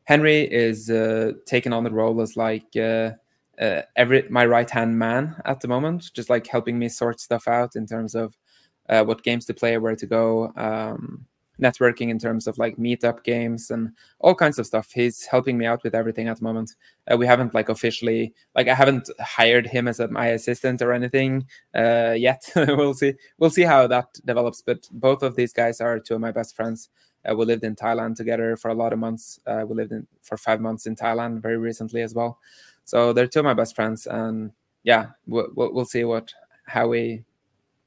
Henry 0.04 0.40
is 0.40 0.88
uh, 0.88 1.32
taking 1.44 1.74
on 1.74 1.84
the 1.84 1.92
role 1.92 2.18
as 2.22 2.34
like 2.34 2.74
uh, 2.78 3.10
every 3.94 4.26
my 4.30 4.46
right 4.46 4.70
hand 4.70 4.98
man 4.98 5.36
at 5.44 5.60
the 5.60 5.68
moment, 5.68 6.10
just 6.14 6.30
like 6.30 6.46
helping 6.46 6.78
me 6.78 6.88
sort 6.88 7.20
stuff 7.20 7.46
out 7.46 7.76
in 7.76 7.86
terms 7.86 8.14
of 8.14 8.34
uh, 8.88 9.04
what 9.04 9.22
games 9.22 9.44
to 9.46 9.54
play, 9.54 9.78
where 9.78 9.96
to 9.96 10.06
go, 10.06 10.52
um, 10.56 11.26
networking 11.60 12.08
in 12.08 12.18
terms 12.18 12.46
of 12.46 12.58
like 12.58 12.76
meetup 12.76 13.22
games 13.24 13.70
and 13.70 13.92
all 14.18 14.34
kinds 14.34 14.58
of 14.58 14.66
stuff. 14.66 14.90
He's 14.92 15.24
helping 15.26 15.56
me 15.56 15.66
out 15.66 15.82
with 15.84 15.94
everything 15.94 16.28
at 16.28 16.38
the 16.38 16.44
moment. 16.44 16.74
Uh, 17.10 17.16
we 17.16 17.26
haven't 17.26 17.54
like 17.54 17.68
officially 17.68 18.34
like 18.54 18.68
I 18.68 18.74
haven't 18.74 19.08
hired 19.20 19.66
him 19.66 19.88
as 19.88 20.00
a, 20.00 20.08
my 20.08 20.28
assistant 20.28 20.82
or 20.82 20.92
anything 20.92 21.46
uh, 21.74 22.14
yet. 22.16 22.42
we'll 22.56 22.94
see. 22.94 23.14
We'll 23.38 23.50
see 23.50 23.62
how 23.62 23.86
that 23.86 24.08
develops. 24.24 24.62
But 24.62 24.88
both 24.92 25.22
of 25.22 25.36
these 25.36 25.52
guys 25.52 25.80
are 25.80 25.98
two 25.98 26.14
of 26.14 26.20
my 26.20 26.32
best 26.32 26.56
friends. 26.56 26.88
Uh, 27.28 27.36
we 27.36 27.44
lived 27.44 27.64
in 27.64 27.76
Thailand 27.76 28.16
together 28.16 28.56
for 28.56 28.70
a 28.70 28.74
lot 28.74 28.92
of 28.92 28.98
months. 28.98 29.38
Uh, 29.46 29.64
we 29.66 29.76
lived 29.76 29.92
in 29.92 30.06
for 30.22 30.36
five 30.36 30.60
months 30.60 30.86
in 30.86 30.96
Thailand 30.96 31.40
very 31.40 31.56
recently 31.56 32.02
as 32.02 32.14
well. 32.14 32.38
So 32.84 33.12
they're 33.12 33.28
two 33.28 33.38
of 33.38 33.44
my 33.44 33.54
best 33.54 33.76
friends, 33.76 34.08
and 34.08 34.50
yeah, 34.82 35.10
we'll, 35.26 35.48
we'll 35.54 35.84
see 35.84 36.02
what 36.02 36.32
how 36.66 36.88
we 36.88 37.24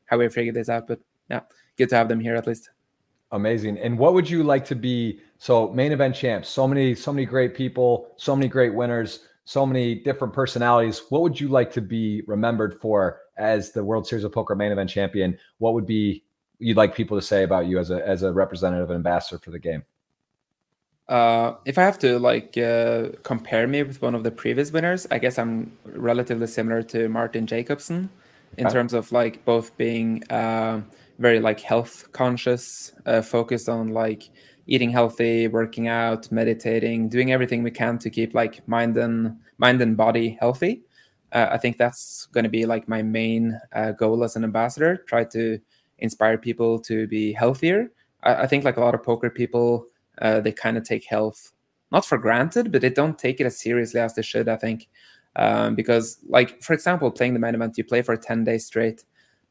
how 0.05 0.17
we 0.17 0.29
figure 0.29 0.53
this 0.53 0.69
out. 0.69 0.87
But 0.87 0.99
yeah, 1.29 1.41
good 1.77 1.89
to 1.89 1.95
have 1.95 2.09
them 2.09 2.19
here 2.19 2.35
at 2.35 2.47
least. 2.47 2.69
Amazing. 3.31 3.79
And 3.79 3.97
what 3.97 4.13
would 4.13 4.29
you 4.29 4.43
like 4.43 4.65
to 4.65 4.75
be? 4.75 5.19
So 5.37 5.71
main 5.73 5.91
event 5.91 6.15
champs, 6.15 6.47
so 6.47 6.67
many, 6.67 6.95
so 6.95 7.11
many 7.11 7.25
great 7.25 7.55
people, 7.55 8.13
so 8.17 8.35
many 8.35 8.47
great 8.47 8.73
winners, 8.73 9.25
so 9.45 9.65
many 9.65 9.95
different 9.95 10.33
personalities. 10.33 11.01
What 11.09 11.21
would 11.21 11.39
you 11.39 11.49
like 11.49 11.71
to 11.73 11.81
be 11.81 12.23
remembered 12.27 12.79
for 12.79 13.21
as 13.37 13.71
the 13.71 13.83
World 13.83 14.07
Series 14.07 14.23
of 14.23 14.31
Poker 14.31 14.55
main 14.55 14.71
event 14.71 14.89
champion? 14.89 15.37
What 15.57 15.73
would 15.73 15.85
be 15.85 16.23
you'd 16.59 16.77
like 16.77 16.95
people 16.95 17.17
to 17.17 17.21
say 17.21 17.43
about 17.43 17.67
you 17.67 17.79
as 17.79 17.91
a 17.91 18.07
as 18.07 18.23
a 18.23 18.31
representative 18.31 18.89
and 18.89 18.97
ambassador 18.97 19.39
for 19.39 19.51
the 19.51 19.59
game? 19.59 19.83
Uh, 21.07 21.53
if 21.65 21.77
I 21.77 21.83
have 21.83 21.99
to 21.99 22.17
like 22.17 22.57
uh, 22.57 23.09
compare 23.21 23.67
me 23.67 23.83
with 23.83 24.01
one 24.01 24.15
of 24.15 24.23
the 24.23 24.31
previous 24.31 24.71
winners, 24.71 25.05
I 25.11 25.19
guess 25.19 25.37
I'm 25.37 25.71
relatively 25.83 26.47
similar 26.47 26.81
to 26.83 27.09
Martin 27.09 27.45
Jacobson 27.45 28.09
in 28.57 28.69
terms 28.69 28.93
of 28.93 29.11
like 29.11 29.43
both 29.45 29.75
being 29.77 30.23
uh, 30.29 30.81
very 31.19 31.39
like 31.39 31.59
health 31.59 32.11
conscious, 32.11 32.93
uh, 33.05 33.21
focused 33.21 33.69
on 33.69 33.89
like 33.89 34.29
eating 34.67 34.89
healthy, 34.89 35.47
working 35.47 35.87
out, 35.87 36.31
meditating, 36.31 37.09
doing 37.09 37.31
everything 37.31 37.63
we 37.63 37.71
can 37.71 37.97
to 37.99 38.09
keep 38.09 38.33
like 38.33 38.67
mind 38.67 38.97
and 38.97 39.37
mind 39.57 39.81
and 39.81 39.95
body 39.95 40.37
healthy. 40.39 40.81
Uh, 41.31 41.47
I 41.51 41.57
think 41.57 41.77
that's 41.77 42.27
going 42.31 42.43
to 42.43 42.49
be 42.49 42.65
like 42.65 42.87
my 42.87 43.01
main 43.01 43.59
uh, 43.73 43.91
goal 43.91 44.23
as 44.23 44.35
an 44.35 44.43
ambassador. 44.43 44.97
Try 45.07 45.25
to 45.25 45.59
inspire 45.99 46.37
people 46.37 46.79
to 46.79 47.07
be 47.07 47.33
healthier. 47.33 47.91
I, 48.23 48.35
I 48.43 48.47
think 48.47 48.63
like 48.63 48.77
a 48.77 48.81
lot 48.81 48.95
of 48.95 49.03
poker 49.03 49.29
people, 49.29 49.87
uh, 50.21 50.39
they 50.39 50.51
kind 50.51 50.77
of 50.77 50.83
take 50.83 51.05
health 51.05 51.51
not 51.91 52.05
for 52.05 52.17
granted, 52.17 52.71
but 52.71 52.81
they 52.81 52.89
don't 52.89 53.17
take 53.17 53.39
it 53.39 53.45
as 53.45 53.59
seriously 53.59 53.99
as 53.99 54.15
they 54.15 54.21
should. 54.21 54.49
I 54.49 54.57
think 54.57 54.87
um, 55.35 55.75
because 55.75 56.19
like 56.27 56.61
for 56.61 56.73
example 56.73 57.11
playing 57.11 57.33
the 57.33 57.39
main 57.39 57.55
event 57.55 57.77
you 57.77 57.83
play 57.83 58.01
for 58.01 58.15
10 58.15 58.43
days 58.43 58.65
straight 58.65 59.03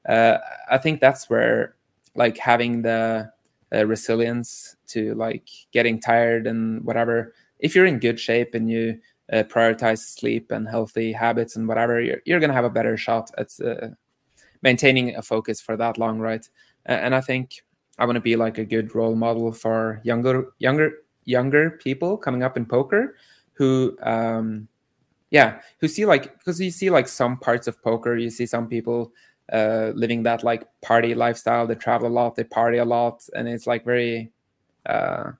uh, 0.08 0.38
i 0.70 0.78
think 0.78 1.00
that's 1.00 1.28
where 1.28 1.76
like 2.14 2.38
having 2.38 2.82
the 2.82 3.30
uh, 3.74 3.86
resilience 3.86 4.76
to 4.86 5.14
like 5.14 5.48
getting 5.72 5.98
tired 6.00 6.46
and 6.46 6.84
whatever 6.84 7.34
if 7.58 7.74
you're 7.74 7.86
in 7.86 7.98
good 7.98 8.20
shape 8.20 8.54
and 8.54 8.70
you 8.70 8.98
uh, 9.32 9.42
prioritize 9.44 9.98
sleep 9.98 10.50
and 10.50 10.68
healthy 10.68 11.10
habits 11.10 11.56
and 11.56 11.66
whatever 11.66 12.00
you're, 12.00 12.20
you're 12.26 12.40
gonna 12.40 12.52
have 12.52 12.64
a 12.64 12.70
better 12.70 12.96
shot 12.96 13.30
at 13.38 13.48
uh, 13.64 13.88
maintaining 14.62 15.14
a 15.16 15.22
focus 15.22 15.60
for 15.60 15.76
that 15.76 15.98
long 15.98 16.18
right? 16.18 16.48
And 16.86 17.14
i 17.14 17.20
think 17.20 17.62
i 17.98 18.04
want 18.04 18.16
to 18.16 18.20
be 18.20 18.36
like 18.36 18.58
a 18.58 18.64
good 18.64 18.94
role 18.94 19.14
model 19.14 19.52
for 19.52 20.00
younger 20.04 20.52
younger 20.58 20.92
younger 21.24 21.70
people 21.70 22.16
coming 22.16 22.42
up 22.42 22.56
in 22.56 22.66
poker 22.66 23.16
who 23.54 23.96
um, 24.02 24.68
yeah 25.34 25.60
who 25.80 25.88
see 25.88 26.06
like 26.06 26.38
because 26.38 26.60
you 26.60 26.70
see 26.70 26.90
like 26.90 27.08
some 27.08 27.36
parts 27.36 27.66
of 27.66 27.82
poker 27.82 28.16
you 28.16 28.30
see 28.30 28.46
some 28.46 28.68
people 28.68 29.12
uh 29.52 29.90
living 29.96 30.22
that 30.22 30.42
like 30.44 30.62
party 30.80 31.14
lifestyle. 31.14 31.66
They 31.66 31.74
travel 31.74 32.06
a 32.06 32.16
lot 32.20 32.36
they 32.36 32.44
party 32.44 32.78
a 32.78 32.84
lot 32.84 33.28
and 33.34 33.48
it's 33.48 33.66
like 33.66 33.84
very 33.84 34.30
uh 34.86 35.32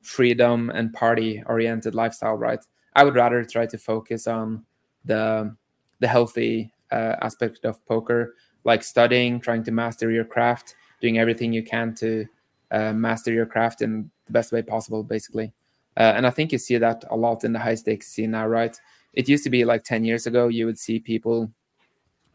freedom 0.00 0.70
and 0.70 0.92
party 0.94 1.42
oriented 1.46 1.94
lifestyle 1.94 2.36
right? 2.36 2.64
I 2.96 3.04
would 3.04 3.14
rather 3.14 3.44
try 3.44 3.66
to 3.66 3.76
focus 3.78 4.26
on 4.26 4.64
the 5.04 5.54
the 6.00 6.08
healthy 6.08 6.72
uh, 6.90 7.16
aspect 7.20 7.64
of 7.64 7.84
poker 7.86 8.34
like 8.64 8.82
studying 8.82 9.38
trying 9.38 9.64
to 9.64 9.70
master 9.70 10.10
your 10.10 10.24
craft 10.24 10.74
doing 11.02 11.18
everything 11.18 11.52
you 11.52 11.62
can 11.62 11.94
to 11.96 12.26
uh, 12.70 12.92
master 12.94 13.32
your 13.32 13.46
craft 13.46 13.82
in 13.82 14.10
the 14.26 14.32
best 14.32 14.50
way 14.50 14.62
possible 14.62 15.02
basically. 15.04 15.52
Uh, 15.98 16.12
and 16.16 16.26
i 16.26 16.30
think 16.30 16.52
you 16.52 16.58
see 16.58 16.78
that 16.78 17.04
a 17.10 17.16
lot 17.16 17.44
in 17.44 17.52
the 17.52 17.58
high 17.58 17.74
stakes 17.74 18.06
scene 18.08 18.30
now 18.30 18.46
right 18.46 18.80
it 19.14 19.28
used 19.28 19.44
to 19.44 19.50
be 19.50 19.64
like 19.64 19.84
10 19.84 20.04
years 20.04 20.26
ago 20.26 20.48
you 20.48 20.66
would 20.66 20.78
see 20.78 20.98
people 20.98 21.50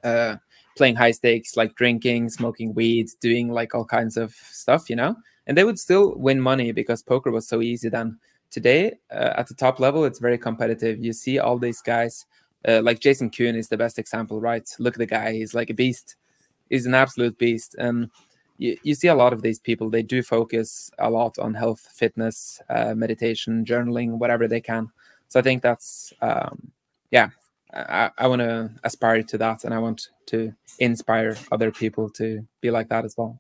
uh, 0.04 0.36
playing 0.76 0.96
high 0.96 1.12
stakes 1.12 1.58
like 1.58 1.76
drinking 1.76 2.30
smoking 2.30 2.74
weed 2.74 3.10
doing 3.20 3.50
like 3.50 3.74
all 3.74 3.86
kinds 3.86 4.18
of 4.18 4.34
stuff 4.34 4.90
you 4.90 4.96
know 4.96 5.16
and 5.48 5.58
they 5.58 5.64
would 5.64 5.80
still 5.80 6.16
win 6.16 6.40
money 6.40 6.72
because 6.72 7.02
poker 7.02 7.32
was 7.32 7.48
so 7.48 7.62
easy 7.62 7.90
then 7.90 8.18
today 8.50 8.94
uh, 9.12 9.34
at 9.38 9.48
the 9.48 9.54
top 9.54 9.80
level, 9.80 10.06
it's 10.06 10.20
very 10.20 10.38
competitive. 10.38 11.04
You 11.04 11.14
see 11.14 11.40
all 11.40 11.58
these 11.58 11.82
guys, 11.82 12.26
uh, 12.68 12.82
like 12.82 13.00
Jason 13.00 13.30
Koon 13.30 13.56
is 13.56 13.70
the 13.70 13.78
best 13.78 14.00
example, 14.00 14.40
right? 14.40 14.68
Look 14.80 14.96
at 14.96 15.00
the 15.00 15.06
guy; 15.06 15.34
he's 15.34 15.54
like 15.54 15.70
a 15.70 15.74
beast. 15.74 16.16
He's 16.70 16.86
an 16.86 16.94
absolute 16.94 17.38
beast, 17.38 17.76
and 17.78 18.10
you, 18.58 18.78
you 18.84 18.96
see 18.96 19.08
a 19.08 19.16
lot 19.16 19.34
of 19.34 19.42
these 19.42 19.60
people. 19.60 19.90
They 19.90 20.04
do 20.04 20.22
focus 20.22 20.92
a 21.00 21.10
lot 21.10 21.40
on 21.40 21.54
health, 21.54 21.88
fitness, 21.94 22.62
uh, 22.70 22.94
meditation, 22.96 23.66
journaling, 23.66 24.18
whatever 24.18 24.48
they 24.48 24.62
can. 24.62 24.90
So 25.28 25.40
I 25.40 25.44
think 25.44 25.62
that's 25.62 26.14
um, 26.22 26.72
yeah. 27.12 27.30
I, 27.74 28.12
I 28.18 28.28
want 28.28 28.40
to 28.40 28.72
aspire 28.84 29.24
to 29.24 29.38
that, 29.40 29.66
and 29.66 29.74
I 29.74 29.80
want 29.80 30.08
to 30.28 30.54
inspire 30.80 31.36
other 31.52 31.72
people 31.72 32.10
to 32.12 32.48
be 32.62 32.72
like 32.72 32.90
that 32.90 33.04
as 33.04 33.16
well. 33.18 33.40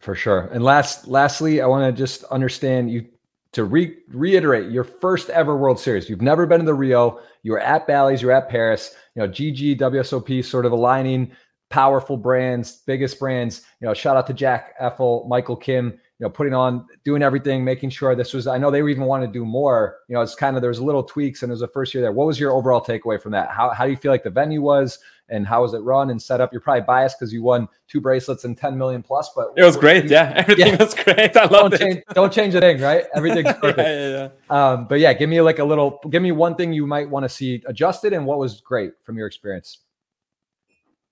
For 0.00 0.16
sure. 0.16 0.50
And 0.52 0.64
last, 0.64 1.06
lastly, 1.06 1.60
I 1.60 1.66
want 1.66 1.94
to 1.94 1.96
just 1.96 2.24
understand 2.24 2.90
you 2.90 3.06
to 3.52 3.64
re- 3.64 3.98
reiterate 4.08 4.70
your 4.72 4.82
first 4.82 5.30
ever 5.30 5.56
World 5.56 5.78
Series. 5.78 6.08
You've 6.08 6.22
never 6.22 6.44
been 6.44 6.58
to 6.58 6.66
the 6.66 6.74
Rio. 6.74 7.20
You 7.42 7.52
were 7.52 7.60
at 7.60 7.86
Bally's. 7.86 8.20
You're 8.20 8.32
at 8.32 8.48
Paris. 8.48 8.94
You 9.14 9.22
know, 9.22 9.28
GG, 9.28 9.78
WSOP, 9.78 10.44
sort 10.44 10.66
of 10.66 10.72
aligning 10.72 11.30
powerful 11.70 12.16
brands, 12.16 12.82
biggest 12.86 13.18
brands. 13.18 13.62
You 13.80 13.86
know, 13.86 13.94
shout 13.94 14.16
out 14.16 14.26
to 14.26 14.34
Jack 14.34 14.78
Effel, 14.80 15.28
Michael 15.28 15.56
Kim 15.56 15.98
you 16.22 16.28
know, 16.28 16.30
putting 16.30 16.54
on, 16.54 16.86
doing 17.02 17.20
everything, 17.20 17.64
making 17.64 17.90
sure 17.90 18.14
this 18.14 18.32
was. 18.32 18.46
I 18.46 18.56
know 18.56 18.70
they 18.70 18.78
even 18.78 19.06
want 19.06 19.24
to 19.24 19.26
do 19.26 19.44
more. 19.44 19.96
You 20.06 20.14
know, 20.14 20.20
it's 20.20 20.36
kind 20.36 20.54
of 20.54 20.62
there's 20.62 20.80
little 20.80 21.02
tweaks, 21.02 21.42
and 21.42 21.50
it 21.50 21.54
was 21.54 21.62
the 21.62 21.66
first 21.66 21.92
year 21.92 22.00
there. 22.00 22.12
What 22.12 22.28
was 22.28 22.38
your 22.38 22.52
overall 22.52 22.80
takeaway 22.80 23.20
from 23.20 23.32
that? 23.32 23.50
How 23.50 23.70
how 23.70 23.86
do 23.86 23.90
you 23.90 23.96
feel 23.96 24.12
like 24.12 24.22
the 24.22 24.30
venue 24.30 24.62
was, 24.62 25.00
and 25.30 25.44
how 25.44 25.62
was 25.62 25.74
it 25.74 25.78
run 25.78 26.10
and 26.10 26.22
set 26.22 26.40
up? 26.40 26.52
You're 26.52 26.60
probably 26.60 26.82
biased 26.82 27.18
because 27.18 27.32
you 27.32 27.42
won 27.42 27.66
two 27.88 28.00
bracelets 28.00 28.44
and 28.44 28.56
10 28.56 28.78
million 28.78 29.02
plus, 29.02 29.32
but 29.34 29.48
it 29.56 29.64
was 29.64 29.76
great. 29.76 30.04
Yeah, 30.04 30.32
everything 30.36 30.74
yeah. 30.74 30.76
was 30.76 30.94
great. 30.94 31.36
I 31.36 31.46
love 31.46 31.72
it. 31.72 31.80
Change, 31.80 32.04
don't 32.14 32.32
change 32.32 32.54
a 32.54 32.60
thing, 32.60 32.80
right? 32.80 33.04
Everything's 33.16 33.52
perfect. 33.60 33.78
yeah, 33.78 34.08
yeah, 34.08 34.28
yeah. 34.48 34.72
Um, 34.72 34.86
but 34.86 35.00
yeah, 35.00 35.12
give 35.14 35.28
me 35.28 35.40
like 35.40 35.58
a 35.58 35.64
little. 35.64 35.98
Give 36.08 36.22
me 36.22 36.30
one 36.30 36.54
thing 36.54 36.72
you 36.72 36.86
might 36.86 37.10
want 37.10 37.24
to 37.24 37.28
see 37.28 37.64
adjusted, 37.66 38.12
and 38.12 38.24
what 38.26 38.38
was 38.38 38.60
great 38.60 38.92
from 39.02 39.18
your 39.18 39.26
experience. 39.26 39.78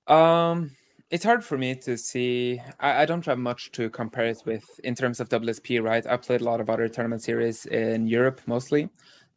Um 0.06 0.70
it's 1.10 1.24
hard 1.24 1.44
for 1.44 1.58
me 1.58 1.74
to 1.74 1.98
see. 1.98 2.60
I, 2.78 3.02
I, 3.02 3.04
don't 3.04 3.26
have 3.26 3.38
much 3.38 3.72
to 3.72 3.90
compare 3.90 4.26
it 4.26 4.42
with 4.46 4.64
in 4.84 4.94
terms 4.94 5.18
of 5.18 5.28
WSP, 5.28 5.82
right? 5.82 6.06
I 6.06 6.16
played 6.16 6.40
a 6.40 6.44
lot 6.44 6.60
of 6.60 6.70
other 6.70 6.88
tournament 6.88 7.22
series 7.22 7.66
in 7.66 8.06
Europe 8.06 8.40
mostly, 8.46 8.88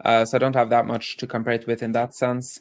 uh, 0.06 0.26
so 0.26 0.38
I 0.38 0.40
don't 0.40 0.56
have 0.56 0.70
that 0.70 0.86
much 0.86 1.18
to 1.18 1.28
compare 1.28 1.54
it 1.54 1.68
with 1.68 1.82
in 1.82 1.92
that 1.94 2.14
sense. 2.14 2.60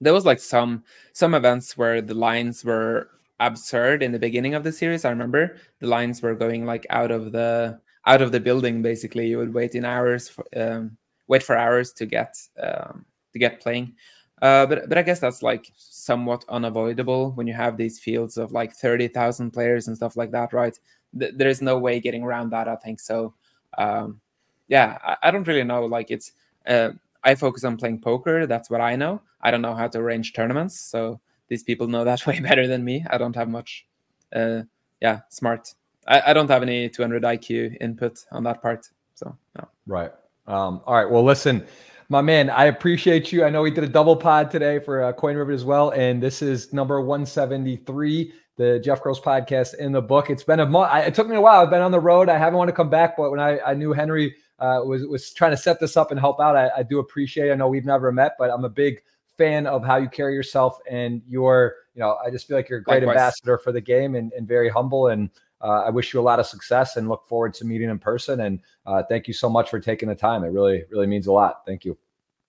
There 0.00 0.12
was 0.12 0.24
like 0.24 0.40
some 0.40 0.84
some 1.12 1.34
events 1.34 1.76
where 1.76 2.00
the 2.00 2.14
lines 2.14 2.64
were 2.64 3.08
absurd 3.40 4.02
in 4.02 4.12
the 4.12 4.18
beginning 4.18 4.54
of 4.54 4.64
the 4.64 4.72
series. 4.72 5.04
I 5.04 5.10
remember 5.10 5.56
the 5.80 5.86
lines 5.86 6.20
were 6.22 6.34
going 6.34 6.66
like 6.66 6.86
out 6.90 7.10
of 7.10 7.32
the 7.32 7.80
out 8.06 8.22
of 8.22 8.32
the 8.32 8.40
building. 8.40 8.82
Basically, 8.82 9.28
you 9.28 9.38
would 9.38 9.54
wait 9.54 9.74
in 9.74 9.84
hours, 9.84 10.28
for, 10.28 10.44
um, 10.56 10.96
wait 11.28 11.42
for 11.42 11.56
hours 11.56 11.92
to 11.94 12.06
get 12.06 12.36
um, 12.60 13.06
to 13.32 13.38
get 13.38 13.60
playing. 13.60 13.94
Uh, 14.40 14.66
but 14.66 14.88
but 14.88 14.98
I 14.98 15.02
guess 15.02 15.20
that's 15.20 15.42
like 15.42 15.72
somewhat 15.76 16.44
unavoidable 16.48 17.32
when 17.32 17.46
you 17.46 17.54
have 17.54 17.76
these 17.76 17.98
fields 17.98 18.36
of 18.36 18.52
like 18.52 18.72
thirty 18.72 19.08
thousand 19.08 19.50
players 19.50 19.88
and 19.88 19.96
stuff 19.96 20.16
like 20.16 20.30
that, 20.32 20.52
right? 20.52 20.78
Th- 21.18 21.32
there 21.34 21.48
is 21.48 21.60
no 21.62 21.78
way 21.78 22.00
getting 22.00 22.22
around 22.22 22.50
that. 22.50 22.68
I 22.68 22.76
think 22.76 23.00
so. 23.00 23.34
Um, 23.76 24.20
yeah, 24.68 24.98
I, 25.04 25.16
I, 25.24 25.30
don't 25.30 25.46
really 25.46 25.64
know. 25.64 25.84
Like 25.86 26.10
it's 26.10 26.32
uh, 26.66 26.90
I 27.24 27.34
focus 27.34 27.64
on 27.64 27.76
playing 27.76 28.00
poker. 28.00 28.46
That's 28.46 28.70
what 28.70 28.80
I 28.80 28.96
know. 28.96 29.20
I 29.40 29.50
don't 29.50 29.62
know 29.62 29.74
how 29.74 29.88
to 29.88 29.98
arrange 29.98 30.32
tournaments, 30.34 30.78
so 30.78 31.20
these 31.48 31.62
people 31.62 31.88
know 31.88 32.04
that 32.04 32.26
way 32.26 32.38
better 32.40 32.66
than 32.66 32.84
me. 32.84 33.04
I 33.10 33.18
don't 33.18 33.34
have 33.34 33.48
much. 33.48 33.86
Uh, 34.34 34.62
yeah, 35.00 35.20
smart. 35.30 35.74
I, 36.06 36.30
I 36.30 36.32
don't 36.32 36.48
have 36.48 36.62
any 36.62 36.88
200 36.88 37.22
IQ 37.22 37.76
input 37.80 38.24
on 38.32 38.44
that 38.44 38.62
part. 38.62 38.88
So 39.14 39.36
no. 39.56 39.68
Right. 39.86 40.12
Um, 40.46 40.80
all 40.86 40.94
right. 40.94 41.10
Well, 41.10 41.24
listen 41.24 41.66
my 42.08 42.22
man, 42.22 42.48
I 42.48 42.66
appreciate 42.66 43.32
you. 43.32 43.44
I 43.44 43.50
know 43.50 43.62
we 43.62 43.70
did 43.70 43.84
a 43.84 43.88
double 43.88 44.16
pod 44.16 44.50
today 44.50 44.78
for 44.78 45.02
uh, 45.02 45.12
Coin 45.12 45.36
Rivet 45.36 45.54
as 45.54 45.64
well, 45.64 45.90
and 45.90 46.22
this 46.22 46.40
is 46.40 46.72
number 46.72 47.00
173, 47.00 48.32
the 48.56 48.78
Jeff 48.78 49.02
Gross 49.02 49.20
podcast 49.20 49.74
in 49.74 49.92
the 49.92 50.00
book. 50.00 50.30
It's 50.30 50.42
been 50.42 50.60
a 50.60 50.66
month. 50.66 51.06
It 51.06 51.14
took 51.14 51.28
me 51.28 51.36
a 51.36 51.40
while. 51.40 51.60
I've 51.60 51.70
been 51.70 51.82
on 51.82 51.90
the 51.90 52.00
road. 52.00 52.30
I 52.30 52.38
haven't 52.38 52.56
wanted 52.56 52.72
to 52.72 52.76
come 52.76 52.88
back, 52.88 53.16
but 53.16 53.30
when 53.30 53.40
I, 53.40 53.60
I 53.60 53.74
knew 53.74 53.92
Henry 53.92 54.34
uh, 54.58 54.80
was 54.84 55.06
was 55.06 55.32
trying 55.34 55.50
to 55.50 55.56
set 55.56 55.80
this 55.80 55.98
up 55.98 56.10
and 56.10 56.18
help 56.18 56.40
out, 56.40 56.56
I, 56.56 56.70
I 56.78 56.82
do 56.82 56.98
appreciate. 56.98 57.48
it. 57.48 57.52
I 57.52 57.56
know 57.56 57.68
we've 57.68 57.84
never 57.84 58.10
met, 58.10 58.36
but 58.38 58.50
I'm 58.50 58.64
a 58.64 58.70
big 58.70 59.02
fan 59.36 59.66
of 59.66 59.84
how 59.84 59.96
you 59.96 60.08
carry 60.08 60.34
yourself 60.34 60.78
and 60.90 61.22
your, 61.28 61.76
you 61.94 62.00
know, 62.00 62.16
I 62.24 62.30
just 62.30 62.48
feel 62.48 62.56
like 62.56 62.68
you're 62.68 62.80
a 62.80 62.82
great 62.82 63.02
Likewise. 63.02 63.16
ambassador 63.16 63.58
for 63.58 63.70
the 63.70 63.80
game 63.80 64.16
and, 64.16 64.32
and 64.32 64.48
very 64.48 64.68
humble 64.68 65.08
and 65.08 65.30
uh, 65.60 65.82
I 65.86 65.90
wish 65.90 66.14
you 66.14 66.20
a 66.20 66.22
lot 66.22 66.38
of 66.38 66.46
success 66.46 66.96
and 66.96 67.08
look 67.08 67.26
forward 67.26 67.54
to 67.54 67.64
meeting 67.64 67.90
in 67.90 67.98
person. 67.98 68.40
And 68.40 68.60
uh, 68.86 69.02
thank 69.08 69.26
you 69.26 69.34
so 69.34 69.48
much 69.48 69.70
for 69.70 69.80
taking 69.80 70.08
the 70.08 70.14
time. 70.14 70.44
It 70.44 70.48
really, 70.48 70.84
really 70.90 71.06
means 71.06 71.26
a 71.26 71.32
lot. 71.32 71.62
Thank 71.66 71.84
you. 71.84 71.96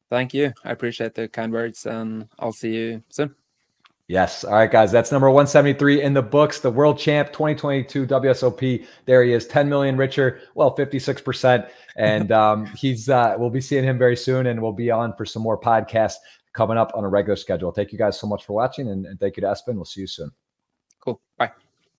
Thank 0.10 0.34
you. 0.34 0.54
I 0.64 0.72
appreciate 0.72 1.14
the 1.14 1.28
kind 1.28 1.52
words, 1.52 1.86
and 1.86 2.28
I'll 2.40 2.52
see 2.52 2.76
you 2.76 3.04
soon. 3.10 3.36
Yes. 4.08 4.44
All 4.44 4.54
right, 4.54 4.72
guys. 4.72 4.92
That's 4.92 5.12
number 5.12 5.30
173 5.30 6.02
in 6.02 6.16
the 6.16 6.22
books. 6.24 6.62
The 6.62 6.72
world 6.72 6.98
champ 6.98 7.32
2022 7.32 8.08
WSOP. 8.08 8.88
There 9.06 9.24
he 9.24 9.34
is, 9.34 9.46
10 9.46 9.70
million 9.70 9.98
richer. 9.98 10.42
Well, 10.56 10.76
56%. 10.76 11.70
And 11.96 12.32
um, 12.32 12.66
he's 12.66 13.08
uh, 13.08 13.36
we'll 13.38 13.52
be 13.52 13.62
seeing 13.62 13.84
him 13.84 14.00
very 14.00 14.16
soon, 14.16 14.48
and 14.48 14.60
we'll 14.60 14.72
be 14.72 14.90
on 14.90 15.14
for 15.16 15.26
some 15.26 15.44
more 15.44 15.60
podcasts 15.60 16.16
coming 16.54 16.78
up 16.78 16.92
on 16.96 17.04
a 17.04 17.08
regular 17.08 17.36
schedule. 17.36 17.72
Thank 17.72 17.92
you 17.92 18.00
guys 18.00 18.20
so 18.20 18.26
much 18.26 18.46
for 18.46 18.54
watching, 18.54 18.90
and, 18.90 19.06
and 19.06 19.20
thank 19.20 19.38
you 19.38 19.42
to 19.42 19.48
Espen. 19.48 19.76
We'll 19.76 19.86
see 19.86 20.02
you 20.02 20.08
soon. 20.08 20.32
Cool. 21.00 21.22
Bye. 21.38 21.52